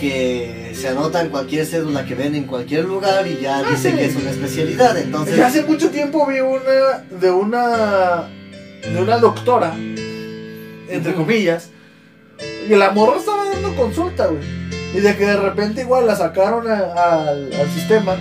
que 0.00 0.74
se 0.78 0.88
anotan 0.88 1.28
cualquier 1.30 1.64
cédula 1.66 2.04
que 2.04 2.14
ven 2.14 2.34
en 2.34 2.44
cualquier 2.44 2.84
lugar 2.84 3.26
y 3.26 3.38
ya 3.40 3.58
Ah, 3.58 3.62
dicen 3.70 3.92
sí. 3.92 3.98
que 3.98 4.04
es 4.06 4.16
una 4.16 4.30
especialidad. 4.30 4.96
Entonces, 4.98 5.40
hace 5.40 5.62
mucho 5.62 5.88
tiempo 5.90 6.26
vi 6.26 6.40
una 6.40 7.04
de 7.18 7.30
una 7.30 8.28
de 8.92 9.00
una 9.02 9.16
doctora, 9.18 9.74
entre 10.88 11.14
comillas, 11.14 11.70
y 12.68 12.74
la 12.74 12.90
morra 12.90 13.18
estaba 13.18 13.44
dando 13.50 13.74
consulta, 13.74 14.26
güey. 14.26 14.42
Y 14.94 15.00
de 15.00 15.16
que 15.16 15.26
de 15.26 15.36
repente 15.36 15.80
igual 15.80 16.06
la 16.06 16.14
sacaron 16.14 16.70
a- 16.70 17.22
al, 17.28 17.52
al 17.52 17.70
sistema 17.74 18.16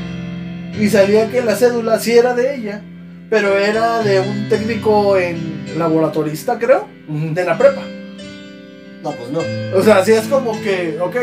y 0.79 0.89
salía 0.89 1.29
que 1.29 1.41
la 1.41 1.55
cédula 1.55 1.99
sí 1.99 2.11
era 2.11 2.33
de 2.33 2.55
ella, 2.55 2.81
pero 3.29 3.57
era 3.57 4.01
de 4.01 4.19
un 4.19 4.49
técnico 4.49 5.17
en 5.17 5.77
laboratorista, 5.77 6.59
creo, 6.59 6.87
de 7.07 7.45
la 7.45 7.57
prepa. 7.57 7.83
no, 9.03 9.11
pues 9.11 9.29
no. 9.29 9.39
O 9.77 9.81
sea, 9.83 10.03
sí 10.03 10.11
es 10.11 10.27
como 10.27 10.59
que, 10.61 10.97
ok, 10.99 11.15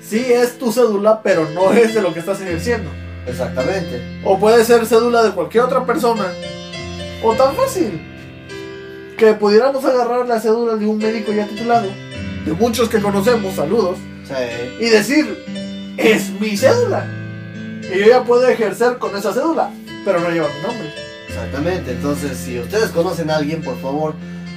sí 0.00 0.24
es 0.32 0.58
tu 0.58 0.72
cédula, 0.72 1.22
pero 1.22 1.48
no 1.50 1.72
es 1.72 1.94
de 1.94 2.02
lo 2.02 2.12
que 2.12 2.20
estás 2.20 2.40
ejerciendo. 2.40 2.90
Exactamente. 3.26 4.00
O 4.24 4.38
puede 4.38 4.64
ser 4.64 4.86
cédula 4.86 5.22
de 5.22 5.32
cualquier 5.32 5.64
otra 5.64 5.84
persona. 5.84 6.24
O 7.22 7.34
tan 7.34 7.54
fácil. 7.54 8.00
Que 9.16 9.34
pudiéramos 9.34 9.84
agarrar 9.84 10.26
la 10.26 10.40
cédula 10.40 10.76
de 10.76 10.86
un 10.86 10.98
médico 10.98 11.32
ya 11.32 11.46
titulado. 11.46 11.88
De 12.44 12.52
muchos 12.52 12.88
que 12.88 13.00
conocemos, 13.00 13.54
saludos. 13.54 13.98
Y 14.78 14.88
decir, 14.88 15.44
es 15.96 16.30
mi 16.40 16.56
cédula. 16.56 17.19
Y 17.92 17.98
yo 18.00 18.06
ya 18.06 18.24
puedo 18.24 18.46
ejercer 18.48 18.98
con 18.98 19.16
esa 19.16 19.32
cédula. 19.32 19.70
Pero 20.04 20.20
no 20.20 20.30
lleva 20.30 20.48
mi 20.48 20.62
nombre. 20.66 20.92
Exactamente, 21.28 21.92
entonces 21.92 22.36
si 22.36 22.58
ustedes 22.58 22.90
conocen 22.90 23.30
a 23.30 23.36
alguien, 23.36 23.62
por 23.62 23.80
favor, 23.80 24.14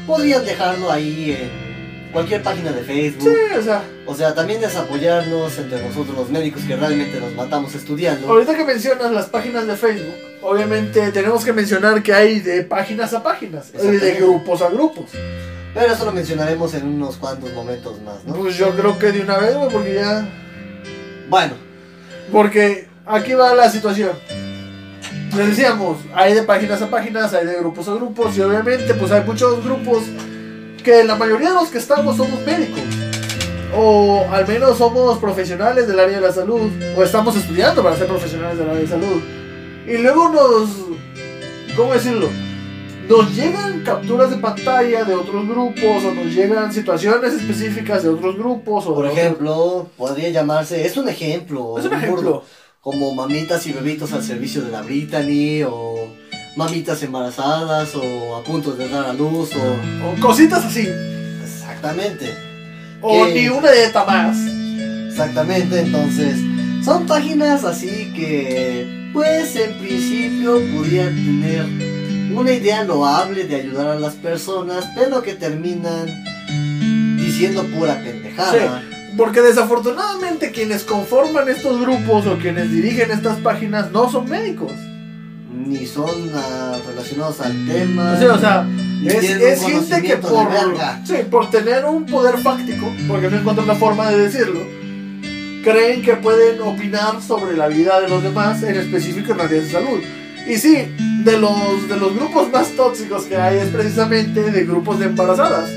podrían 0.07 0.43
dejarlo 0.43 0.91
ahí 0.91 1.37
en 1.39 2.11
cualquier 2.11 2.41
página 2.41 2.71
de 2.71 2.81
Facebook. 2.83 3.29
Sí, 3.29 3.57
o 3.59 3.61
sea, 3.61 3.83
O 4.05 4.15
sea, 4.15 4.33
también 4.33 4.63
es 4.63 4.75
apoyarnos 4.75 5.57
entre 5.57 5.81
nosotros 5.87 6.17
los 6.17 6.29
médicos 6.29 6.63
que 6.63 6.75
realmente 6.75 7.19
nos 7.19 7.33
matamos 7.33 7.75
estudiando. 7.75 8.27
ahorita 8.27 8.55
que 8.55 8.65
mencionas 8.65 9.11
las 9.11 9.27
páginas 9.27 9.67
de 9.67 9.75
Facebook, 9.75 10.15
obviamente 10.41 11.11
tenemos 11.11 11.45
que 11.45 11.53
mencionar 11.53 12.01
que 12.01 12.13
hay 12.13 12.39
de 12.39 12.63
páginas 12.63 13.13
a 13.13 13.21
páginas. 13.21 13.71
Y 13.81 13.87
de 13.97 14.13
grupos 14.15 14.61
a 14.61 14.69
grupos. 14.69 15.11
Pero 15.73 15.91
eso 15.93 16.05
lo 16.05 16.11
mencionaremos 16.11 16.73
en 16.75 16.87
unos 16.87 17.17
cuantos 17.17 17.51
momentos 17.53 17.99
más, 18.01 18.23
¿no? 18.25 18.35
Pues 18.35 18.55
yo 18.57 18.71
creo 18.75 18.97
que 18.99 19.11
de 19.11 19.21
una 19.21 19.37
vez, 19.37 19.55
porque 19.71 19.95
ya... 19.95 20.27
Bueno, 21.29 21.53
Porque 22.31 22.87
aquí 23.05 23.33
va 23.33 23.53
la 23.53 23.69
situación. 23.69 24.11
Les 25.35 25.47
decíamos, 25.47 25.97
hay 26.13 26.33
de 26.33 26.43
páginas 26.43 26.81
a 26.81 26.89
páginas, 26.89 27.33
hay 27.33 27.45
de 27.45 27.55
grupos 27.55 27.87
a 27.87 27.93
grupos, 27.95 28.37
y 28.37 28.41
obviamente 28.41 28.93
pues 28.93 29.11
hay 29.11 29.23
muchos 29.23 29.63
grupos 29.63 30.03
que 30.83 31.03
la 31.03 31.15
mayoría 31.15 31.49
de 31.49 31.55
los 31.55 31.69
que 31.69 31.79
estamos 31.79 32.17
somos 32.17 32.39
médicos. 32.45 32.81
O 33.75 34.23
al 34.31 34.47
menos 34.47 34.77
somos 34.77 35.17
profesionales 35.17 35.87
del 35.87 35.99
área 35.99 36.19
de 36.19 36.27
la 36.27 36.31
salud, 36.33 36.69
o 36.95 37.03
estamos 37.03 37.35
estudiando 37.35 37.81
para 37.81 37.95
ser 37.97 38.05
profesionales 38.07 38.59
del 38.59 38.69
área 38.69 38.81
de 38.81 38.87
salud. 38.87 39.21
Y 39.87 39.97
luego 39.97 40.29
nos, 40.29 40.69
¿cómo 41.75 41.93
decirlo? 41.93 42.29
Nos 43.09 43.35
llegan 43.35 43.81
capturas 43.83 44.29
de 44.29 44.37
pantalla 44.37 45.03
de 45.03 45.15
otros 45.15 45.47
grupos, 45.47 46.03
o 46.05 46.13
nos 46.13 46.27
llegan 46.27 46.71
situaciones 46.71 47.33
específicas 47.33 48.03
de 48.03 48.09
otros 48.09 48.37
grupos, 48.37 48.85
o 48.85 48.93
por 48.93 49.05
otros- 49.05 49.17
ejemplo, 49.17 49.87
podría 49.97 50.29
llamarse, 50.29 50.85
es 50.85 50.95
un 50.95 51.09
ejemplo, 51.09 51.75
Es 51.79 51.85
un 51.85 51.89
burdo, 51.89 51.97
ejemplo. 51.97 52.43
Como 52.83 53.15
mamitas 53.15 53.65
y 53.65 53.71
bebitos 53.71 54.11
al 54.11 54.21
servicio 54.23 54.61
de 54.61 54.69
la 54.69 54.81
Brittany, 54.81 55.63
o 55.65 56.13
mamitas 56.57 57.01
embarazadas, 57.01 57.95
o 57.95 58.35
a 58.35 58.43
punto 58.43 58.73
de 58.73 58.89
dar 58.89 59.05
a 59.05 59.13
luz, 59.13 59.51
o... 59.55 60.07
o 60.09 60.19
cositas 60.21 60.65
así. 60.65 60.85
Exactamente. 61.41 62.29
O 63.01 63.25
que- 63.25 63.33
ni 63.35 63.47
una 63.47 63.71
dieta 63.71 64.03
más. 64.03 64.37
Exactamente, 65.09 65.79
entonces 65.79 66.37
son 66.83 67.05
páginas 67.05 67.63
así 67.63 68.11
que 68.15 69.09
pues 69.13 69.55
en 69.55 69.77
principio 69.77 70.59
podrían 70.75 71.09
tener 71.15 71.65
una 72.35 72.51
idea 72.51 72.83
loable 72.83 73.43
de 73.45 73.55
ayudar 73.55 73.87
a 73.87 73.95
las 73.99 74.15
personas, 74.15 74.83
pero 74.95 75.21
que 75.21 75.33
terminan 75.35 76.07
diciendo 77.17 77.63
pura 77.77 78.01
pendejada. 78.03 78.83
Porque 79.17 79.41
desafortunadamente 79.41 80.51
quienes 80.51 80.83
conforman 80.83 81.47
estos 81.47 81.79
grupos 81.79 82.25
o 82.25 82.37
quienes 82.37 82.71
dirigen 82.71 83.11
estas 83.11 83.37
páginas 83.39 83.91
no 83.91 84.09
son 84.09 84.27
médicos. 84.27 84.71
Ni 85.53 85.85
son 85.85 86.31
ah, 86.33 86.77
relacionados 86.87 87.39
al 87.41 87.53
tema. 87.67 88.17
Sí, 88.17 88.25
o 88.25 88.39
sea, 88.39 88.67
es, 89.05 89.61
gente 89.61 90.01
que 90.01 90.17
por, 90.17 90.49
sí, 91.05 91.13
por 91.29 91.49
tener 91.51 91.85
un 91.85 92.05
poder 92.05 92.37
fáctico, 92.39 92.91
porque 93.07 93.29
no 93.29 93.37
encuentro 93.37 93.63
otra 93.63 93.75
forma 93.75 94.09
de 94.09 94.17
decirlo, 94.17 94.61
creen 95.63 96.01
que 96.01 96.15
pueden 96.15 96.59
opinar 96.61 97.21
sobre 97.21 97.55
la 97.55 97.67
vida 97.67 98.01
de 98.01 98.09
los 98.09 98.23
demás, 98.23 98.63
en 98.63 98.75
específico 98.75 99.33
en 99.33 99.41
áreas 99.41 99.65
de 99.65 99.71
salud. 99.71 99.99
Y 100.47 100.57
sí, 100.57 100.93
de 101.23 101.39
los, 101.39 101.87
de 101.87 101.97
los 101.97 102.15
grupos 102.15 102.51
más 102.51 102.69
tóxicos 102.71 103.23
que 103.25 103.37
hay 103.37 103.59
es 103.59 103.67
precisamente 103.67 104.51
de 104.51 104.65
grupos 104.65 104.99
de 104.99 105.05
embarazadas. 105.05 105.69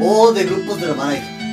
O 0.00 0.32
de 0.32 0.44
grupos 0.44 0.80
de 0.80 0.86
Herbalife. 0.88 1.43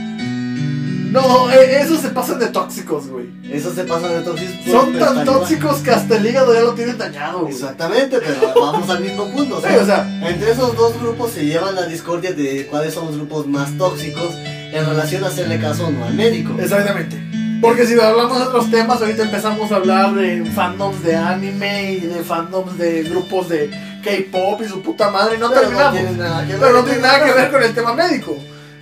No, 1.12 1.52
eh, 1.52 1.82
esos 1.82 2.00
se 2.00 2.10
pasan 2.10 2.40
de 2.40 2.48
tóxicos, 2.48 3.08
güey. 3.08 3.26
Eso 3.52 3.74
se 3.74 3.84
pasa 3.84 4.08
de 4.08 4.22
tóxicos. 4.22 4.66
Son 4.72 4.92
pero 4.94 5.06
tan 5.14 5.26
tóxicos 5.26 5.78
que 5.80 5.92
hasta 5.92 6.16
el 6.18 6.26
hígado 6.26 6.54
ya 6.54 6.62
lo 6.62 6.74
tienen 6.74 6.98
dañado, 6.98 7.42
güey. 7.42 7.54
Exactamente, 7.54 8.20
pero 8.20 8.54
vamos 8.62 8.90
al 8.90 9.02
mismo 9.02 9.30
punto. 9.32 9.58
o 9.58 9.62
Sí, 9.62 9.68
sea, 9.68 9.82
o 9.82 9.86
sea, 9.86 10.30
Entre 10.30 10.52
esos 10.52 10.76
dos 10.78 11.00
grupos 11.02 11.32
se 11.32 11.46
llevan 11.46 11.76
la 11.76 11.86
discordia 11.86 12.32
de 12.34 12.68
cuáles 12.68 12.94
son 12.94 13.08
los 13.08 13.18
grupos 13.18 13.46
más 13.48 13.78
tóxicos 13.78 14.34
en 14.36 14.86
relación 14.86 15.24
a 15.24 15.28
hacerle 15.28 15.60
caso 15.60 15.88
o 15.88 15.92
no 15.92 16.06
al 16.06 16.14
médico. 16.14 16.56
exactamente. 16.60 17.22
Porque 17.62 17.86
si 17.86 17.94
hablamos 18.00 18.40
de 18.40 18.46
otros 18.46 18.72
temas, 18.72 19.00
ahorita 19.02 19.22
empezamos 19.22 19.72
a 19.72 19.76
hablar 19.76 20.16
de 20.16 20.44
fandoms 20.56 21.04
de 21.04 21.16
anime 21.16 21.92
y 21.94 22.00
de 22.00 22.24
fandoms 22.24 22.76
de 22.78 23.04
grupos 23.04 23.50
de 23.50 23.70
K-pop 24.04 24.62
y 24.66 24.68
su 24.68 24.82
puta 24.82 25.12
madre, 25.12 25.38
no 25.38 25.50
Pero 25.50 25.62
terminamos. 25.62 25.94
tiene 25.94 26.12
nada 26.18 26.48
que. 26.48 26.54
Pero 26.56 26.74
no 26.74 26.84
tiene 26.84 27.02
nada 27.02 27.24
que 27.24 27.32
ver 27.34 27.52
con 27.52 27.62
el 27.62 27.74
tema 27.76 27.94
médico. 27.94 28.36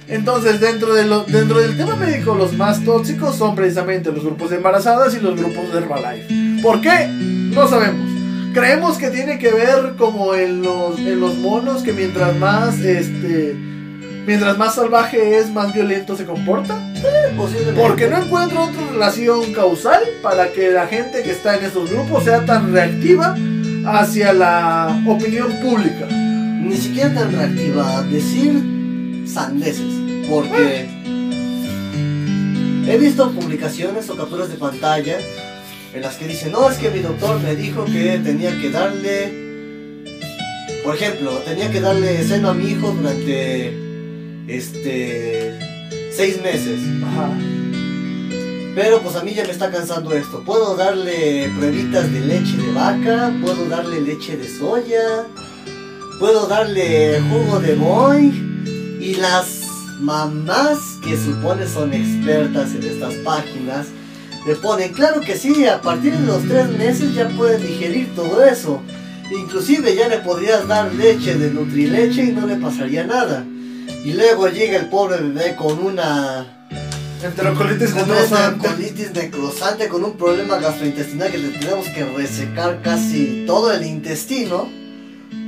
Entonces, 0.09 0.59
dentro, 0.59 0.93
de 0.95 1.05
lo- 1.05 1.23
dentro 1.23 1.59
del 1.59 1.77
tema 1.77 1.95
médico, 1.95 2.33
los 2.35 2.53
más 2.53 2.83
tóxicos 2.83 3.35
son 3.35 3.55
precisamente 3.55 4.11
los 4.11 4.23
grupos 4.23 4.49
de 4.49 4.55
embarazadas 4.57 5.13
y 5.15 5.19
los 5.19 5.39
grupos 5.39 5.71
de 5.71 5.77
Herbalife. 5.79 6.61
¿Por 6.63 6.81
qué? 6.81 7.07
No 7.07 7.67
sabemos. 7.67 8.09
Creemos 8.53 8.97
que 8.97 9.09
tiene 9.11 9.37
que 9.37 9.51
ver 9.51 9.93
como 9.97 10.33
en 10.33 10.63
los, 10.63 10.97
en 10.97 11.19
los 11.19 11.35
monos, 11.35 11.83
que 11.83 11.93
mientras 11.93 12.35
más, 12.37 12.79
este, 12.79 13.55
mientras 14.25 14.57
más 14.57 14.73
salvaje 14.73 15.37
es, 15.37 15.51
más 15.51 15.71
violento 15.73 16.17
se 16.17 16.25
comporta. 16.25 16.75
Posiblemente. 17.37 17.79
Porque 17.79 18.07
no 18.07 18.17
encuentro 18.17 18.63
otra 18.63 18.81
relación 18.91 19.53
causal 19.53 20.01
para 20.23 20.51
que 20.51 20.71
la 20.71 20.87
gente 20.87 21.21
que 21.21 21.31
está 21.31 21.55
en 21.57 21.65
estos 21.65 21.89
grupos 21.91 22.23
sea 22.23 22.43
tan 22.45 22.73
reactiva 22.73 23.37
hacia 23.85 24.33
la 24.33 24.99
opinión 25.07 25.51
pública. 25.61 26.07
Ni 26.09 26.75
siquiera 26.75 27.13
tan 27.13 27.31
reactiva. 27.31 28.01
Decir 28.11 28.78
sandeces. 29.33 30.27
Porque 30.29 30.87
he 32.87 32.97
visto 32.97 33.31
publicaciones 33.31 34.09
o 34.09 34.15
capturas 34.15 34.49
de 34.49 34.55
pantalla 34.55 35.17
en 35.93 36.01
las 36.01 36.15
que 36.15 36.27
dicen, 36.27 36.51
no, 36.51 36.69
es 36.69 36.77
que 36.77 36.89
mi 36.89 36.99
doctor 36.99 37.39
me 37.39 37.55
dijo 37.55 37.85
que 37.85 38.19
tenía 38.23 38.51
que 38.59 38.69
darle, 38.69 40.03
por 40.83 40.95
ejemplo, 40.95 41.31
tenía 41.45 41.71
que 41.71 41.81
darle 41.81 42.23
seno 42.23 42.49
a 42.49 42.53
mi 42.53 42.71
hijo 42.71 42.91
durante, 42.91 43.73
este, 44.47 45.59
seis 46.15 46.41
meses. 46.41 46.79
Ajá. 47.03 47.31
Pero 48.75 49.01
pues 49.01 49.15
a 49.15 49.23
mí 49.23 49.33
ya 49.33 49.43
me 49.43 49.51
está 49.51 49.71
cansando 49.71 50.13
esto. 50.13 50.43
Puedo 50.43 50.75
darle 50.75 51.49
pruebitas 51.57 52.11
de 52.11 52.19
leche 52.21 52.55
de 52.55 52.71
vaca, 52.71 53.33
puedo 53.41 53.67
darle 53.67 54.01
leche 54.01 54.37
de 54.37 54.47
soya, 54.47 55.25
puedo 56.19 56.47
darle 56.47 57.19
jugo 57.29 57.59
de 57.59 57.75
boy. 57.75 58.48
Y 58.99 59.15
las 59.15 59.63
mamás 59.99 60.77
que 61.03 61.17
supone 61.17 61.67
son 61.67 61.93
expertas 61.93 62.73
en 62.75 62.83
estas 62.83 63.13
páginas 63.15 63.87
le 64.45 64.55
ponen, 64.55 64.93
claro 64.93 65.21
que 65.21 65.37
sí, 65.37 65.65
a 65.65 65.81
partir 65.81 66.13
de 66.13 66.25
los 66.25 66.43
tres 66.43 66.69
meses 66.77 67.13
ya 67.13 67.27
pueden 67.29 67.61
digerir 67.61 68.15
todo 68.15 68.43
eso. 68.43 68.81
Inclusive 69.31 69.95
ya 69.95 70.07
le 70.07 70.19
podrías 70.19 70.67
dar 70.67 70.93
leche 70.93 71.35
de 71.35 71.51
Nutrileche 71.51 72.23
y 72.23 72.31
no 72.31 72.47
le 72.47 72.55
pasaría 72.55 73.03
nada. 73.05 73.45
Y 74.03 74.13
luego 74.13 74.47
llega 74.47 74.77
el 74.77 74.87
pobre 74.87 75.17
bebé 75.17 75.55
con 75.55 75.77
una 75.79 76.47
Enterocolitis 77.21 77.95
necrosante. 77.95 78.67
colitis 78.67 79.13
necrosante, 79.13 79.87
con 79.89 80.05
un 80.05 80.17
problema 80.17 80.57
gastrointestinal 80.57 81.29
que 81.29 81.37
le 81.37 81.49
tenemos 81.49 81.85
que 81.89 82.05
resecar 82.05 82.81
casi 82.81 83.43
todo 83.45 83.73
el 83.73 83.85
intestino. 83.85 84.69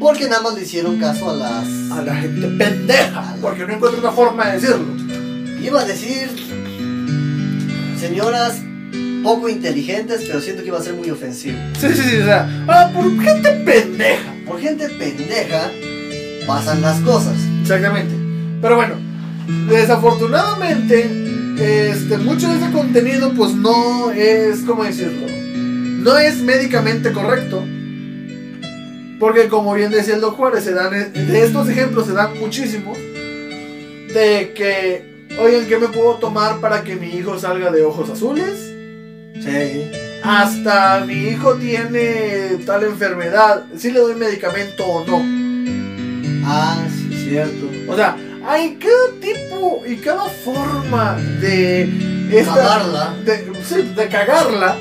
Porque 0.01 0.27
nada 0.27 0.41
más 0.41 0.55
le 0.55 0.63
hicieron 0.63 0.97
caso 0.97 1.29
a 1.29 1.35
las. 1.35 1.67
A 1.91 2.01
la 2.01 2.15
gente 2.15 2.47
pendeja, 2.47 3.35
porque 3.39 3.67
no 3.67 3.73
encuentro 3.73 4.01
una 4.01 4.11
forma 4.11 4.47
de 4.47 4.59
decirlo. 4.59 4.95
Iba 5.61 5.81
a 5.81 5.85
decir. 5.85 6.27
Señoras 7.99 8.59
poco 9.23 9.47
inteligentes, 9.47 10.23
pero 10.25 10.41
siento 10.41 10.63
que 10.63 10.69
iba 10.69 10.79
a 10.79 10.81
ser 10.81 10.95
muy 10.95 11.11
ofensivo. 11.11 11.59
Sí, 11.79 11.89
sí, 11.93 12.01
sí, 12.01 12.17
o 12.17 12.25
sea, 12.25 12.65
ah, 12.67 12.89
por 12.91 13.03
gente 13.21 13.51
pendeja. 13.51 14.33
Por 14.47 14.59
gente 14.59 14.89
pendeja 14.89 15.69
pasan 16.47 16.81
las 16.81 16.99
cosas. 17.01 17.35
Exactamente. 17.61 18.15
Pero 18.59 18.77
bueno, 18.77 18.95
desafortunadamente, 19.69 21.91
este, 21.91 22.17
mucho 22.17 22.49
de 22.49 22.57
ese 22.57 22.71
contenido, 22.71 23.33
pues 23.35 23.53
no 23.53 24.09
es, 24.09 24.61
¿cómo 24.61 24.83
decirlo? 24.83 25.27
No 25.27 26.17
es 26.17 26.37
médicamente 26.37 27.11
correcto. 27.11 27.63
Porque 29.21 29.49
como 29.49 29.75
bien 29.75 29.91
decía 29.91 30.15
el 30.15 30.21
Doc 30.21 30.35
Juárez, 30.35 30.63
se 30.63 30.73
dan, 30.73 31.13
de 31.13 31.43
estos 31.43 31.69
ejemplos 31.69 32.07
se 32.07 32.13
dan 32.13 32.39
muchísimos. 32.39 32.97
De 32.97 34.51
que, 34.55 35.27
oigan, 35.39 35.67
¿qué 35.67 35.77
me 35.77 35.89
puedo 35.89 36.15
tomar 36.15 36.59
para 36.59 36.83
que 36.83 36.95
mi 36.95 37.15
hijo 37.15 37.37
salga 37.37 37.69
de 37.69 37.83
ojos 37.83 38.09
azules? 38.09 38.73
Sí. 39.35 39.91
Hasta 40.23 41.05
mi 41.05 41.13
hijo 41.13 41.53
tiene 41.53 42.57
tal 42.65 42.83
enfermedad, 42.83 43.65
si 43.77 43.91
le 43.91 43.99
doy 43.99 44.15
medicamento 44.15 44.83
o 44.87 45.05
no. 45.05 45.21
Ah, 46.43 46.83
sí, 46.89 47.27
cierto. 47.29 47.69
O 47.87 47.95
sea, 47.95 48.17
hay 48.43 48.75
cada 48.77 49.19
tipo 49.21 49.83
y 49.85 49.97
cada 49.97 50.29
forma 50.29 51.15
de 51.39 51.83
esta, 52.31 52.55
Cagarla. 52.55 53.13
de, 53.23 53.51
sí, 53.63 53.93
de 53.95 54.07
cagarla 54.07 54.77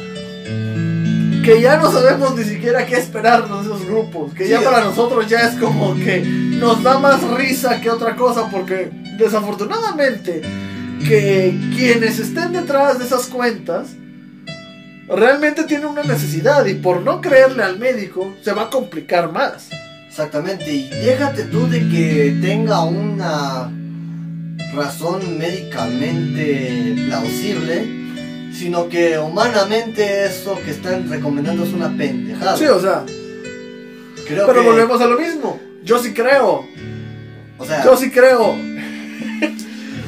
que 1.45 1.61
ya 1.61 1.77
no 1.77 1.91
sabemos 1.91 2.37
ni 2.37 2.45
siquiera 2.45 2.87
qué 2.87 2.97
esperarnos 2.97 3.67
de 3.67 3.75
esos 3.75 3.87
grupos. 3.87 4.35
Que 4.35 4.49
ya 4.49 4.61
para 4.63 4.85
nosotros 4.85 5.27
ya 5.29 5.41
es 5.41 5.57
como 5.57 5.95
que 5.95 6.21
nos 6.21 6.83
da 6.83 6.99
más 6.99 7.23
risa 7.31 7.81
que 7.81 7.91
otra 7.91 8.17
cosa 8.17 8.49
porque 8.51 8.91
desafortunadamente 9.17 10.43
que 11.07 11.59
quienes 11.75 12.19
estén 12.19 12.53
detrás 12.53 12.99
de 12.99 13.07
esas 13.07 13.27
cuentas 13.27 13.89
realmente 15.09 15.65
tienen 15.65 15.89
una 15.89 16.03
necesidad 16.03 16.67
y 16.67 16.75
por 16.75 17.03
no 17.03 17.21
creerle 17.21 17.63
al 17.63 17.79
médico 17.79 18.35
se 18.43 18.53
va 18.53 18.63
a 18.63 18.71
complicar 18.71 19.33
más. 19.33 19.69
Exactamente, 20.09 20.73
y 20.73 20.89
déjate 20.89 21.45
tú 21.45 21.69
de 21.69 21.89
que 21.89 22.37
tenga 22.41 22.83
una 22.83 23.71
razón 24.75 25.39
médicamente 25.39 26.95
plausible, 27.07 28.00
sino 28.53 28.89
que 28.89 29.19
humanamente 29.19 30.25
eso 30.27 30.59
que 30.65 30.71
están 30.71 31.09
recomendando 31.09 31.65
es 31.65 31.73
una 31.73 31.97
pendejada. 31.97 32.57
Sí, 32.57 32.65
o 32.65 32.81
sea, 32.81 33.05
Creo 34.27 34.47
pero 34.47 34.61
que, 34.63 34.67
volvemos 34.69 35.01
a 35.01 35.07
lo 35.07 35.19
mismo. 35.19 35.59
Yo 35.85 35.99
sí 35.99 36.13
creo, 36.13 36.65
o 37.59 37.65
sea, 37.67 37.83
yo 37.85 37.97
sí 37.97 38.11
creo. 38.11 38.55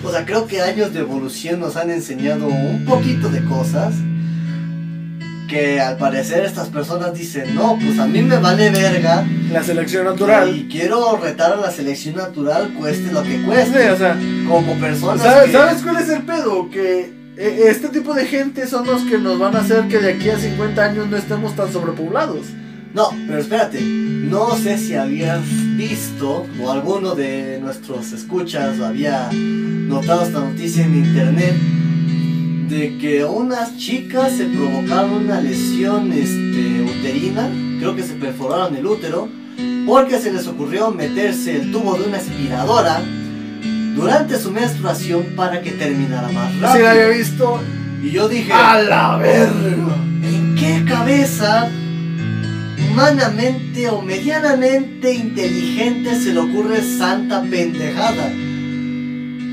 o 0.05 0.11
sea, 0.13 0.25
creo 0.27 0.47
que 0.47 0.61
años 0.61 0.93
de 0.93 1.01
evolución 1.01 1.61
nos 1.61 1.77
han 1.77 1.91
enseñado 1.91 2.47
un 2.47 2.85
poquito 2.85 3.29
de 3.31 3.43
cosas 3.45 3.95
que 5.49 5.81
al 5.81 5.97
parecer 5.99 6.45
estas 6.45 6.69
personas 6.69 7.13
dicen, 7.15 7.55
no, 7.55 7.79
pues 7.79 7.99
a 7.99 8.07
mí 8.07 8.23
me 8.23 8.39
vale 8.39 8.71
verga 8.71 9.25
La 9.51 9.63
selección 9.63 10.05
natural. 10.07 10.55
y 10.57 10.67
quiero 10.71 11.17
retar 11.19 11.53
a 11.53 11.57
la 11.57 11.71
selección 11.71 12.17
natural 12.17 12.73
cueste 12.79 13.13
lo 13.13 13.23
que 13.23 13.37
Sí, 13.37 13.43
cueste. 13.45 13.91
o 13.91 13.97
sea, 13.99 14.17
Como 14.49 14.75
personas 14.81 15.21
¿sabes, 15.23 15.47
que- 15.47 15.53
sabes 15.53 15.83
cuál 15.83 15.97
es 15.99 16.09
el 16.09 16.23
pedo? 16.23 16.71
Que 16.71 17.13
este 17.37 17.89
tipo 17.89 18.15
de 18.15 18.27
gente 18.27 18.67
son 18.67 18.87
los 18.87 19.03
que 19.03 19.19
nos 19.19 19.39
van 19.39 19.57
a 19.57 19.61
hacer 19.61 19.89
que 19.89 19.99
de 19.99 20.13
aquí 20.13 20.29
a 20.29 20.39
50 20.39 20.83
años 20.83 21.09
no 21.09 21.17
estemos 21.17 21.57
tan 21.57 21.73
sobrepoblados. 21.73 22.47
No, 22.95 23.09
pero 23.27 23.39
espérate, 23.39 23.81
no 23.81 24.55
sé 24.57 24.77
si 24.77 24.95
habías 24.95 25.41
visto 25.77 26.47
o 26.61 26.71
alguno 26.71 27.15
de 27.15 27.59
nuestros 27.59 28.13
escuchas 28.13 28.81
había 28.81 29.31
notado 29.33 30.25
esta 30.25 30.41
noticia 30.41 30.85
en 30.85 30.97
internet 30.97 31.55
de 32.69 32.99
que 32.99 33.25
unas 33.25 33.79
chicas 33.79 34.33
se 34.33 34.45
provocaron 34.45 35.25
una 35.25 35.41
lesión 35.41 36.13
este, 36.13 36.83
uterina, 36.83 37.49
creo 37.79 37.97
que 37.97 38.03
se 38.03 38.15
perforaron 38.15 38.77
el 38.77 38.87
útero, 38.87 39.29
porque 39.87 40.19
se 40.19 40.33
les 40.33 40.47
ocurrió 40.47 40.91
meterse 40.91 41.57
el 41.57 41.73
tubo 41.73 41.97
de 41.97 42.09
una 42.09 42.19
aspiradora 42.19 43.03
durante 43.95 44.39
su 44.39 44.51
menstruación 44.51 45.25
para 45.37 45.61
que 45.63 45.71
terminara 45.73 46.29
más 46.29 46.51
Así 46.51 46.83
la 46.83 46.91
había 46.93 47.05
rápido. 47.07 47.19
visto. 47.19 47.61
Y 48.03 48.11
yo 48.11 48.29
dije, 48.29 48.53
¡A 48.53 48.81
la 48.83 49.17
verga! 49.17 49.97
¿En 50.25 50.55
qué 50.59 50.85
cabeza 50.89 51.69
humanamente 52.91 53.89
o 53.89 54.03
medianamente 54.03 55.13
inteligente 55.15 56.15
se 56.21 56.33
le 56.35 56.41
ocurre 56.41 56.83
santa 56.83 57.43
pendejada? 57.43 58.31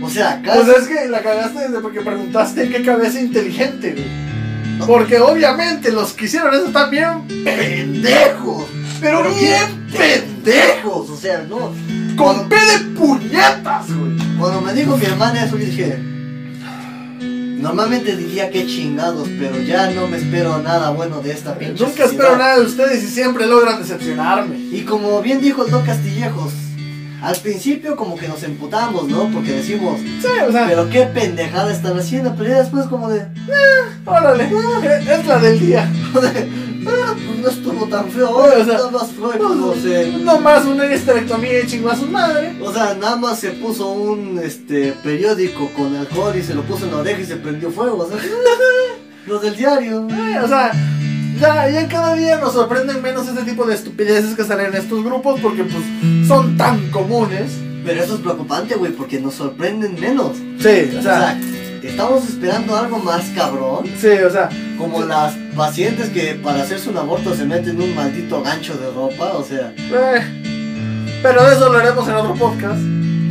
O 0.02 0.10
sea, 0.10 0.42
Pues 0.44 0.66
casi... 0.68 0.72
es 0.82 0.88
que 0.88 1.10
la 1.10 1.22
cagaste 1.22 1.60
desde 1.60 1.80
porque 1.82 2.02
preguntaste 2.02 2.64
en 2.64 2.72
qué 2.72 2.82
cabeza 2.84 3.20
inteligente, 3.20 3.94
güey. 3.94 4.30
Porque 4.88 5.20
obviamente 5.20 5.92
los 5.92 6.14
que 6.14 6.26
hicieron 6.26 6.54
eso 6.54 6.68
están 6.68 6.90
bien 6.90 7.44
pendejos. 7.44 8.66
Pero 9.02 9.20
Pero 9.24 9.36
bien 9.36 9.86
pendejos. 9.92 11.10
O 11.10 11.18
sea, 11.18 11.46
no. 11.50 11.74
Con 12.16 12.48
P 12.48 12.56
de 12.56 12.80
puñetas, 12.98 13.88
güey. 13.94 14.14
Cuando 14.40 14.62
me 14.62 14.74
dijo 14.74 14.96
mi 14.98 15.06
hermana 15.06 15.44
eso, 15.44 15.58
yo 15.58 15.66
dije... 15.66 16.00
Normalmente 17.60 18.16
diría 18.16 18.50
que 18.50 18.66
chingados, 18.66 19.28
pero 19.38 19.62
ya 19.62 19.92
no 19.92 20.08
me 20.08 20.16
espero 20.16 20.60
nada 20.60 20.92
bueno 20.92 21.22
de 21.22 21.34
esta 21.34 21.58
pinche 21.58 21.84
Nunca 21.84 22.06
espero 22.06 22.38
nada 22.38 22.58
de 22.58 22.66
ustedes 22.66 23.04
y 23.04 23.08
siempre 23.08 23.48
logran 23.48 23.82
decepcionarme. 23.82 24.58
Y 24.58 24.84
como 24.84 25.22
bien 25.22 25.42
dijo 25.42 25.66
el 25.66 25.72
Don 25.72 25.86
Castillejos, 25.86 26.54
al 27.22 27.36
principio 27.38 27.96
como 27.96 28.16
que 28.16 28.28
nos 28.28 28.44
emputamos, 28.44 29.08
¿no? 29.08 29.30
Porque 29.30 29.54
decimos, 29.54 30.00
Sí, 30.22 30.28
o 30.48 30.52
sea, 30.52 30.68
pero 30.68 30.90
qué 30.90 31.04
pendejada 31.06 31.72
están 31.72 31.98
haciendo, 31.98 32.34
pero 32.36 32.50
ya 32.50 32.60
después 32.60 32.86
como 32.88 33.10
de, 33.10 33.28
órale, 34.06 34.50
es 35.02 35.26
la 35.26 35.40
del 35.40 35.60
día. 35.60 35.92
ah, 36.16 37.16
pues 37.16 37.40
no 37.40 37.50
estuvo 37.50 37.86
tan 37.88 38.10
feo, 38.10 38.32
O 38.32 38.50
sea, 38.50 38.66
nada 38.66 38.92
más 38.92 39.08
fue 39.12 39.38
como 39.38 39.74
se... 39.76 40.12
No 40.12 40.40
más 40.40 40.66
una 40.66 40.86
histerectomía 40.86 41.64
y 41.64 41.68
chingó 41.68 41.90
a 41.90 41.96
su 41.96 42.06
madre. 42.06 42.56
O 42.62 42.72
sea, 42.72 42.94
nada 42.94 43.16
más 43.16 43.40
se 43.40 43.52
puso 43.52 43.90
un 43.92 44.40
este 44.40 44.94
periódico 45.04 45.70
con 45.76 45.96
alcohol 45.96 46.36
y 46.38 46.44
se 46.44 46.54
lo 46.54 46.64
puso 46.64 46.86
en 46.86 46.92
la 46.92 46.98
oreja 46.98 47.22
y 47.22 47.26
se 47.26 47.36
prendió 47.36 47.72
fuego, 47.72 47.98
o 47.98 48.10
sea, 48.10 48.18
los 49.28 49.42
del 49.42 49.56
diario. 49.56 50.08
Eh, 50.10 50.40
o 50.42 50.48
sea, 50.48 50.72
ya, 51.40 51.70
ya 51.70 51.88
cada 51.88 52.14
día 52.16 52.38
nos 52.38 52.54
sorprenden 52.54 53.02
menos 53.02 53.28
este 53.28 53.44
tipo 53.44 53.66
de 53.66 53.76
estupideces 53.76 54.36
que 54.36 54.44
salen 54.44 54.68
en 54.68 54.76
estos 54.76 55.04
grupos 55.04 55.40
porque 55.42 55.64
pues 55.64 55.84
son 56.28 56.58
tan 56.58 56.90
comunes. 56.92 57.52
Pero 57.86 58.04
eso 58.04 58.16
es 58.16 58.20
preocupante, 58.22 58.76
güey, 58.76 58.92
porque 58.92 59.20
nos 59.20 59.36
sorprenden 59.36 60.00
menos. 60.00 60.38
Sí, 60.60 60.92
O 60.98 61.02
sea, 61.02 61.40
estamos 61.82 62.28
esperando 62.28 62.76
algo 62.76 63.00
más 63.00 63.24
cabrón. 63.36 63.86
sí, 64.00 64.08
o 64.10 64.30
sea, 64.30 64.50
Como 64.78 65.04
las 65.06 65.34
pacientes 65.56 66.10
que 66.10 66.36
para 66.36 66.64
hacerse 66.64 66.90
un 66.90 66.98
aborto 66.98 67.34
se 67.36 67.46
meten 67.46 67.82
un 67.82 67.96
maldito 67.96 68.42
gancho 68.44 68.76
de 68.76 68.92
ropa, 68.92 69.34
o 69.34 69.44
sea, 69.44 69.74
eh, 69.78 71.20
pero 71.24 71.46
de 71.46 71.56
eso 71.56 71.72
lo 71.72 71.80
haremos 71.80 72.08
en 72.08 72.16
otro 72.16 72.34
podcast. 72.36 72.80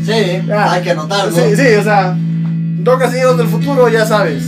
sí, 0.05 0.43
Ah, 0.53 0.73
hay 0.73 0.83
que 0.83 0.91
anotarlo. 0.91 1.35
Sí, 1.37 1.55
sí, 1.57 1.75
o 1.79 1.83
sea, 1.83 2.17
dos 2.19 2.99
casillos 2.99 3.37
del 3.39 3.49
futuro, 3.49 3.89
ya 3.89 4.05
sabes. 4.07 4.43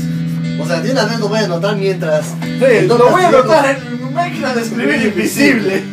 O 0.60 0.66
sea, 0.66 0.80
de 0.80 0.92
una 0.92 1.04
vez 1.04 1.18
lo 1.18 1.28
voy 1.28 1.38
a 1.38 1.44
anotar 1.44 1.76
mientras. 1.76 2.26
Sí, 2.26 2.86
lo 2.86 3.10
voy 3.10 3.22
a 3.22 3.28
anotar 3.28 3.76
en 3.76 4.12
máquina 4.12 4.54
de 4.54 4.62
escribir 4.62 5.02
invisible. 5.06 5.82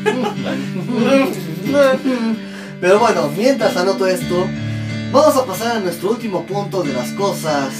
Pero 2.82 2.99
bueno, 2.99 3.32
mientras 3.36 3.76
anoto 3.76 4.05
esto, 4.05 4.47
vamos 5.11 5.36
a 5.36 5.45
pasar 5.45 5.78
a 5.78 5.80
nuestro 5.80 6.11
último 6.11 6.45
punto 6.45 6.84
de 6.84 6.93
las 6.93 7.09
cosas 7.11 7.74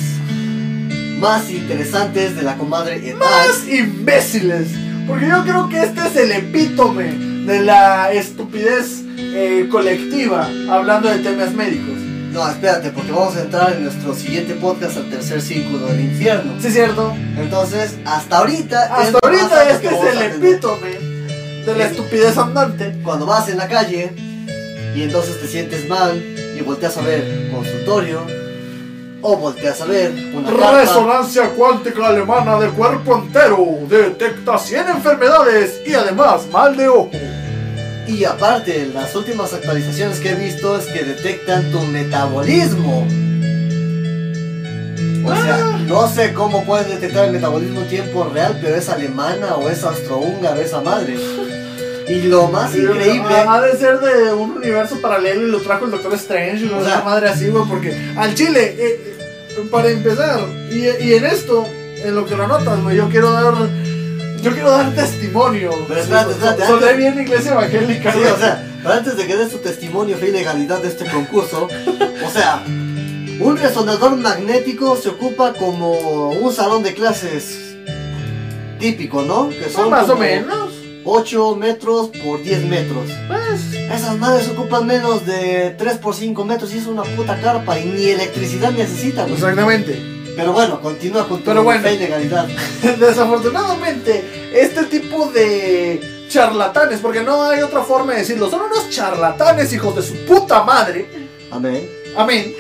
más 1.20 1.50
interesantes 1.50 2.36
de 2.36 2.44
la 2.44 2.58
comadre. 2.58 3.16
Más 3.16 3.68
imbéciles. 3.68 4.70
Porque 5.08 5.28
yo 5.28 5.44
creo 5.44 5.70
que 5.70 5.82
este 5.84 6.02
es 6.08 6.16
el 6.16 6.32
epítome 6.32 7.14
de 7.46 7.62
la 7.62 8.12
estupidez 8.12 9.04
eh, 9.18 9.68
colectiva 9.72 10.50
hablando 10.70 11.10
de 11.10 11.20
temas 11.20 11.54
médicos. 11.54 12.07
No, 12.38 12.48
espérate, 12.48 12.92
porque 12.92 13.12
vamos 13.12 13.36
a 13.36 13.42
entrar 13.42 13.74
en 13.74 13.86
nuestro 13.86 14.14
siguiente 14.14 14.54
podcast 14.54 14.98
al 14.98 15.10
tercer 15.10 15.42
círculo 15.42 15.88
del 15.88 16.02
infierno. 16.02 16.54
Sí, 16.62 16.70
cierto. 16.70 17.12
Entonces, 17.36 17.96
hasta 18.06 18.38
ahorita. 18.38 18.86
es 19.02 19.08
Hasta 19.08 19.20
ahorita 19.24 19.62
alto 19.62 19.74
este 19.74 19.88
que 19.88 19.96
es 19.96 20.04
el 20.04 20.22
epítome 20.22 20.92
de 21.66 21.76
la 21.76 21.86
estupidez 21.86 22.38
andante. 22.38 22.96
Cuando 23.04 23.26
vas 23.26 23.50
en 23.50 23.58
la 23.58 23.68
calle 23.68 24.14
y 24.96 25.02
entonces 25.02 25.42
te 25.42 25.48
sientes 25.48 25.90
mal 25.90 26.16
y 26.16 26.62
volteas 26.62 26.96
a 26.98 27.02
ver 27.02 27.50
consultorio 27.52 28.22
o 29.24 29.36
volteas 29.36 29.82
a 29.82 29.86
ver 29.86 30.14
una. 30.36 30.52
Resonancia 30.52 31.50
cuántica 31.50 32.10
alemana 32.10 32.60
del 32.60 32.70
cuerpo 32.70 33.18
entero 33.18 33.80
detecta 33.90 34.60
100 34.60 34.90
enfermedades 34.90 35.82
y 35.88 35.96
además 35.96 36.46
mal 36.52 36.78
de 36.78 36.88
ojo. 36.88 37.10
Y 38.08 38.24
aparte, 38.24 38.89
las 38.93 39.14
últimas 39.16 39.53
actualizaciones 39.53 40.20
que 40.20 40.30
he 40.32 40.36
visto 40.36 40.78
es 40.78 40.86
que 40.86 41.03
detectan 41.03 41.72
tu 41.72 41.82
metabolismo. 41.82 43.05
O 45.26 45.36
sea, 45.36 45.55
Ah. 45.60 45.80
no 45.86 46.08
sé 46.08 46.34
cómo 46.34 46.64
pueden 46.66 46.89
detectar 46.89 47.26
el 47.26 47.34
metabolismo 47.34 47.82
en 47.82 47.88
tiempo 47.89 48.30
real, 48.34 48.58
pero 48.62 48.76
es 48.76 48.88
alemana 48.88 49.55
o 49.55 49.70
es 49.70 49.84
austrohúngara 49.84 50.62
esa 50.62 50.80
madre. 50.80 51.18
Y 52.08 52.22
lo 52.24 52.47
más 52.47 52.74
increíble, 52.74 53.36
Ha 53.36 53.60
de 53.60 53.78
ser 53.78 53.99
de 53.99 54.32
un 54.34 54.51
universo 54.51 55.01
paralelo 55.01 55.45
y 55.45 55.51
lo 55.51 55.60
trajo 55.60 55.84
el 55.86 55.91
Doctor 55.91 56.14
Strange, 56.14 56.66
o 56.74 56.78
O 56.78 56.84
sea, 56.86 57.01
madre 57.01 57.28
así, 57.28 57.49
güey, 57.49 57.66
porque 57.68 57.93
al 58.16 58.34
chile, 58.34 58.76
eh, 58.80 59.16
eh, 59.60 59.68
para 59.70 59.89
empezar, 59.89 60.39
y, 60.72 60.86
y 61.05 61.14
en 61.16 61.26
esto, 61.26 61.68
en 62.05 62.16
lo 62.16 62.26
que 62.26 62.36
lo 62.38 62.47
notas, 62.47 62.82
güey, 62.82 62.95
yo 62.95 63.10
quiero 63.10 63.32
dar. 63.32 63.53
Yo 64.48 64.54
quiero 64.54 64.72
dar 64.72 64.93
testimonio. 64.93 65.72
Pero 65.88 66.02
espérate, 66.02 66.32
espérate, 66.32 66.98
bien 66.98 67.20
iglesia 67.20 67.52
evangélica, 67.52 68.14
Sí, 68.14 68.20
o 68.20 68.38
sea, 68.38 68.64
pero 68.82 68.93
antes 68.93 69.18
de 69.18 69.28
que 69.28 69.36
des 69.36 69.50
tu 69.50 69.58
testimonio 69.58 70.18
fe 70.18 70.30
y 70.30 70.32
legalidad 70.32 70.82
de 70.82 70.88
este 70.88 71.06
concurso, 71.10 71.68
o 72.26 72.30
sea, 72.32 72.64
un 72.66 73.58
resonador 73.58 74.16
magnético 74.16 74.95
se 74.95 75.10
ocupa 75.10 75.54
como 75.54 76.30
un 76.30 76.54
salón 76.54 76.84
de 76.84 76.93
clases 76.93 77.76
típico, 78.80 79.24
¿no? 79.24 79.50
Que 79.50 79.70
Son 79.70 79.89
más 79.89 80.10
o 80.10 80.16
menos. 80.16 80.74
8 81.10 81.56
metros 81.56 82.10
por 82.24 82.43
10 82.43 82.66
metros. 82.66 83.10
Pues, 83.28 83.74
Esas 83.74 84.18
madres 84.18 84.50
ocupan 84.50 84.86
menos 84.86 85.26
de 85.26 85.74
3 85.78 85.98
por 86.00 86.14
5 86.14 86.43
metros 86.43 86.74
y 86.74 86.80
es 86.80 86.86
una 86.86 87.04
puta 87.04 87.39
carpa 87.39 87.80
y 87.80 87.86
ni 87.86 88.08
electricidad 88.08 88.72
necesita, 88.72 89.24
güey. 89.24 89.36
exactamente. 89.36 90.16
Pero 90.38 90.54
bueno, 90.54 90.80
continúa 90.80 91.28
con 91.28 91.40
tu 91.40 91.46
Pero 91.46 91.64
bueno. 91.64 91.82
fe 91.82 91.96
y 91.96 91.98
legalidad. 91.98 92.48
Desafortunadamente, 93.00 94.52
este 94.54 94.84
tipo 94.84 95.26
de 95.32 96.26
charlatanes, 96.30 97.00
porque 97.00 97.22
no 97.22 97.44
hay 97.44 97.64
otra 97.64 97.82
forma 97.82 98.14
de 98.14 98.20
decirlo, 98.20 98.48
son 98.50 98.62
unos 98.62 98.90
charlatanes, 98.92 99.74
hijos 99.74 99.96
de 99.96 100.04
su 100.04 100.14
puta 100.26 100.64
madre. 100.64 101.08
Amén. 101.50 101.90
Amén. 102.16 102.56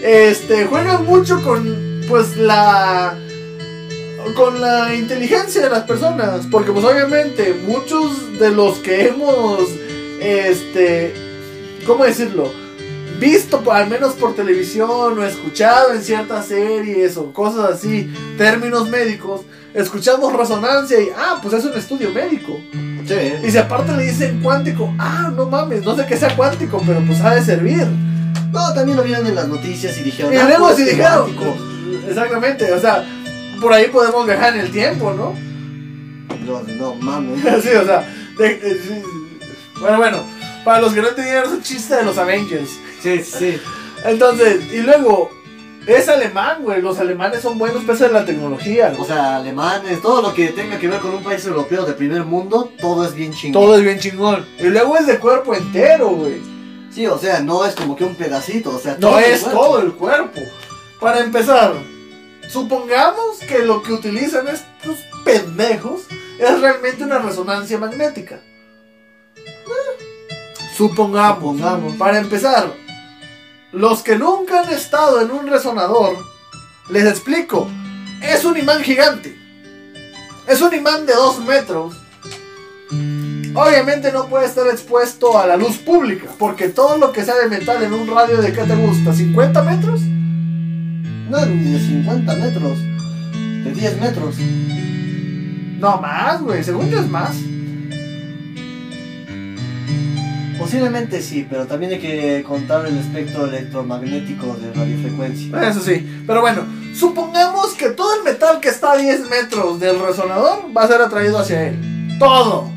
Este, 0.00 0.66
juegan 0.66 1.04
mucho 1.04 1.42
con, 1.42 2.04
pues, 2.08 2.36
la. 2.36 3.18
con 4.36 4.60
la 4.60 4.94
inteligencia 4.94 5.62
de 5.62 5.70
las 5.70 5.82
personas. 5.82 6.46
Porque, 6.50 6.70
pues, 6.70 6.84
obviamente, 6.84 7.52
muchos 7.66 8.38
de 8.38 8.52
los 8.52 8.78
que 8.78 9.08
hemos, 9.08 9.68
este, 10.20 11.14
¿cómo 11.84 12.04
decirlo? 12.04 12.65
Visto, 13.18 13.60
por- 13.62 13.74
al 13.76 13.88
menos 13.88 14.14
por 14.14 14.34
televisión, 14.34 15.18
o 15.18 15.24
escuchado 15.24 15.92
en 15.94 16.02
ciertas 16.02 16.46
series 16.46 17.16
o 17.16 17.32
cosas 17.32 17.72
así, 17.74 18.12
términos 18.36 18.88
médicos, 18.88 19.42
escuchamos 19.74 20.32
resonancia 20.32 21.00
y, 21.00 21.08
ah, 21.16 21.38
pues 21.42 21.54
es 21.54 21.64
un 21.64 21.74
estudio 21.74 22.10
médico. 22.12 22.60
Sí. 23.06 23.14
Y 23.46 23.50
si 23.50 23.56
aparte 23.58 23.92
le 23.96 24.04
dicen 24.04 24.40
cuántico, 24.42 24.92
ah, 24.98 25.30
no 25.34 25.46
mames, 25.46 25.84
no 25.84 25.94
sé 25.96 26.04
qué 26.06 26.16
sea 26.16 26.34
cuántico, 26.36 26.82
pero 26.86 27.00
pues 27.06 27.20
ha 27.20 27.34
de 27.34 27.42
servir. 27.42 27.86
No, 28.52 28.72
también 28.74 28.96
lo 28.96 29.02
vieron 29.04 29.26
en 29.26 29.34
las 29.34 29.48
noticias 29.48 29.96
y 29.98 30.02
dijeron. 30.02 30.32
Y 30.32 30.36
"Ah, 30.36 30.56
pues, 30.58 30.76
si 30.76 30.84
dijeron. 30.84 31.26
temático". 31.26 31.56
Exactamente, 32.08 32.72
o 32.72 32.80
sea, 32.80 33.04
por 33.60 33.72
ahí 33.72 33.86
podemos 33.88 34.26
viajar 34.26 34.54
en 34.54 34.60
el 34.60 34.70
tiempo, 34.70 35.12
¿no? 35.12 35.34
No, 36.44 36.62
no 36.62 36.94
mames. 36.96 37.40
sí, 37.62 37.68
o 37.70 37.84
sea. 37.84 38.06
de-. 38.38 39.02
Bueno, 39.80 39.96
bueno, 39.98 40.18
para 40.64 40.80
los 40.80 40.92
que 40.92 41.00
no 41.02 41.08
entendieron, 41.08 41.44
es 41.44 41.50
un 41.50 41.62
chiste 41.62 41.94
de 41.96 42.04
los 42.04 42.16
Avengers. 42.18 42.70
Sí, 43.06 43.22
sí. 43.24 43.60
Entonces, 44.04 44.72
y 44.72 44.78
luego, 44.78 45.30
es 45.86 46.08
alemán, 46.08 46.62
güey. 46.62 46.82
Los 46.82 46.98
alemanes 46.98 47.42
son 47.42 47.58
buenos 47.58 47.84
pese 47.84 48.06
a 48.06 48.08
la 48.08 48.24
tecnología. 48.24 48.94
O 48.98 49.04
sea, 49.04 49.36
alemanes, 49.36 50.02
todo 50.02 50.20
lo 50.22 50.34
que 50.34 50.48
tenga 50.48 50.78
que 50.78 50.88
ver 50.88 51.00
con 51.00 51.14
un 51.14 51.22
país 51.22 51.44
europeo 51.46 51.84
de 51.84 51.92
primer 51.92 52.24
mundo, 52.24 52.72
todo 52.80 53.04
es 53.04 53.14
bien 53.14 53.32
chingón. 53.32 53.62
Todo 53.62 53.76
es 53.76 53.82
bien 53.82 53.98
chingón. 53.98 54.44
Y 54.58 54.64
luego 54.64 54.96
es 54.96 55.06
de 55.06 55.18
cuerpo 55.18 55.54
entero, 55.54 56.08
güey. 56.08 56.40
Sí, 56.90 57.06
o 57.06 57.18
sea, 57.18 57.40
no 57.40 57.64
es 57.64 57.74
como 57.74 57.94
que 57.94 58.04
un 58.04 58.14
pedacito, 58.14 58.74
o 58.74 58.78
sea, 58.78 58.94
No 58.94 59.08
todo 59.10 59.18
el 59.18 59.24
es 59.26 59.40
cuerpo. 59.42 59.60
todo 59.60 59.80
el 59.80 59.92
cuerpo. 59.92 60.40
Para 61.00 61.20
empezar, 61.20 61.74
supongamos 62.48 63.38
que 63.46 63.60
lo 63.60 63.82
que 63.82 63.92
utilizan 63.92 64.48
estos 64.48 64.98
pendejos 65.24 66.02
es 66.38 66.60
realmente 66.60 67.04
una 67.04 67.18
resonancia 67.18 67.78
magnética. 67.78 68.40
Supongamos. 70.76 71.38
Supongamos. 71.38 71.96
Para 71.96 72.18
empezar, 72.18 72.72
los 73.76 74.02
que 74.02 74.16
nunca 74.16 74.62
han 74.62 74.70
estado 74.70 75.20
en 75.20 75.30
un 75.30 75.46
resonador, 75.46 76.16
les 76.88 77.04
explico, 77.04 77.68
es 78.22 78.42
un 78.46 78.56
imán 78.56 78.82
gigante. 78.82 79.38
Es 80.48 80.62
un 80.62 80.72
imán 80.72 81.04
de 81.04 81.12
2 81.12 81.40
metros. 81.40 81.94
Obviamente 83.54 84.12
no 84.12 84.28
puede 84.28 84.46
estar 84.46 84.66
expuesto 84.68 85.38
a 85.38 85.46
la 85.46 85.58
luz 85.58 85.76
pública, 85.76 86.26
porque 86.38 86.68
todo 86.68 86.96
lo 86.96 87.12
que 87.12 87.22
sea 87.22 87.34
de 87.34 87.50
metal 87.50 87.82
en 87.82 87.92
un 87.92 88.06
radio 88.06 88.40
de, 88.40 88.52
¿qué 88.54 88.62
te 88.62 88.76
gusta? 88.76 89.12
¿50 89.12 89.64
metros? 89.64 90.00
No, 90.00 91.44
ni 91.44 91.72
de 91.72 91.78
50 91.78 92.34
metros, 92.36 92.78
de 93.62 93.72
10 93.74 94.00
metros. 94.00 94.36
No 94.38 96.00
más, 96.00 96.40
güey, 96.40 96.64
según 96.64 96.88
yo 96.88 97.00
es 97.00 97.08
más. 97.08 97.36
Posiblemente 100.58 101.20
sí, 101.20 101.46
pero 101.48 101.66
también 101.66 101.92
hay 101.92 101.98
que 101.98 102.42
contar 102.46 102.86
el 102.86 102.96
espectro 102.98 103.46
electromagnético 103.46 104.54
de 104.54 104.72
radiofrecuencia. 104.72 105.68
Eso 105.68 105.80
sí, 105.80 106.24
pero 106.26 106.40
bueno, 106.40 106.62
supongamos 106.94 107.74
que 107.74 107.90
todo 107.90 108.16
el 108.16 108.24
metal 108.24 108.60
que 108.60 108.68
está 108.68 108.92
a 108.92 108.96
10 108.96 109.28
metros 109.28 109.78
del 109.78 110.00
resonador 110.00 110.64
va 110.76 110.84
a 110.84 110.88
ser 110.88 111.02
atraído 111.02 111.38
hacia 111.38 111.68
él. 111.68 112.16
Todo. 112.18 112.70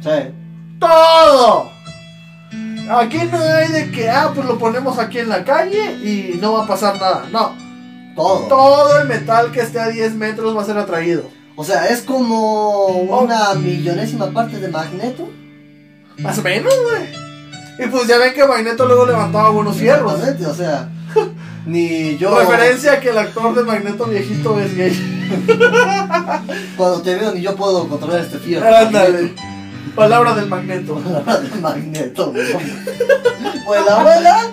Sí, 0.00 0.32
todo. 0.78 1.72
Aquí 2.90 3.18
no 3.30 3.38
hay 3.38 3.68
de 3.72 3.90
que, 3.90 4.10
ah, 4.10 4.30
pues 4.34 4.46
lo 4.46 4.58
ponemos 4.58 4.98
aquí 4.98 5.18
en 5.18 5.28
la 5.28 5.44
calle 5.44 5.94
y 6.02 6.38
no 6.40 6.52
va 6.52 6.64
a 6.64 6.66
pasar 6.66 7.00
nada. 7.00 7.26
No, 7.32 7.56
todo. 8.14 8.46
todo 8.46 9.00
el 9.00 9.08
metal 9.08 9.50
que 9.50 9.60
esté 9.60 9.80
a 9.80 9.88
10 9.88 10.14
metros 10.14 10.56
va 10.56 10.62
a 10.62 10.66
ser 10.66 10.78
atraído. 10.78 11.24
O 11.56 11.64
sea, 11.64 11.86
es 11.86 12.02
como 12.02 12.86
una 12.86 13.54
millonésima 13.54 14.30
parte 14.32 14.58
de 14.58 14.68
magneto. 14.68 15.28
Más 16.18 16.38
o 16.38 16.42
menos, 16.42 16.72
güey. 16.90 17.23
Y 17.78 17.86
pues 17.88 18.06
ya 18.06 18.18
ven 18.18 18.34
que 18.34 18.46
Magneto 18.46 18.86
luego 18.86 19.06
levantaba 19.06 19.50
buenos 19.50 19.76
fierros. 19.76 20.14
O 20.14 20.54
sea, 20.54 20.88
ni 21.66 22.16
yo. 22.16 22.38
Referencia 22.38 22.94
a 22.94 23.00
que 23.00 23.10
el 23.10 23.18
actor 23.18 23.54
de 23.54 23.64
Magneto 23.64 24.04
viejito 24.04 24.58
es 24.60 24.76
gay. 24.76 25.26
Cuando 26.76 27.02
te 27.02 27.16
veo, 27.16 27.32
ni 27.32 27.40
yo 27.40 27.56
puedo 27.56 27.88
controlar 27.88 28.20
este 28.20 28.38
fierro. 28.38 28.74
Ándale. 28.74 29.34
Palabra 29.94 30.34
del 30.34 30.48
Magneto. 30.48 31.00
de 31.00 31.60
magneto, 31.60 32.32
güey. 32.32 32.52
Vuela, 33.64 34.02
vuela. 34.02 34.50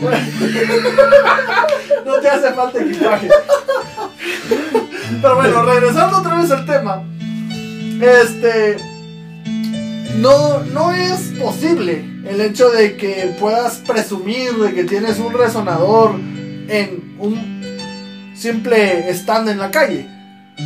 No 2.05 2.13
te 2.19 2.30
hace 2.30 2.53
falta 2.53 2.80
equipaje. 2.80 3.28
Pero 5.19 5.36
bueno, 5.36 5.63
regresando 5.63 6.19
otra 6.19 6.36
vez 6.36 6.51
al 6.51 6.65
tema. 6.65 7.03
Este. 7.99 8.78
No, 10.17 10.59
no 10.59 10.93
es 10.93 11.34
posible 11.39 12.11
el 12.26 12.41
hecho 12.41 12.69
de 12.69 12.95
que 12.97 13.36
puedas 13.39 13.78
presumir 13.78 14.53
de 14.53 14.74
que 14.74 14.84
tienes 14.84 15.19
un 15.19 15.34
resonador 15.34 16.11
en 16.67 17.15
un 17.19 18.34
simple 18.36 19.09
stand 19.13 19.49
en 19.49 19.57
la 19.57 19.72
calle. 19.72 20.07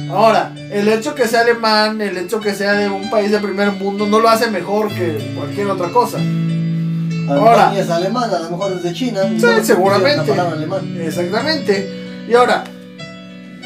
Ahora, 0.09 0.53
el 0.71 0.87
hecho 0.87 1.15
que 1.15 1.27
sea 1.27 1.41
alemán, 1.41 2.01
el 2.01 2.17
hecho 2.17 2.39
que 2.39 2.53
sea 2.53 2.73
de 2.73 2.89
un 2.89 3.09
país 3.09 3.31
de 3.31 3.39
primer 3.39 3.71
mundo, 3.71 4.05
no 4.05 4.19
lo 4.19 4.29
hace 4.29 4.49
mejor 4.49 4.89
que 4.89 5.33
cualquier 5.35 5.67
otra 5.67 5.89
cosa. 5.89 6.19
Ahora. 7.29 7.73
Es 7.77 7.89
alemana, 7.89 8.37
a 8.37 8.39
lo 8.39 8.51
mejor 8.51 8.73
es 8.73 8.83
de 8.83 8.93
China. 8.93 9.21
Sí, 9.23 9.45
no 9.45 9.63
seguramente. 9.63 10.31
alemán. 10.31 10.97
Exactamente. 10.99 12.25
Y 12.29 12.33
ahora, 12.33 12.63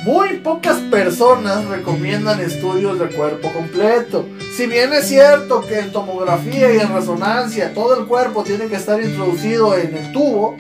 muy 0.04 0.38
pocas 0.38 0.78
personas 0.89 1.66
recomiendan 1.66 2.39
estudios 2.39 3.00
de 3.00 3.08
cuerpo 3.08 3.52
completo. 3.52 4.26
Si 4.56 4.66
bien 4.66 4.93
es 4.93 5.08
cierto 5.08 5.62
que 5.62 5.80
en 5.80 5.91
tomografía 5.91 6.74
y 6.74 6.78
en 6.80 6.93
resonancia 6.93 7.74
todo 7.74 8.00
el 8.00 8.06
cuerpo 8.06 8.43
tiene 8.43 8.68
que 8.68 8.76
estar 8.76 9.02
introducido 9.02 9.78
en 9.78 9.95
el 9.95 10.12
tubo, 10.12 10.56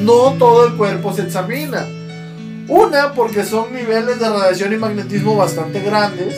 no 0.00 0.34
todo 0.38 0.66
el 0.66 0.76
cuerpo 0.76 1.12
se 1.12 1.22
examina. 1.22 1.86
Una, 2.68 3.12
porque 3.12 3.44
son 3.44 3.72
niveles 3.72 4.18
de 4.18 4.28
radiación 4.28 4.72
y 4.72 4.76
magnetismo 4.76 5.36
bastante 5.36 5.80
grandes. 5.80 6.34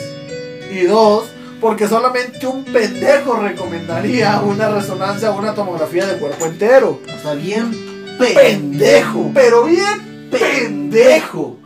Y 0.71 0.83
dos, 0.83 1.25
porque 1.59 1.87
solamente 1.87 2.45
un 2.45 2.63
pendejo 2.63 3.37
recomendaría 3.37 4.39
una 4.41 4.69
resonancia 4.69 5.31
o 5.31 5.39
una 5.39 5.55
tomografía 5.55 6.05
de 6.05 6.19
cuerpo 6.19 6.45
entero 6.45 6.99
O 7.07 7.21
sea, 7.21 7.33
bien 7.33 7.71
pendejo, 8.19 9.31
pero 9.33 9.63
bien 9.63 10.29
pendejo. 10.29 11.58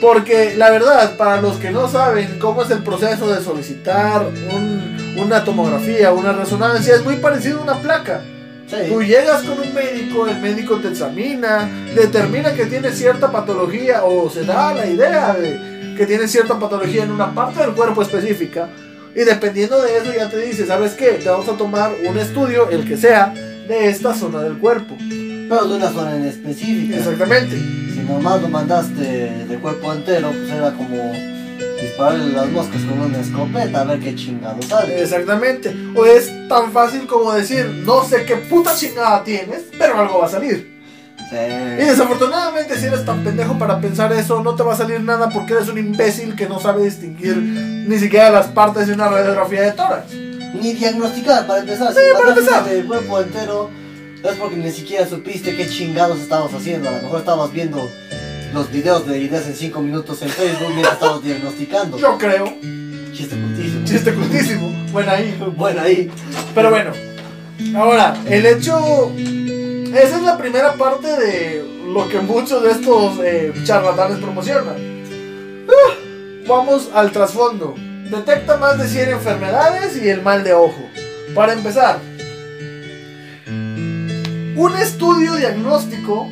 Porque 0.00 0.54
la 0.56 0.70
verdad, 0.70 1.16
para 1.16 1.40
los 1.40 1.56
que 1.56 1.70
no 1.70 1.88
saben 1.88 2.38
cómo 2.38 2.62
es 2.62 2.70
el 2.70 2.82
proceso 2.82 3.32
de 3.32 3.42
solicitar 3.42 4.26
un- 4.26 5.14
una 5.18 5.42
tomografía, 5.44 6.12
una 6.12 6.32
resonancia, 6.32 6.94
es 6.94 7.04
muy 7.04 7.16
parecido 7.16 7.60
a 7.60 7.62
una 7.62 7.74
placa. 7.80 8.20
Tú 8.88 9.00
Sí. 9.00 9.06
llegas 9.06 9.42
con 9.42 9.58
un 9.60 9.72
médico, 9.72 10.26
el 10.26 10.38
médico 10.40 10.76
te 10.76 10.88
examina, 10.88 11.68
determina 11.94 12.52
que 12.52 12.66
tiene 12.66 12.90
cierta 12.90 13.30
patología 13.30 14.04
o 14.04 14.28
se 14.28 14.44
da 14.44 14.74
la 14.74 14.86
idea 14.86 15.34
de 15.34 15.94
que 15.96 16.04
tiene 16.04 16.28
cierta 16.28 16.58
patología 16.58 17.04
en 17.04 17.12
una 17.12 17.32
parte 17.34 17.60
del 17.60 17.70
cuerpo 17.72 18.02
específica 18.02 18.68
Y 19.14 19.20
dependiendo 19.24 19.80
de 19.80 19.96
eso 19.96 20.12
ya 20.14 20.28
te 20.28 20.36
dice, 20.38 20.66
¿sabes 20.66 20.92
qué? 20.92 21.12
Te 21.12 21.30
vamos 21.30 21.48
a 21.48 21.52
tomar 21.56 21.90
un 22.06 22.18
estudio, 22.18 22.68
el 22.68 22.86
que 22.86 22.98
sea, 22.98 23.32
de 23.66 23.88
esta 23.88 24.12
zona 24.14 24.42
del 24.42 24.58
cuerpo. 24.58 24.94
Pero 24.98 25.64
de 25.68 25.74
una 25.76 25.90
zona 25.90 26.16
en 26.16 26.26
específica. 26.26 26.98
Exactamente. 26.98 27.56
Nomás 28.08 28.40
lo 28.42 28.48
mandaste 28.48 29.02
de 29.48 29.58
cuerpo 29.58 29.92
entero, 29.92 30.30
pues 30.30 30.50
era 30.50 30.72
como 30.72 31.12
dispararle 31.80 32.32
las 32.32 32.48
moscas 32.48 32.82
con 32.82 33.00
una 33.00 33.20
escopeta 33.20 33.80
a 33.80 33.84
ver 33.84 34.00
qué 34.00 34.14
chingado 34.14 34.60
sale. 34.62 35.02
Exactamente. 35.02 35.74
O 35.96 36.04
es 36.06 36.30
tan 36.48 36.72
fácil 36.72 37.06
como 37.06 37.32
decir, 37.32 37.66
no 37.84 38.04
sé 38.04 38.24
qué 38.24 38.36
puta 38.36 38.74
chingada 38.74 39.24
tienes, 39.24 39.62
pero 39.78 39.98
algo 39.98 40.18
va 40.20 40.26
a 40.26 40.30
salir. 40.30 40.74
Y 41.18 41.28
Sí. 41.28 41.86
desafortunadamente 41.86 42.78
si 42.78 42.86
eres 42.86 43.04
tan 43.04 43.24
pendejo 43.24 43.58
para 43.58 43.80
pensar 43.80 44.12
eso, 44.12 44.42
no 44.44 44.54
te 44.54 44.62
va 44.62 44.74
a 44.74 44.76
salir 44.76 45.00
nada 45.00 45.28
porque 45.28 45.54
eres 45.54 45.68
un 45.68 45.78
imbécil 45.78 46.36
que 46.36 46.48
no 46.48 46.60
sabe 46.60 46.84
distinguir 46.84 47.36
ni 47.36 47.98
siquiera 47.98 48.30
las 48.30 48.46
partes 48.46 48.86
de 48.86 48.92
una 48.94 49.08
radiografía 49.08 49.62
de 49.62 49.72
tórax. 49.72 50.12
Ni 50.14 50.72
diagnosticar, 50.74 51.46
para 51.46 51.60
empezar. 51.60 51.92
Sí, 51.92 51.98
si 51.98 52.16
para 52.22 52.28
empezar. 52.34 52.64
de 52.64 52.84
cuerpo 52.84 53.20
entero, 53.20 53.70
es 54.30 54.36
porque 54.36 54.56
ni 54.56 54.70
siquiera 54.70 55.06
supiste 55.06 55.56
qué 55.56 55.68
chingados 55.68 56.18
estabas 56.20 56.52
haciendo. 56.52 56.88
A 56.88 56.92
lo 56.92 57.02
mejor 57.02 57.20
estabas 57.20 57.52
viendo 57.52 57.88
los 58.54 58.70
videos 58.70 59.06
de 59.06 59.20
Inés 59.20 59.46
en 59.46 59.54
5 59.54 59.80
minutos 59.80 60.22
en 60.22 60.28
Facebook 60.28 60.70
mientras 60.70 60.94
estabas 60.94 61.22
diagnosticando. 61.22 61.98
Yo 61.98 62.18
creo. 62.18 62.46
Chiste 63.12 63.36
cultísimo. 63.36 63.84
Chiste 63.84 64.14
cultísimo. 64.14 64.86
Bueno 64.92 65.10
ahí. 65.10 65.38
Bueno, 65.56 65.80
ahí. 65.80 66.10
Pero 66.54 66.70
bueno. 66.70 66.92
Ahora, 67.74 68.16
el 68.26 68.46
hecho... 68.46 69.12
Esa 69.94 70.16
es 70.16 70.22
la 70.22 70.36
primera 70.36 70.74
parte 70.74 71.08
de 71.08 71.64
lo 71.86 72.08
que 72.08 72.20
muchos 72.20 72.62
de 72.62 72.70
estos 72.72 73.18
eh, 73.24 73.52
charlatanes 73.64 74.18
promocionan. 74.18 74.76
Ah, 75.68 75.94
Vamos 76.46 76.90
al 76.94 77.10
trasfondo. 77.10 77.74
Detecta 78.10 78.56
más 78.56 78.78
de 78.78 78.86
100 78.86 79.10
enfermedades 79.10 80.00
y 80.00 80.08
el 80.08 80.22
mal 80.22 80.44
de 80.44 80.52
ojo. 80.52 80.88
Para 81.34 81.54
empezar, 81.54 81.98
un 84.56 84.74
estudio 84.76 85.34
diagnóstico, 85.36 86.28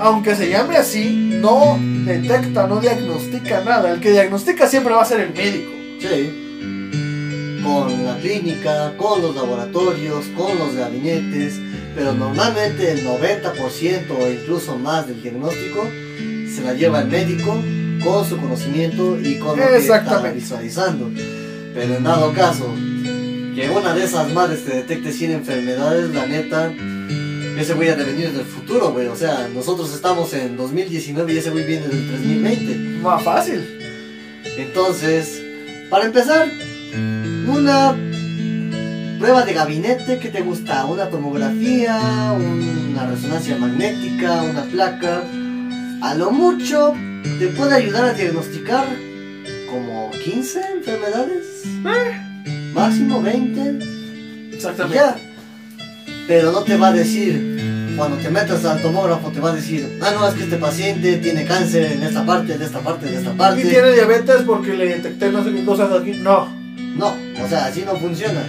aunque 0.00 0.34
se 0.34 0.48
llame 0.48 0.76
así, 0.76 1.38
no 1.40 1.78
detecta, 2.04 2.66
no 2.66 2.80
diagnostica 2.80 3.62
nada. 3.62 3.92
El 3.92 4.00
que 4.00 4.12
diagnostica 4.12 4.66
siempre 4.66 4.94
va 4.94 5.02
a 5.02 5.04
ser 5.04 5.20
el 5.20 5.34
médico. 5.34 5.72
Sí. 6.00 7.60
Con 7.62 8.04
la 8.04 8.16
clínica, 8.18 8.96
con 8.96 9.20
los 9.20 9.34
laboratorios, 9.34 10.26
con 10.36 10.58
los 10.58 10.74
gabinetes, 10.74 11.60
pero 11.94 12.12
normalmente 12.12 12.92
el 12.92 13.06
90% 13.06 14.10
o 14.10 14.30
incluso 14.30 14.78
más 14.78 15.06
del 15.06 15.22
diagnóstico 15.22 15.86
se 16.54 16.62
la 16.62 16.72
lleva 16.74 17.00
el 17.00 17.08
médico 17.08 17.60
con 18.02 18.24
su 18.24 18.38
conocimiento 18.38 19.18
y 19.20 19.38
con 19.38 19.58
lo 19.58 19.66
que 19.66 19.76
está 19.76 20.22
visualizando. 20.32 21.10
Pero 21.74 21.96
en 21.96 22.04
dado 22.04 22.32
caso 22.32 22.72
que 23.54 23.68
una 23.68 23.94
de 23.94 24.04
esas 24.04 24.32
madres 24.32 24.64
te 24.64 24.76
detecte 24.76 25.12
100 25.12 25.32
enfermedades, 25.32 26.14
la 26.14 26.26
neta, 26.26 26.72
ese 27.58 27.74
güey 27.74 27.88
ha 27.88 27.96
de 27.96 28.04
venir 28.04 28.30
del 28.32 28.44
futuro, 28.44 28.92
güey. 28.92 29.06
O 29.06 29.16
sea, 29.16 29.48
nosotros 29.52 29.92
estamos 29.94 30.32
en 30.34 30.56
2019 30.56 31.32
y 31.32 31.38
ese 31.38 31.50
güey 31.50 31.66
viene 31.66 31.88
del 31.88 32.06
3020. 32.08 33.00
Más 33.02 33.22
fácil. 33.22 33.64
Entonces, 34.56 35.42
para 35.90 36.06
empezar, 36.06 36.48
una 37.46 37.96
prueba 39.18 39.44
de 39.44 39.52
gabinete 39.52 40.18
que 40.18 40.28
te 40.28 40.42
gusta, 40.42 40.84
una 40.86 41.08
tomografía, 41.08 42.34
una 42.36 43.06
resonancia 43.06 43.56
magnética, 43.56 44.42
una 44.42 44.64
placa, 44.64 45.22
a 46.02 46.14
lo 46.14 46.30
mucho 46.30 46.94
te 47.38 47.48
puede 47.48 47.74
ayudar 47.74 48.04
a 48.04 48.12
diagnosticar 48.12 48.86
como 49.70 50.10
15 50.10 50.60
enfermedades, 50.76 51.64
máximo 52.74 53.22
20, 53.22 53.86
y 54.50 54.54
Exactamente. 54.54 54.96
ya. 54.96 55.16
Pero 56.26 56.50
no 56.52 56.62
te 56.62 56.76
va 56.76 56.88
a 56.88 56.92
decir, 56.92 57.94
cuando 57.96 58.16
te 58.16 58.30
metas 58.30 58.64
al 58.64 58.82
tomógrafo, 58.82 59.30
te 59.30 59.40
va 59.40 59.50
a 59.50 59.54
decir, 59.54 59.98
ah, 60.02 60.10
no, 60.12 60.28
es 60.28 60.34
que 60.34 60.44
este 60.44 60.56
paciente 60.56 61.16
tiene 61.18 61.44
cáncer 61.44 61.92
en 61.92 62.02
esta 62.02 62.26
parte, 62.26 62.54
en 62.54 62.62
esta 62.62 62.80
parte, 62.80 63.08
en 63.08 63.14
esta 63.14 63.32
parte. 63.32 63.60
Y 63.60 63.64
tiene 63.64 63.92
diabetes 63.92 64.42
porque 64.44 64.74
le 64.74 64.88
detecté 64.88 65.30
no 65.30 65.44
sé 65.44 65.52
qué 65.52 65.64
cosas 65.64 65.92
aquí. 65.92 66.12
No. 66.14 66.48
No, 66.96 67.14
o 67.44 67.48
sea, 67.48 67.66
así 67.66 67.84
no 67.86 67.96
funciona. 67.96 68.42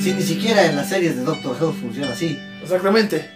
Si 0.00 0.12
ni 0.12 0.22
siquiera 0.22 0.66
en 0.66 0.76
las 0.76 0.88
series 0.88 1.16
de 1.16 1.24
Doctor 1.24 1.56
Who 1.60 1.72
funciona 1.72 2.12
así. 2.12 2.38
Exactamente. 2.62 3.30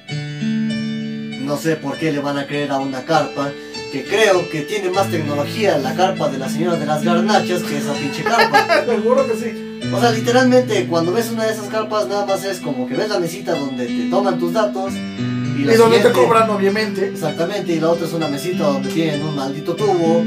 No 1.41 1.57
sé 1.57 1.77
por 1.77 1.97
qué 1.97 2.13
le 2.13 2.21
van 2.21 2.39
a 2.39 2.47
creer 2.47 2.71
a 2.71 2.79
una 2.79 3.05
carpa 3.05 3.51
que 3.91 4.05
creo 4.05 4.49
que 4.49 4.63
tiene 4.63 4.91
más 4.91 5.11
tecnología 5.11 5.77
la 5.79 5.95
carpa 5.95 6.29
de 6.29 6.39
la 6.39 6.49
señora 6.49 6.77
de 6.77 6.87
las 6.87 7.03
garnachas 7.03 7.63
que 7.63 7.79
esa 7.79 7.93
pinche 7.95 8.23
carpa. 8.23 8.85
Seguro 8.87 9.27
que 9.27 9.37
sí. 9.37 9.72
O 9.93 10.01
sea, 10.01 10.11
literalmente 10.11 10.87
cuando 10.87 11.13
ves 11.13 11.31
una 11.31 11.45
de 11.45 11.53
esas 11.53 11.67
carpas 11.67 12.09
nada 12.09 12.25
más 12.27 12.45
es 12.45 12.61
como 12.61 12.87
que 12.87 12.95
ves 12.95 13.09
la 13.09 13.19
mesita 13.19 13.55
donde 13.55 13.87
te 13.87 14.11
toman 14.11 14.39
tus 14.39 14.53
datos 14.53 14.93
y, 14.93 15.65
donde 15.65 15.99
te 15.99 16.11
cobran, 16.13 16.49
obviamente. 16.51 17.09
Exactamente, 17.09 17.73
y 17.73 17.81
la 17.81 17.91
otra 17.91 18.07
es 18.07 18.13
una 18.13 18.29
mesita 18.29 18.65
donde 18.65 18.89
tienen 18.89 19.23
un 19.23 19.37
maldito 19.37 19.75
tubo, 19.75 20.25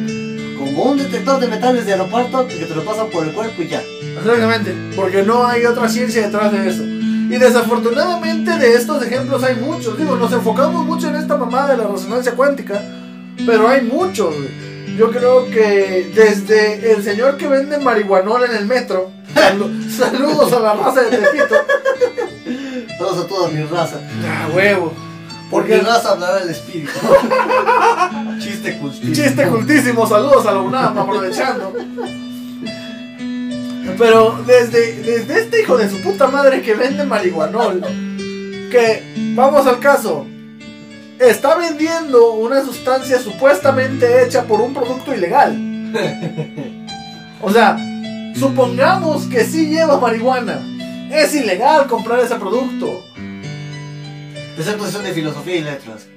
como 0.58 0.84
un 0.84 0.98
detector 0.98 1.40
de 1.40 1.48
metales 1.48 1.86
de 1.86 1.94
aeropuerto 1.94 2.48
que 2.48 2.66
te 2.66 2.76
lo 2.76 2.86
pasan 2.86 3.10
por 3.10 3.26
el 3.26 3.34
cuerpo 3.34 3.62
y 3.62 3.68
ya. 3.68 3.82
Exactamente. 4.18 4.74
Porque 4.96 5.24
no 5.24 5.46
hay 5.46 5.66
otra 5.66 5.90
ciencia 5.90 6.22
detrás 6.22 6.52
de 6.52 6.70
eso. 6.70 6.84
Y 6.84 7.38
desafortunadamente 7.38 8.58
de 8.58 8.76
estos 8.76 9.04
ejemplos 9.04 9.44
hay 9.44 9.56
muchos. 9.56 9.98
Digo, 9.98 10.16
nos 10.16 10.32
enfocamos 10.32 10.86
mucho 10.86 11.10
en 11.10 11.16
esta 11.16 11.36
mamada 11.36 11.72
de 11.72 11.78
la 11.78 11.88
resonancia 11.88 12.34
cuántica. 12.34 12.82
Pero 13.46 13.68
hay 13.68 13.82
muchos. 13.82 14.34
Yo 14.98 15.12
creo 15.12 15.46
que 15.50 16.12
desde 16.16 16.94
el 16.94 17.04
señor 17.04 17.38
que 17.38 17.48
vende 17.48 17.78
marihuanol 17.80 18.46
en 18.46 18.56
el 18.56 18.66
metro. 18.66 19.12
salu- 19.34 19.90
saludos 19.98 20.54
a 20.54 20.60
la 20.60 20.74
raza 20.74 21.02
de 21.02 21.18
Tepito. 21.18 21.56
Saludos 22.98 23.26
a 23.26 23.28
toda 23.28 23.50
mi 23.50 23.64
raza. 23.64 24.00
Ah, 24.26 24.48
huevo. 24.56 24.94
Porque 25.52 25.76
Porque 25.78 25.86
raza 25.88 26.12
hablará 26.12 26.42
el 26.42 26.50
espíritu. 26.50 26.92
Chiste 28.40 28.78
cultísimo. 28.78 29.14
Chiste 29.14 29.48
cultísimo, 29.48 30.08
saludos 30.08 30.46
a 30.46 30.52
la 30.54 30.60
UNAM, 30.60 30.98
aprovechando. 30.98 31.74
Pero 33.98 34.40
desde, 34.46 34.94
desde 35.04 35.40
este 35.42 35.62
hijo 35.62 35.78
de 35.78 35.90
su 35.90 36.02
puta 36.02 36.28
madre 36.28 36.62
que 36.62 36.74
vende 36.74 37.06
marihuanol, 37.06 37.82
que, 38.72 39.04
vamos 39.36 39.66
al 39.68 39.80
caso, 39.80 40.26
está 41.20 41.56
vendiendo 41.56 42.34
una 42.34 42.64
sustancia 42.64 43.20
supuestamente 43.20 44.24
hecha 44.24 44.44
por 44.44 44.62
un 44.62 44.74
producto 44.74 45.14
ilegal. 45.14 45.58
O 47.42 47.52
sea, 47.52 47.78
supongamos 48.38 49.26
que 49.28 49.44
sí 49.46 49.68
lleva 49.68 50.00
marihuana. 50.00 50.60
Es 51.12 51.34
ilegal 51.36 51.88
comprar 51.88 52.20
ese 52.20 52.36
producto. 52.36 53.04
Presentación 54.56 55.04
de 55.04 55.14
filosofía 55.14 55.56
y 55.58 55.62
letras. 55.62 56.08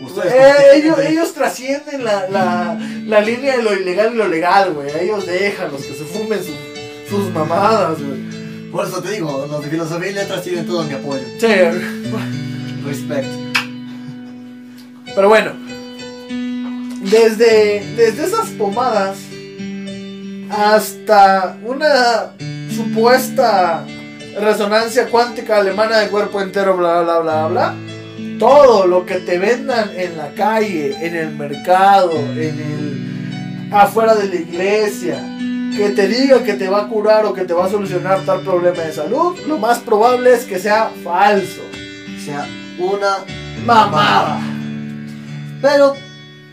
Ustedes 0.00 0.32
Eh, 0.32 0.52
ellos, 0.76 0.98
ellos 0.98 1.32
trascienden 1.34 2.04
la, 2.04 2.28
la, 2.30 2.78
la 3.06 3.20
línea 3.20 3.56
de 3.58 3.62
lo 3.62 3.74
ilegal 3.74 4.14
y 4.14 4.16
lo 4.16 4.28
legal, 4.28 4.72
güey. 4.72 4.88
Ellos 5.02 5.26
dejan 5.26 5.70
los 5.72 5.82
que 5.82 5.92
se 5.94 6.04
fumen 6.04 6.38
su- 6.42 7.10
sus 7.14 7.30
mamadas, 7.34 7.98
güey. 8.00 8.70
Por 8.70 8.86
eso 8.86 9.02
te 9.02 9.10
digo, 9.10 9.46
los 9.50 9.62
de 9.64 9.68
filosofía 9.70 10.10
y 10.10 10.14
letras 10.14 10.42
tienen 10.42 10.64
todo 10.66 10.84
mi 10.84 10.94
apoyo. 10.94 11.22
Sí, 11.38 11.46
Respect. 12.86 13.49
Pero 15.20 15.28
bueno. 15.28 15.52
Desde, 17.02 17.84
desde 17.94 18.24
esas 18.24 18.48
pomadas 18.56 19.18
hasta 20.48 21.58
una 21.62 22.32
supuesta 22.74 23.84
resonancia 24.40 25.10
cuántica 25.10 25.58
alemana 25.58 25.98
de 25.98 26.08
cuerpo 26.08 26.40
entero, 26.40 26.78
bla, 26.78 27.02
bla, 27.02 27.18
bla, 27.18 27.48
bla. 27.48 27.74
Todo 28.38 28.86
lo 28.86 29.04
que 29.04 29.16
te 29.16 29.38
vendan 29.38 29.90
en 29.94 30.16
la 30.16 30.30
calle, 30.30 30.96
en 31.06 31.14
el 31.14 31.32
mercado, 31.32 32.12
en 32.12 32.38
el 32.38 33.68
afuera 33.74 34.14
de 34.14 34.26
la 34.26 34.36
iglesia, 34.36 35.22
que 35.76 35.90
te 35.90 36.08
diga 36.08 36.42
que 36.42 36.54
te 36.54 36.70
va 36.70 36.84
a 36.84 36.88
curar 36.88 37.26
o 37.26 37.34
que 37.34 37.44
te 37.44 37.52
va 37.52 37.66
a 37.66 37.70
solucionar 37.70 38.20
tal 38.24 38.40
problema 38.40 38.80
de 38.84 38.92
salud, 38.94 39.38
lo 39.46 39.58
más 39.58 39.80
probable 39.80 40.32
es 40.32 40.44
que 40.44 40.58
sea 40.58 40.90
falso. 41.04 41.60
Sea, 42.24 42.46
una 42.78 43.18
Mamada. 43.66 44.59
Pero, 45.60 45.94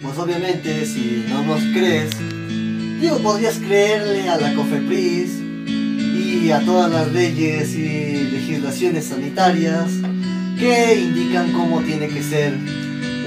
pues 0.01 0.17
obviamente, 0.17 0.85
si 0.85 1.25
no 1.29 1.43
nos 1.43 1.61
crees, 1.73 2.11
digo, 2.99 3.17
podrías 3.19 3.55
creerle 3.55 4.27
a 4.29 4.37
la 4.37 4.53
COFEPRIS 4.53 5.29
y 5.67 6.51
a 6.51 6.59
todas 6.61 6.91
las 6.91 7.11
leyes 7.11 7.73
y 7.75 8.29
legislaciones 8.31 9.05
sanitarias 9.05 9.85
que 10.59 10.95
indican 10.99 11.51
cómo 11.53 11.81
tiene 11.81 12.07
que 12.07 12.21
ser 12.23 12.53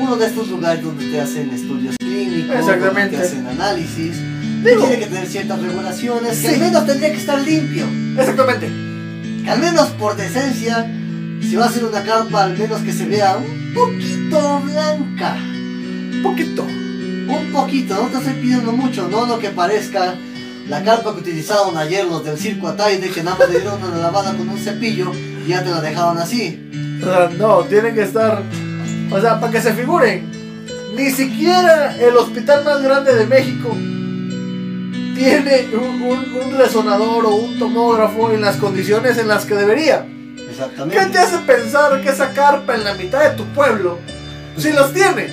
uno 0.00 0.16
de 0.16 0.26
estos 0.26 0.48
lugares 0.48 0.82
donde 0.82 1.06
te 1.10 1.20
hacen 1.20 1.50
estudios 1.50 1.94
clínicos, 1.98 2.56
Exactamente. 2.56 3.16
donde 3.16 3.16
te 3.16 3.22
hacen 3.22 3.46
análisis. 3.46 4.16
Digo- 4.64 4.80
tiene 4.86 4.98
que 4.98 5.06
tener 5.06 5.26
ciertas 5.26 5.60
regulaciones, 5.62 6.38
que 6.38 6.48
Sí. 6.48 6.54
al 6.54 6.60
menos 6.60 6.86
tendría 6.86 7.12
que 7.12 7.18
estar 7.18 7.40
limpio. 7.40 7.86
Exactamente. 8.18 8.68
Que 9.44 9.50
al 9.50 9.60
menos 9.60 9.88
por 9.90 10.16
decencia, 10.16 10.86
si 11.42 11.56
va 11.56 11.66
a 11.66 11.72
ser 11.72 11.84
una 11.84 12.02
carpa, 12.02 12.44
al 12.44 12.58
menos 12.58 12.80
que 12.82 12.92
se 12.92 13.06
vea 13.06 13.36
un 13.38 13.72
poquito 13.74 14.60
blanca. 14.60 15.36
Poquito. 16.22 16.62
Un 16.64 17.50
poquito, 17.52 17.94
no 17.94 18.08
te 18.08 18.18
estoy 18.18 18.32
pidiendo 18.42 18.72
mucho, 18.72 19.08
no 19.08 19.24
lo 19.26 19.38
que 19.38 19.50
parezca 19.50 20.14
La 20.68 20.82
carpa 20.82 21.14
que 21.14 21.20
utilizaron 21.20 21.76
ayer 21.76 22.04
los 22.04 22.24
del 22.24 22.36
circo 22.38 22.68
Ataide, 22.68 23.08
que 23.10 23.22
nada 23.22 23.36
más 23.38 23.48
le 23.50 23.60
dieron 23.60 23.82
una 23.82 23.96
lavada 23.98 24.32
con 24.36 24.48
un 24.48 24.58
cepillo 24.58 25.12
y 25.46 25.48
ya 25.50 25.62
te 25.64 25.70
la 25.70 25.80
dejaron 25.80 26.18
así. 26.18 26.70
Sea, 27.02 27.30
no, 27.38 27.60
tienen 27.64 27.94
que 27.94 28.02
estar. 28.02 28.42
O 29.10 29.20
sea, 29.20 29.40
para 29.40 29.50
que 29.52 29.60
se 29.60 29.72
figuren, 29.72 30.30
ni 30.96 31.10
siquiera 31.10 31.96
el 31.98 32.16
hospital 32.16 32.64
más 32.64 32.82
grande 32.82 33.14
de 33.14 33.26
México 33.26 33.70
tiene 35.14 35.68
un, 35.74 36.02
un- 36.02 36.42
un 36.44 36.58
resonador 36.58 37.26
o 37.26 37.34
un 37.36 37.58
tomógrafo 37.58 38.30
en 38.32 38.40
las 38.40 38.56
condiciones 38.56 39.18
en 39.18 39.28
las 39.28 39.44
que 39.44 39.54
debería. 39.54 40.04
¿Qué 40.36 40.46
Exactamente. 40.50 41.06
te 41.12 41.18
hace 41.18 41.38
pensar 41.38 42.00
que 42.02 42.08
esa 42.10 42.32
carpa 42.32 42.74
en 42.74 42.84
la 42.84 42.94
mitad 42.94 43.22
de 43.30 43.36
tu 43.36 43.44
pueblo, 43.54 43.98
si 44.56 44.72
los 44.72 44.92
tiene? 44.92 45.28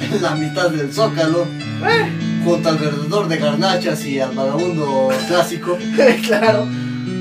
En 0.00 0.22
la 0.22 0.34
mitad 0.34 0.70
del 0.70 0.92
zócalo, 0.92 1.46
Eh, 1.84 2.42
junto 2.44 2.68
al 2.68 2.78
vendedor 2.78 3.28
de 3.28 3.36
garnachas 3.38 4.04
y 4.06 4.20
al 4.20 4.32
vagabundo 4.34 5.08
clásico. 5.28 5.76
claro. 6.26 6.66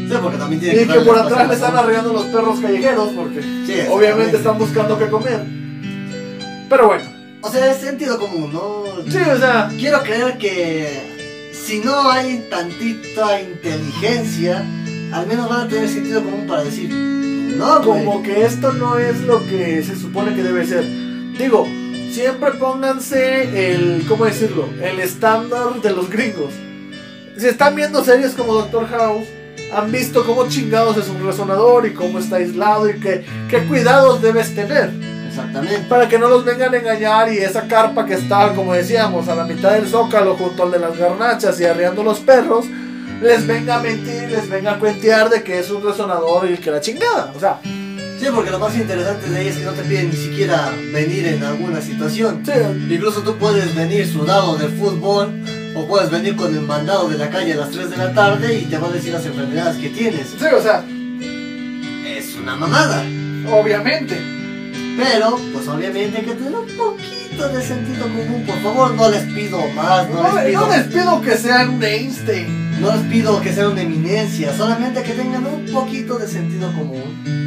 Sí, 0.08 0.14
porque 0.22 0.38
también 0.38 0.62
tiene 0.62 0.76
Y 0.76 0.80
que 0.82 0.86
darle 0.86 1.04
por 1.06 1.16
espacio 1.18 1.26
atrás 1.36 1.46
a 1.46 1.48
le 1.48 1.54
están 1.56 1.70
zona. 1.72 1.82
arreando 1.82 2.14
los 2.14 2.26
perros 2.26 2.60
callejeros 2.60 3.10
porque 3.16 3.88
obviamente 3.90 4.38
están 4.38 4.58
buscando 4.60 5.00
qué 5.00 5.08
comer. 5.08 5.44
Pero 6.70 6.88
bueno, 6.88 7.04
O 7.42 7.50
sea, 7.52 7.72
es 7.72 7.78
sentido 7.78 8.20
común, 8.20 8.52
¿no? 8.54 8.84
sí, 9.10 9.18
o 9.18 9.38
sea, 9.38 9.70
Quiero 9.78 10.02
creer 10.04 10.38
que 10.38 11.50
si 11.54 11.80
no 11.80 12.10
hay 12.12 12.46
tantita 12.50 13.42
inteligencia, 13.42 14.64
al 15.12 15.26
menos 15.28 15.50
van 15.50 15.62
a 15.62 15.68
tener 15.68 15.90
sentido 15.90 16.22
común 16.24 16.46
para 16.48 16.64
decir, 16.64 16.90
no, 16.92 17.82
güey. 17.82 18.04
como 18.06 18.22
que 18.22 18.46
esto 18.46 18.74
no 18.74 19.00
es 19.00 19.22
lo 19.22 19.40
que 19.48 19.82
se 19.84 19.96
supone 19.96 20.36
que 20.36 20.44
debe 20.44 20.66
ser. 20.68 20.84
Digo, 21.38 21.68
siempre 22.16 22.52
pónganse 22.52 23.74
el, 23.74 24.06
¿cómo 24.08 24.24
decirlo? 24.24 24.70
El 24.82 25.02
estándar 25.02 25.82
de 25.82 25.92
los 25.92 26.10
gringos. 26.10 26.54
Si 27.38 27.46
están 27.46 27.76
viendo 27.76 28.06
series 28.06 28.32
como 28.32 28.54
Doctor 28.54 28.88
House, 28.88 29.28
han 29.74 29.92
visto 29.92 30.26
cómo 30.26 30.48
chingados 30.48 30.96
es 30.96 31.10
un 31.10 31.26
resonador 31.26 31.86
y 31.86 31.94
cómo 31.94 32.20
está 32.20 32.38
aislado 32.38 32.90
y 32.90 33.02
qué, 33.02 33.26
qué 33.50 33.66
cuidados 33.66 34.22
debes 34.22 34.56
tener. 34.56 34.92
Exactamente. 35.28 35.88
Para 35.90 36.08
que 36.08 36.18
no 36.18 36.30
los 36.30 36.46
vengan 36.46 36.74
a 36.74 36.78
engañar 36.78 37.34
y 37.34 37.40
esa 37.40 37.68
carpa 37.68 38.06
que 38.06 38.14
está, 38.14 38.54
como 38.56 38.74
decíamos, 38.74 39.28
a 39.28 39.36
la 39.36 39.44
mitad 39.44 39.74
del 39.74 39.86
zócalo 39.86 40.38
junto 40.38 40.64
al 40.64 40.72
de 40.72 40.80
las 40.80 40.98
garnachas 40.98 41.60
y 41.60 41.66
arreando 41.66 42.02
los 42.02 42.22
perros, 42.22 42.66
les 43.22 43.46
venga 43.46 43.76
a 43.76 43.80
mentir, 43.82 44.30
les 44.30 44.50
venga 44.50 44.76
a 44.76 44.80
cuentear 44.80 45.30
de 45.30 45.44
que 45.44 45.60
es 45.60 45.70
un 45.70 45.84
resonador 45.84 46.50
y 46.50 46.56
que 46.60 46.72
la 46.72 46.80
chingada. 46.80 47.34
O 47.36 47.40
sea, 47.42 47.60
Sí, 48.20 48.28
porque 48.34 48.50
lo 48.52 48.60
más 48.60 48.76
interesante 48.76 49.30
de 49.30 49.38
ahí 49.38 49.48
es 49.48 49.58
que 49.58 49.66
no 49.66 49.72
te 49.72 49.84
piden 49.84 50.10
ni 50.10 50.16
siquiera 50.16 50.72
venir 50.94 51.28
en 51.28 51.44
alguna 51.44 51.82
situación. 51.82 52.42
sí, 52.46 52.52
Incluso 52.94 53.22
tú 53.22 53.36
puedes 53.38 53.76
venir 53.76 54.08
sudado 54.08 54.56
de 54.58 54.68
fútbol 54.70 55.34
o 55.76 55.86
puedes 55.88 56.10
venir 56.10 56.36
con 56.36 56.56
el 56.56 56.62
mandado 56.62 57.10
de 57.10 57.18
la 57.18 57.30
calle 57.30 57.54
a 57.54 57.58
las 57.58 57.72
3 57.72 57.90
de 57.92 57.98
la 57.98 58.14
tarde 58.14 58.58
y 58.60 58.66
te 58.66 58.78
va 58.78 58.88
a 58.88 58.92
decir 58.92 59.12
las 59.14 59.26
enfermedades 59.26 59.78
que 59.78 59.90
tienes. 59.90 60.28
sí, 60.30 60.46
o 60.58 60.62
sea, 60.62 60.84
Es 62.08 62.36
una 62.36 62.56
mamada. 62.56 63.04
obviamente. 63.52 64.18
Pero, 64.98 65.38
pues 65.52 65.68
obviamente 65.68 66.22
que 66.22 66.32
tener 66.36 66.56
un 66.56 66.68
poquito 66.78 67.50
de 67.50 67.62
sentido 67.62 68.04
común. 68.04 68.44
Por 68.48 68.58
favor, 68.62 68.94
no 68.96 69.10
les 69.10 69.24
pido 69.24 69.60
más, 69.76 70.08
no, 70.10 70.24
No, 70.24 70.36
les 70.36 70.46
pido, 70.46 70.62
no 70.62 70.70
les 70.78 70.84
pido 70.88 71.22
que 71.22 71.38
sean 71.38 71.70
un 71.72 71.84
Einstein. 71.84 72.80
no 72.82 72.96
les 72.96 73.06
pido 73.12 73.42
que 73.42 73.54
sean 73.54 73.74
una 73.74 73.82
eminencia, 73.82 74.56
solamente 74.56 75.04
que 75.04 75.12
tengan 75.12 75.46
un 75.46 75.66
poquito 75.66 76.18
de 76.18 76.28
sentido 76.30 76.72
común. 76.72 77.45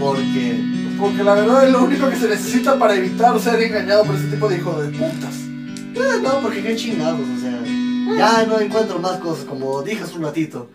Porque, 0.00 0.58
Porque 0.98 1.22
la 1.22 1.34
verdad 1.34 1.66
es 1.66 1.72
lo 1.72 1.82
único 1.84 2.08
que 2.08 2.16
se 2.16 2.28
necesita 2.28 2.78
para 2.78 2.94
evitar 2.94 3.38
ser 3.38 3.60
engañado 3.62 4.04
por 4.04 4.14
ese 4.16 4.26
tipo 4.28 4.48
de 4.48 4.56
hijo 4.56 4.80
de 4.82 4.88
putas. 4.96 5.34
eh, 5.94 6.20
no, 6.22 6.40
porque 6.40 6.62
qué 6.62 6.74
chingados, 6.76 7.20
o 7.20 7.40
sea, 7.40 7.60
ya 8.16 8.46
no 8.46 8.58
encuentro 8.60 8.98
más 8.98 9.18
cosas, 9.18 9.44
como 9.44 9.82
dije 9.82 10.02
hace 10.02 10.14
un 10.16 10.22
ratito. 10.24 10.68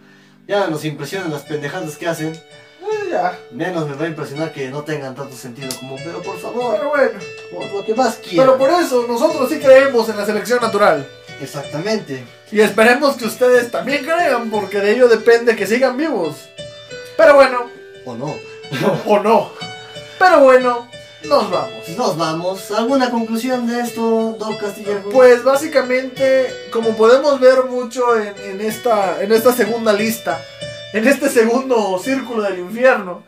Ya 0.47 0.67
nos 0.67 0.85
impresionan 0.85 1.31
las 1.31 1.41
pendejadas 1.41 1.97
que 1.97 2.07
hacen. 2.07 2.27
Eh, 2.33 3.09
ya. 3.11 3.37
Menos 3.51 3.89
me 3.89 3.95
va 3.95 4.05
a 4.05 4.09
impresionar 4.09 4.53
que 4.53 4.69
no 4.69 4.83
tengan 4.83 5.15
tanto 5.15 5.35
sentido 5.35 5.69
común, 5.79 5.99
pero 6.03 6.21
por 6.21 6.37
favor, 6.37 6.75
Pero 6.77 6.89
bueno. 6.89 7.19
por 7.51 7.73
lo 7.73 7.83
que 7.85 7.95
más 7.95 8.15
quieran. 8.17 8.45
Pero 8.45 8.57
por 8.59 8.69
eso 8.81 9.05
nosotros 9.07 9.49
sí 9.49 9.57
creemos 9.57 10.07
en 10.07 10.17
la 10.17 10.25
selección 10.25 10.59
natural. 10.61 11.07
Exactamente. 11.41 12.23
Y 12.51 12.59
esperemos 12.59 13.15
que 13.15 13.25
ustedes 13.25 13.71
también 13.71 14.03
crean, 14.03 14.51
porque 14.51 14.79
de 14.79 14.91
ello 14.93 15.07
depende 15.07 15.55
que 15.55 15.65
sigan 15.65 15.97
vivos. 15.97 16.35
Pero 17.17 17.33
bueno, 17.35 17.65
¿O 18.05 18.13
no? 18.15 18.35
o 19.05 19.19
no. 19.19 19.51
Pero 20.19 20.41
bueno, 20.41 20.87
nos 21.27 21.49
vamos. 21.49 21.89
Nos 21.97 22.17
vamos. 22.17 22.71
¿Alguna 22.71 23.09
conclusión 23.09 23.67
de 23.67 23.81
esto, 23.81 24.35
Doc 24.39 24.59
Castillejo? 24.59 25.09
Pues 25.09 25.43
básicamente, 25.43 26.47
como 26.71 26.95
podemos 26.95 27.39
ver 27.39 27.65
mucho 27.69 28.17
en, 28.19 28.33
en 28.43 28.61
esta, 28.61 29.21
en 29.21 29.31
esta 29.31 29.51
segunda 29.51 29.93
lista, 29.93 30.39
en 30.93 31.07
este 31.07 31.29
segundo 31.29 31.99
círculo 32.03 32.43
del 32.43 32.59
infierno, 32.59 33.23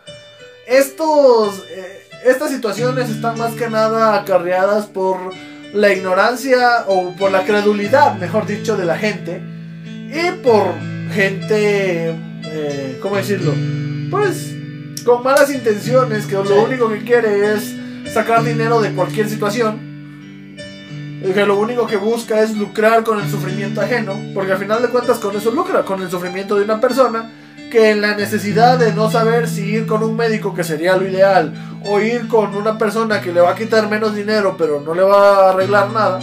estos, 0.67 1.63
eh, 1.69 2.07
estas 2.25 2.51
situaciones 2.51 3.09
están 3.09 3.37
más 3.37 3.53
que 3.53 3.69
nada 3.69 4.15
acarreadas 4.19 4.85
por 4.85 5.17
la 5.73 5.91
ignorancia 5.91 6.85
o 6.87 7.11
por 7.15 7.31
la 7.31 7.45
credulidad, 7.45 8.15
mejor 8.15 8.45
dicho, 8.45 8.77
de 8.77 8.85
la 8.85 8.97
gente 8.97 9.41
y 10.09 10.31
por 10.43 10.73
gente, 11.13 12.15
eh, 12.45 12.99
¿cómo 13.01 13.17
decirlo? 13.17 13.53
Pues 14.09 14.56
con 15.07 15.23
malas 15.23 15.49
intenciones 15.49 16.25
que 16.25 16.35
lo 16.35 16.63
único 16.65 16.89
que 16.89 16.99
quiere 16.99 17.53
es 17.53 17.73
sacar 18.13 18.43
dinero 18.43 18.81
de 18.81 18.91
cualquier 18.91 19.29
situación 19.29 19.87
que 21.33 21.45
lo 21.45 21.57
único 21.57 21.87
que 21.87 21.95
busca 21.95 22.41
es 22.41 22.57
lucrar 22.57 23.03
con 23.03 23.21
el 23.21 23.29
sufrimiento 23.29 23.79
ajeno, 23.81 24.13
porque 24.33 24.51
al 24.51 24.57
final 24.57 24.81
de 24.81 24.89
cuentas 24.89 25.19
con 25.19 25.35
eso 25.35 25.51
lucra, 25.51 25.83
con 25.83 26.01
el 26.01 26.09
sufrimiento 26.09 26.57
de 26.57 26.65
una 26.65 26.81
persona 26.81 27.31
que 27.71 27.91
en 27.91 28.01
la 28.01 28.15
necesidad 28.15 28.77
de 28.77 28.93
no 28.93 29.09
saber 29.09 29.47
si 29.47 29.61
ir 29.61 29.87
con 29.87 30.03
un 30.03 30.15
médico, 30.15 30.53
que 30.53 30.63
sería 30.63 30.97
lo 30.97 31.07
ideal, 31.07 31.53
o 31.85 31.99
ir 31.99 32.27
con 32.27 32.55
una 32.55 32.77
persona 32.77 33.21
que 33.21 33.31
le 33.31 33.39
va 33.41 33.51
a 33.51 33.55
quitar 33.55 33.89
menos 33.89 34.13
dinero, 34.13 34.55
pero 34.57 34.81
no 34.81 34.93
le 34.93 35.03
va 35.03 35.47
a 35.47 35.49
arreglar 35.51 35.91
nada, 35.91 36.19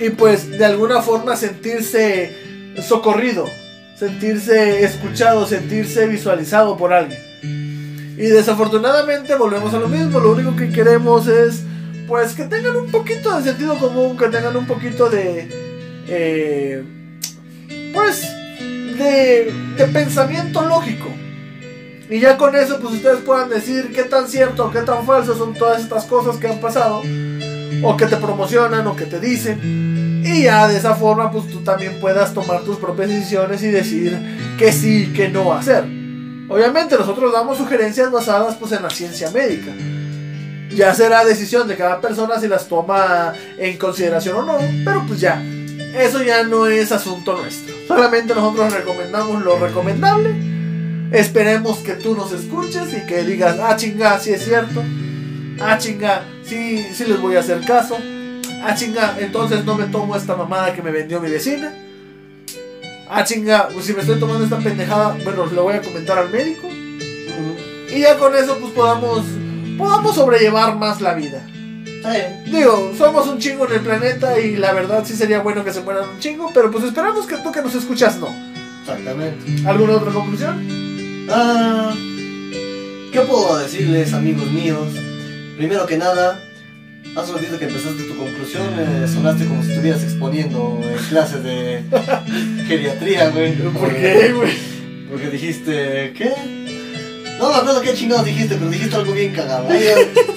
y 0.00 0.10
pues 0.10 0.50
de 0.50 0.64
alguna 0.64 1.00
forma 1.00 1.36
sentirse 1.36 2.74
socorrido, 2.82 3.46
sentirse 3.96 4.84
escuchado, 4.84 5.46
sentirse 5.46 6.06
visualizado 6.06 6.76
por 6.76 6.92
alguien. 6.92 7.20
Y 8.18 8.26
desafortunadamente 8.28 9.34
volvemos 9.34 9.74
a 9.74 9.78
lo 9.78 9.88
mismo, 9.88 10.20
lo 10.20 10.32
único 10.32 10.54
que 10.56 10.70
queremos 10.70 11.26
es 11.26 11.62
pues 12.06 12.34
que 12.34 12.44
tengan 12.44 12.76
un 12.76 12.90
poquito 12.90 13.36
de 13.36 13.42
sentido 13.42 13.76
común, 13.78 14.16
que 14.16 14.28
tengan 14.28 14.56
un 14.56 14.66
poquito 14.66 15.10
de 15.10 15.48
eh, 16.08 16.82
pues 17.92 18.22
de, 18.60 19.52
de 19.76 19.86
pensamiento 19.88 20.62
lógico. 20.66 21.08
Y 22.08 22.20
ya 22.20 22.36
con 22.36 22.54
eso 22.54 22.78
pues 22.80 22.94
ustedes 22.94 23.18
puedan 23.20 23.48
decir 23.48 23.92
qué 23.92 24.04
tan 24.04 24.28
cierto 24.28 24.70
qué 24.70 24.82
tan 24.82 25.04
falso 25.04 25.36
son 25.36 25.54
todas 25.54 25.82
estas 25.82 26.04
cosas 26.04 26.36
que 26.36 26.46
han 26.46 26.60
pasado 26.60 27.02
o 27.82 27.96
que 27.96 28.06
te 28.06 28.16
promocionan 28.16 28.86
o 28.86 28.94
que 28.94 29.06
te 29.06 29.20
dicen. 29.20 30.05
Y 30.26 30.42
ya 30.42 30.66
de 30.66 30.76
esa 30.76 30.96
forma 30.96 31.30
pues 31.30 31.46
tú 31.48 31.60
también 31.60 32.00
puedas 32.00 32.34
tomar 32.34 32.62
tus 32.62 32.78
propias 32.78 33.08
decisiones 33.08 33.62
y 33.62 33.68
decir 33.68 34.18
que 34.58 34.72
sí, 34.72 35.12
que 35.14 35.28
no 35.28 35.52
hacer. 35.52 35.84
Obviamente 36.48 36.96
nosotros 36.96 37.32
damos 37.32 37.58
sugerencias 37.58 38.10
basadas 38.10 38.56
pues 38.56 38.72
en 38.72 38.82
la 38.82 38.90
ciencia 38.90 39.30
médica. 39.30 39.72
Ya 40.74 40.92
será 40.94 41.24
decisión 41.24 41.68
de 41.68 41.76
cada 41.76 42.00
persona 42.00 42.40
si 42.40 42.48
las 42.48 42.66
toma 42.66 43.34
en 43.56 43.78
consideración 43.78 44.36
o 44.36 44.42
no, 44.42 44.58
pero 44.84 45.04
pues 45.06 45.20
ya, 45.20 45.40
eso 45.96 46.22
ya 46.22 46.42
no 46.42 46.66
es 46.66 46.90
asunto 46.90 47.36
nuestro. 47.36 47.74
Solamente 47.86 48.34
nosotros 48.34 48.72
recomendamos 48.72 49.42
lo 49.44 49.58
recomendable. 49.58 50.34
Esperemos 51.12 51.78
que 51.78 51.92
tú 51.92 52.16
nos 52.16 52.32
escuches 52.32 52.92
y 52.94 53.06
que 53.06 53.22
digas, 53.22 53.58
ah 53.62 53.76
chinga, 53.76 54.18
si 54.18 54.32
es 54.32 54.44
cierto. 54.44 54.82
Ah 55.60 55.78
chinga, 55.78 56.24
sí, 56.44 56.84
sí 56.92 57.04
les 57.04 57.20
voy 57.20 57.36
a 57.36 57.40
hacer 57.40 57.64
caso. 57.64 57.96
Ah 58.62 58.74
chinga, 58.74 59.16
entonces 59.18 59.64
no 59.64 59.76
me 59.76 59.84
tomo 59.86 60.16
esta 60.16 60.36
mamada 60.36 60.74
que 60.74 60.82
me 60.82 60.90
vendió 60.90 61.20
mi 61.20 61.30
vecina. 61.30 61.72
Ah 63.08 63.24
chinga, 63.24 63.68
pues 63.72 63.86
si 63.86 63.92
me 63.92 64.00
estoy 64.00 64.18
tomando 64.18 64.44
esta 64.44 64.58
pendejada, 64.58 65.16
bueno, 65.22 65.46
le 65.46 65.60
voy 65.60 65.74
a 65.74 65.82
comentar 65.82 66.18
al 66.18 66.30
médico. 66.30 66.68
Y 66.68 68.00
ya 68.00 68.18
con 68.18 68.34
eso 68.34 68.58
pues 68.58 68.72
podamos 68.72 69.24
podamos 69.78 70.14
sobrellevar 70.14 70.76
más 70.76 71.00
la 71.00 71.14
vida. 71.14 71.46
Sí. 71.46 72.50
Digo, 72.50 72.92
somos 72.96 73.26
un 73.26 73.38
chingo 73.38 73.66
en 73.66 73.74
el 73.74 73.80
planeta 73.80 74.38
y 74.38 74.56
la 74.56 74.72
verdad 74.72 75.04
sí 75.04 75.14
sería 75.14 75.40
bueno 75.40 75.64
que 75.64 75.72
se 75.72 75.80
mueran 75.80 76.08
un 76.08 76.18
chingo, 76.20 76.50
pero 76.54 76.70
pues 76.70 76.84
esperamos 76.84 77.26
que 77.26 77.36
tú 77.38 77.50
que 77.52 77.62
nos 77.62 77.74
escuchas 77.74 78.18
no. 78.18 78.28
Exactamente. 78.80 79.68
¿Alguna 79.68 79.94
otra 79.94 80.12
conclusión? 80.12 81.26
Ah, 81.28 81.92
¿Qué 83.12 83.20
puedo 83.22 83.58
decirles, 83.58 84.12
amigos 84.12 84.46
míos? 84.50 84.86
Primero 85.56 85.86
que 85.86 85.96
nada, 85.96 86.40
hace 87.16 87.32
un 87.32 87.38
ratito 87.38 87.58
que 87.58 87.64
empezaste 87.64 88.02
tu 88.02 88.16
conclusión, 88.16 88.66
eh, 88.78 89.06
sonaste 89.12 89.46
como 89.46 89.62
si 89.62 89.70
estuvieras 89.70 90.02
exponiendo 90.02 90.80
en 90.82 91.02
clases 91.04 91.42
de 91.42 91.82
geriatría, 92.68 93.30
güey. 93.30 93.54
¿Por 93.56 93.94
qué, 93.94 94.32
güey? 94.32 94.52
Porque 95.10 95.30
dijiste, 95.30 96.12
¿qué? 96.16 96.32
No 97.38 97.50
me 97.50 97.54
acuerdo 97.56 97.82
qué 97.82 97.94
chingados 97.94 98.24
dijiste, 98.24 98.56
pero 98.56 98.70
dijiste 98.70 98.96
algo 98.96 99.12
bien 99.12 99.32
cagado. 99.32 99.68
Ahí, 99.68 99.86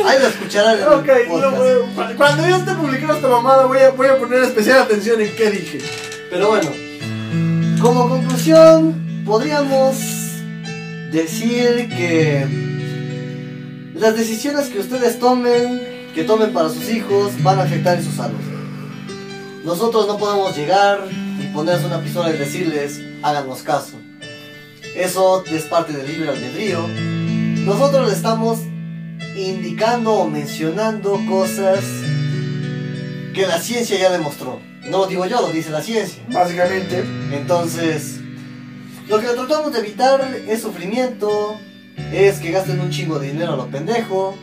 ahí 0.06 0.20
lo 0.22 0.28
escucharán 0.28 0.84
Ok, 0.94 1.08
eh, 1.08 2.16
cuando 2.18 2.48
yo 2.48 2.58
esté 2.58 2.74
publicando 2.74 3.14
esta 3.16 3.28
mamada 3.28 3.66
voy 3.66 3.80
a, 3.80 3.90
voy 3.92 4.08
a 4.08 4.18
poner 4.18 4.44
especial 4.44 4.80
atención 4.80 5.22
en 5.22 5.34
qué 5.36 5.50
dije. 5.50 5.80
Pero 6.30 6.50
bueno, 6.50 6.70
como 7.82 8.10
conclusión, 8.10 9.24
podríamos 9.26 9.98
decir 11.12 11.90
que 11.90 12.46
las 13.96 14.16
decisiones 14.16 14.68
que 14.68 14.80
ustedes 14.80 15.20
tomen, 15.20 15.99
que 16.14 16.24
tomen 16.24 16.54
para 16.54 16.70
sus 16.70 16.90
hijos, 16.90 17.32
van 17.44 17.60
a 17.60 17.64
afectar 17.64 17.98
en 17.98 18.04
su 18.04 18.12
salud. 18.12 18.40
Nosotros 19.64 20.08
no 20.08 20.18
podemos 20.18 20.56
llegar 20.56 21.00
y 21.40 21.48
ponerles 21.54 21.86
una 21.86 22.02
pistola 22.02 22.30
y 22.30 22.38
decirles, 22.38 23.02
háganos 23.22 23.62
caso. 23.62 23.98
Eso 24.96 25.44
es 25.46 25.64
parte 25.64 25.94
del 25.94 26.08
libre 26.08 26.30
albedrío. 26.30 26.86
Nosotros 27.66 28.08
le 28.08 28.16
estamos 28.16 28.60
indicando 29.36 30.14
o 30.14 30.30
mencionando 30.30 31.20
cosas 31.30 31.80
que 33.34 33.46
la 33.48 33.60
ciencia 33.60 33.98
ya 34.00 34.10
demostró. 34.10 34.60
No 34.86 35.00
lo 35.00 35.08
digo 35.08 35.26
yo, 35.26 35.42
lo 35.42 35.52
dice 35.52 35.70
la 35.70 35.82
ciencia. 35.82 36.24
Básicamente. 36.30 37.04
Entonces, 37.32 38.20
lo 39.08 39.20
que 39.20 39.28
tratamos 39.28 39.72
de 39.72 39.80
evitar 39.80 40.22
es 40.48 40.62
sufrimiento, 40.62 41.58
es 42.12 42.40
que 42.40 42.52
gasten 42.52 42.80
un 42.80 42.90
chingo 42.90 43.20
de 43.20 43.28
dinero 43.32 43.54
a 43.54 43.58
lo 43.58 43.68
pendejo, 43.68 44.36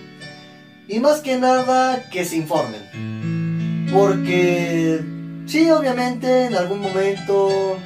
y 0.89 1.01
más 1.01 1.20
que 1.20 1.37
nada 1.37 2.09
que 2.11 2.24
se 2.24 2.37
informen. 2.37 3.89
Porque, 3.93 5.01
sí, 5.47 5.70
obviamente, 5.70 6.47
en 6.47 6.55
algún 6.55 6.80
momento, 6.80 7.78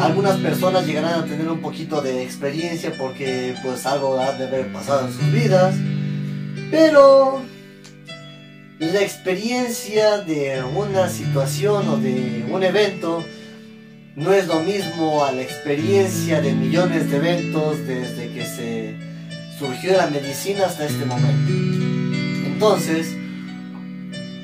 algunas 0.00 0.36
personas 0.38 0.86
llegarán 0.86 1.20
a 1.20 1.24
tener 1.24 1.48
un 1.48 1.60
poquito 1.60 2.00
de 2.00 2.22
experiencia 2.22 2.92
porque, 2.96 3.54
pues, 3.62 3.86
algo 3.86 4.18
ha 4.18 4.32
de 4.32 4.46
haber 4.46 4.72
pasado 4.72 5.06
en 5.06 5.12
sus 5.12 5.32
vidas, 5.32 5.74
pero 6.70 7.42
la 8.78 9.00
experiencia 9.00 10.18
de 10.18 10.62
una 10.62 11.08
situación 11.08 11.88
o 11.88 11.96
de 11.98 12.44
un 12.50 12.62
evento 12.62 13.24
no 14.16 14.32
es 14.32 14.46
lo 14.46 14.60
mismo 14.60 15.24
a 15.24 15.32
la 15.32 15.42
experiencia 15.42 16.40
de 16.40 16.52
millones 16.52 17.10
de 17.10 17.16
eventos 17.16 17.86
desde 17.86 18.32
que 18.32 18.44
se 18.44 18.94
surgió 19.58 19.96
la 19.96 20.08
medicina 20.08 20.66
hasta 20.66 20.86
este 20.86 21.04
momento. 21.04 21.81
Entonces, 22.62 23.08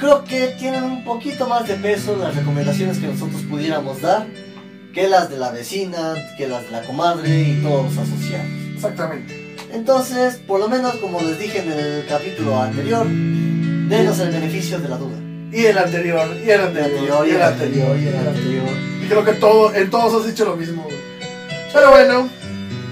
creo 0.01 0.25
que 0.25 0.49
tienen 0.59 0.83
un 0.83 1.05
poquito 1.05 1.47
más 1.49 1.69
de 1.69 1.75
peso 1.75 2.17
las 2.17 2.35
recomendaciones 2.35 2.99
que 2.99 3.07
nosotros 3.07 3.43
pudiéramos 3.49 4.03
dar 4.03 4.27
que 4.93 5.07
las 5.07 5.31
de 5.31 5.39
la 5.39 5.53
vecina, 5.53 6.17
que 6.37 6.49
las 6.49 6.65
de 6.65 6.73
la 6.73 6.83
comadre 6.83 7.43
y 7.43 7.63
todos 7.63 7.85
los 7.85 7.97
asociados. 7.97 8.49
Exactamente. 8.75 9.57
Entonces, 9.73 10.35
por 10.49 10.59
lo 10.59 10.69
menos 10.69 10.97
como 10.97 11.21
les 11.21 11.39
dije 11.39 11.61
en 11.61 11.71
el 11.71 12.07
capítulo 12.09 12.61
anterior, 12.61 13.07
denos 13.07 14.19
el 14.19 14.31
beneficio 14.31 14.81
de 14.81 14.89
la 14.89 14.97
duda. 14.97 15.17
Y 15.53 15.67
el 15.67 15.79
anterior, 15.79 16.27
y 16.45 16.51
el 16.51 16.61
anterior, 16.61 17.25
y 17.25 17.31
el 17.31 17.43
anterior, 17.43 17.97
y 17.97 18.09
el 18.09 18.17
anterior. 18.17 18.69
Y 19.01 19.07
creo 19.07 19.25
que 19.25 19.35
todo, 19.35 19.73
en 19.77 19.91
todos 19.91 20.21
has 20.21 20.27
dicho 20.27 20.45
lo 20.45 20.57
mismo. 20.57 20.89
Pero 21.73 21.91
bueno, 21.91 22.29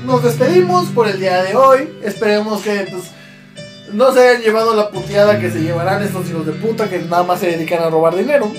nos 0.05 0.23
despedimos 0.23 0.87
por 0.91 1.09
el 1.09 1.19
día 1.19 1.43
de 1.43 1.57
hoy. 1.57 1.99
Esperemos 2.05 2.63
que 2.63 2.87
pues, 2.89 3.16
no 3.93 4.13
se 4.13 4.21
hayan 4.21 4.43
llevado 4.43 4.75
la 4.75 4.91
puteada 4.91 5.39
que 5.39 5.51
se 5.51 5.61
llevarán 5.61 6.03
estos 6.03 6.29
hijos 6.29 6.47
de 6.47 6.53
puta 6.53 6.89
que 6.89 6.99
nada 6.99 7.23
más 7.23 7.41
se 7.41 7.49
dedican 7.49 7.83
a 7.83 7.91
robar 7.91 8.17
dinero. 8.17 8.53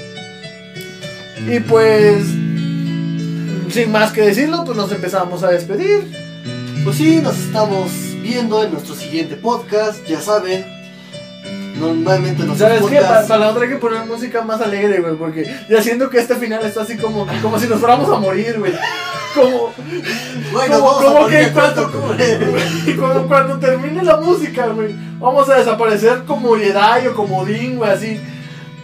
Y 1.48 1.60
pues, 1.62 2.26
sin 3.70 3.92
más 3.92 4.12
que 4.12 4.22
decirlo, 4.22 4.64
pues 4.66 4.78
nos 4.78 4.92
empezamos 4.92 5.44
a 5.44 5.52
despedir. 5.52 6.12
Pues 6.84 6.98
sí, 6.98 7.20
nos 7.22 7.38
estamos 7.38 7.92
viendo 8.22 8.64
en 8.64 8.72
nuestro 8.72 8.96
siguiente 8.96 9.36
podcast, 9.36 10.06
ya 10.06 10.22
saben. 10.22 10.77
Normalmente 11.80 12.44
nuestros 12.44 12.70
¿Sabes 12.70 12.84
qué? 12.90 13.02
Para, 13.02 13.38
la 13.38 13.50
otra 13.50 13.64
hay 13.64 13.70
que 13.70 13.76
poner 13.76 14.06
música 14.06 14.42
más 14.42 14.62
alegre, 14.62 15.00
güey, 15.00 15.16
porque 15.16 15.56
ya 15.70 15.82
siento 15.82 16.10
que 16.10 16.20
este 16.20 16.36
final 16.36 16.66
está 16.66 16.82
así 16.82 16.98
como, 16.98 17.28
como 17.42 17.60
si 17.60 17.68
nos 17.68 17.80
fuéramos 17.80 18.10
a 18.10 18.20
morir, 18.20 18.60
güey. 18.60 18.74
Como, 19.36 19.74
Bueno, 20.52 20.80
como, 20.80 21.02
como 21.02 21.28
que 21.28 21.52
cuando, 21.52 21.92
como 23.00 23.28
cuando 23.28 23.60
termine 23.60 24.04
la 24.04 24.18
música, 24.18 24.68
güey, 24.68 24.96
vamos 25.20 25.48
a 25.50 25.58
desaparecer 25.58 26.24
como 26.26 26.56
Jedi 26.56 27.08
o 27.08 27.16
como 27.16 27.46
Dean, 27.46 27.78
güey, 27.78 27.92
así. 27.92 28.20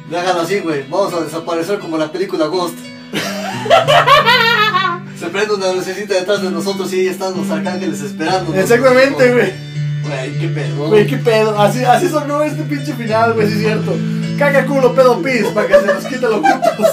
Déjalo 0.10 0.42
así, 0.42 0.60
güey. 0.60 0.84
Vamos 0.90 1.14
a 1.14 1.22
desaparecer 1.22 1.80
como 1.80 1.98
la 1.98 2.12
película 2.12 2.48
Ghost. 2.48 2.78
Se 5.20 5.28
prende 5.28 5.54
una 5.54 5.72
lucecita 5.72 6.16
detrás 6.16 6.42
de 6.42 6.52
nosotros 6.52 6.92
y 6.94 7.00
ahí 7.00 7.08
están 7.08 7.36
los 7.36 7.50
arcángeles 7.50 8.02
esperando. 8.02 8.54
Exactamente, 8.54 9.32
güey. 9.32 9.73
Güey, 10.04 10.40
qué 10.40 10.48
pedo. 10.48 10.88
Güey, 10.88 11.08
qué 11.08 11.18
pedo. 11.18 11.60
Así, 11.60 11.84
así 11.84 12.08
sonó 12.10 12.42
este 12.44 12.64
pinche 12.64 12.94
final, 12.94 13.34
güey, 13.34 13.48
sí 13.48 13.54
es 13.54 13.60
cierto. 13.60 13.96
Caca, 14.38 14.66
culo, 14.66 14.94
pedo, 14.94 15.22
pis, 15.22 15.46
para 15.54 15.68
que 15.68 15.80
se 15.80 15.86
nos 15.86 16.06
quite 16.06 16.22
los 16.22 16.40
putos. 16.40 16.88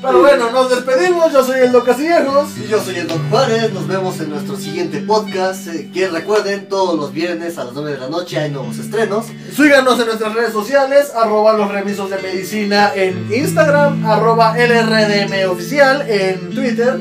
Pero 0.00 0.20
bueno, 0.20 0.50
nos 0.50 0.70
despedimos. 0.70 1.32
Yo 1.32 1.44
soy 1.44 1.60
el 1.60 1.72
Doc 1.72 1.86
Castillejos. 1.86 2.56
Y 2.58 2.68
yo 2.68 2.82
soy 2.82 2.96
el 2.96 3.06
Doc 3.06 3.20
Juárez, 3.30 3.72
nos 3.72 3.86
vemos 3.86 4.20
en 4.20 4.30
nuestro 4.30 4.56
siguiente 4.56 5.00
podcast. 5.00 5.68
eh, 5.68 5.90
que 5.92 6.08
recuerden, 6.08 6.68
todos 6.68 6.98
los 6.98 7.12
viernes 7.12 7.58
a 7.58 7.64
las 7.64 7.74
9 7.74 7.92
de 7.92 7.98
la 7.98 8.08
noche 8.08 8.38
hay 8.38 8.50
nuevos 8.50 8.78
estrenos. 8.78 9.26
Síganos 9.54 9.98
en 10.00 10.06
nuestras 10.06 10.34
redes 10.34 10.52
sociales, 10.52 11.12
arroba 11.14 11.52
los 11.54 11.70
remisos 11.70 12.10
de 12.10 12.18
medicina 12.18 12.92
en 12.94 13.32
Instagram, 13.32 14.04
arroba 14.06 14.56
LRDM 14.56 15.50
oficial 15.50 16.04
en 16.08 16.50
Twitter, 16.50 16.98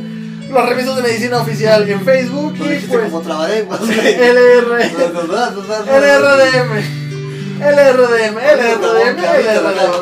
los 0.50 0.70
remisos 0.70 0.96
de 0.96 1.02
medicina 1.02 1.38
oficial 1.40 1.90
en 1.90 2.02
Facebook 2.04 2.56
y 2.56 2.80
pues 2.88 3.04
como 3.04 3.22
trabalenguas, 3.22 3.80
güey. 3.80 3.98
LR, 3.98 4.92
LRDM. 5.88 7.08
LRDM, 7.60 8.38
LRDM, 8.38 9.18
LRDM. 9.18 9.98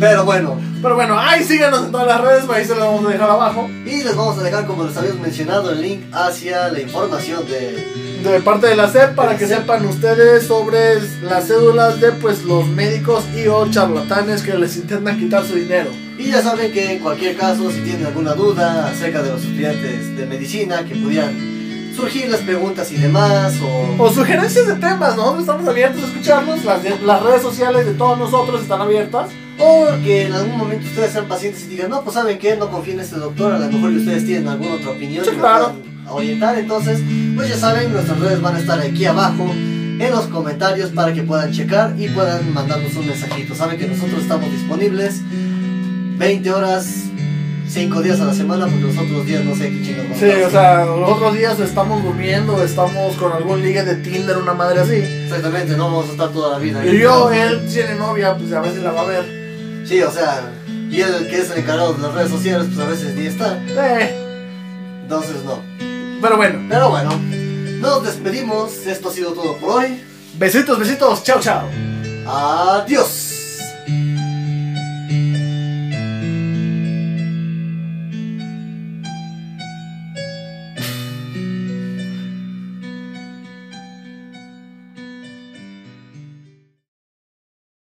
Pero 0.00 0.24
bueno, 0.24 0.60
Pero 0.82 0.94
bueno, 0.94 1.18
ahí 1.18 1.44
síganos 1.44 1.86
en 1.86 1.92
todas 1.92 2.06
las 2.06 2.20
redes, 2.20 2.44
ahí 2.50 2.64
se 2.64 2.74
lo 2.74 2.80
vamos 2.80 3.06
a 3.06 3.10
dejar 3.10 3.30
abajo. 3.30 3.68
y 3.86 4.02
les 4.02 4.16
vamos 4.16 4.38
a 4.38 4.42
dejar, 4.42 4.66
como 4.66 4.84
les 4.84 4.96
habíamos 4.96 5.20
mencionado, 5.20 5.70
el 5.70 5.80
link 5.80 6.02
hacia 6.12 6.68
la 6.68 6.80
información 6.80 7.46
de 7.46 8.04
de 8.24 8.40
parte 8.40 8.68
de 8.68 8.76
la 8.76 8.88
SEP 8.90 9.14
para 9.14 9.36
que 9.36 9.46
sepan 9.46 9.84
ustedes 9.84 10.46
sobre 10.46 10.98
las 11.22 11.46
cédulas 11.46 12.00
de 12.00 12.10
pues 12.12 12.42
los 12.44 12.66
médicos 12.66 13.22
y 13.36 13.46
o 13.48 13.70
charlatanes 13.70 14.42
que 14.42 14.54
les 14.54 14.76
intentan 14.76 15.18
quitar 15.18 15.44
su 15.44 15.54
dinero. 15.54 15.90
Y 16.18 16.30
ya 16.30 16.40
saben 16.40 16.72
que 16.72 16.92
en 16.92 17.00
cualquier 17.00 17.36
caso, 17.36 17.70
si 17.70 17.80
tienen 17.80 18.06
alguna 18.06 18.32
duda 18.32 18.86
acerca 18.86 19.22
de 19.22 19.30
los 19.30 19.42
estudiantes 19.42 20.16
de 20.16 20.26
medicina 20.26 20.84
que 20.84 20.94
pudieran 20.94 21.92
surgir 21.94 22.30
las 22.30 22.40
preguntas 22.40 22.90
y 22.92 22.96
demás, 22.96 23.54
o, 23.62 24.02
O 24.02 24.10
sugerencias 24.10 24.68
de 24.68 24.74
temas, 24.76 25.16
nosotros 25.16 25.40
estamos 25.40 25.68
abiertos 25.68 26.02
a 26.02 26.06
escucharlos, 26.06 26.64
las, 26.64 27.00
las 27.02 27.22
redes 27.22 27.42
sociales 27.42 27.84
de 27.84 27.92
todos 27.92 28.18
nosotros 28.18 28.62
están 28.62 28.80
abiertas. 28.80 29.28
O 29.58 29.86
que 30.02 30.26
en 30.26 30.32
algún 30.32 30.58
momento 30.58 30.86
ustedes 30.86 31.12
sean 31.12 31.26
pacientes 31.26 31.64
y 31.64 31.68
digan, 31.68 31.90
no, 31.90 32.02
pues 32.02 32.14
saben 32.14 32.38
que 32.38 32.56
no 32.56 32.70
confíen 32.70 32.98
en 32.98 33.04
este 33.04 33.16
doctor, 33.16 33.52
a 33.52 33.58
lo 33.58 33.70
mejor 33.70 33.90
ustedes 33.92 34.24
tienen 34.26 34.48
alguna 34.48 34.74
otra 34.74 34.90
opinión 34.90 35.24
Sí, 35.24 35.30
claro. 35.32 35.72
puedan 35.72 36.08
orientar. 36.16 36.58
Entonces, 36.58 37.00
pues 37.36 37.48
ya 37.48 37.56
saben, 37.56 37.92
nuestras 37.92 38.18
redes 38.18 38.40
van 38.40 38.56
a 38.56 38.58
estar 38.60 38.80
aquí 38.80 39.04
abajo 39.04 39.46
en 39.52 40.10
los 40.10 40.26
comentarios 40.26 40.90
para 40.90 41.12
que 41.12 41.22
puedan 41.22 41.52
checar 41.52 41.94
y 41.98 42.08
puedan 42.08 42.52
mandarnos 42.52 42.94
un 42.96 43.06
mensajito. 43.06 43.54
Saben 43.54 43.78
que 43.78 43.86
nosotros 43.86 44.22
estamos 44.22 44.50
disponibles 44.50 45.20
20 46.18 46.50
horas, 46.50 46.86
5 47.68 48.02
días 48.02 48.20
a 48.20 48.24
la 48.24 48.34
semana, 48.34 48.66
porque 48.66 48.82
los 48.82 48.96
otros 48.98 49.24
días 49.26 49.44
no 49.44 49.54
sé 49.54 49.70
qué 49.70 49.82
chingos 49.82 50.02
vamos 50.04 50.18
Sí, 50.18 50.24
a 50.26 50.28
hacer. 50.32 50.44
o 50.46 50.50
sea, 50.50 50.84
los 50.84 51.10
otros 51.10 51.34
días 51.34 51.58
estamos 51.60 52.02
durmiendo, 52.02 52.62
estamos 52.62 53.16
con 53.16 53.32
algún 53.32 53.62
ligue 53.62 53.84
de 53.84 53.96
Tinder, 53.96 54.36
una 54.38 54.52
madre 54.54 54.80
así. 54.80 54.94
Exactamente, 54.96 55.76
no 55.76 55.84
vamos 55.86 56.08
a 56.08 56.12
estar 56.12 56.28
toda 56.32 56.50
la 56.52 56.58
vida. 56.58 56.84
Y 56.84 56.98
yo, 56.98 57.30
él 57.32 57.64
tiene 57.72 57.94
novia, 57.94 58.36
pues 58.36 58.52
a 58.52 58.60
veces 58.60 58.82
la 58.82 58.92
va 58.92 59.00
a 59.02 59.06
ver. 59.06 59.43
Sí, 59.84 60.00
o 60.02 60.10
sea, 60.10 60.50
y 60.90 61.00
él 61.00 61.28
que 61.28 61.38
es 61.40 61.50
el 61.50 61.58
encargado 61.58 61.92
de 61.94 62.02
las 62.02 62.14
redes 62.14 62.30
sociales, 62.30 62.66
pues 62.74 62.86
a 62.86 62.90
veces 62.90 63.14
ni 63.14 63.26
está. 63.26 63.58
Eh, 63.68 65.00
Entonces 65.02 65.44
no. 65.44 65.60
pero 66.22 66.36
bueno, 66.36 66.60
Pero 66.68 66.90
bueno, 66.90 67.10
nos 67.80 68.04
despedimos. 68.04 68.86
Esto 68.86 69.08
ha 69.10 69.12
sido 69.12 69.32
todo 69.32 69.56
por 69.58 69.82
hoy. 69.82 70.02
besitos, 70.38 70.78
besitos, 70.78 71.22
chao, 71.22 71.38
chao. 71.40 71.68
Adiós. 72.26 73.33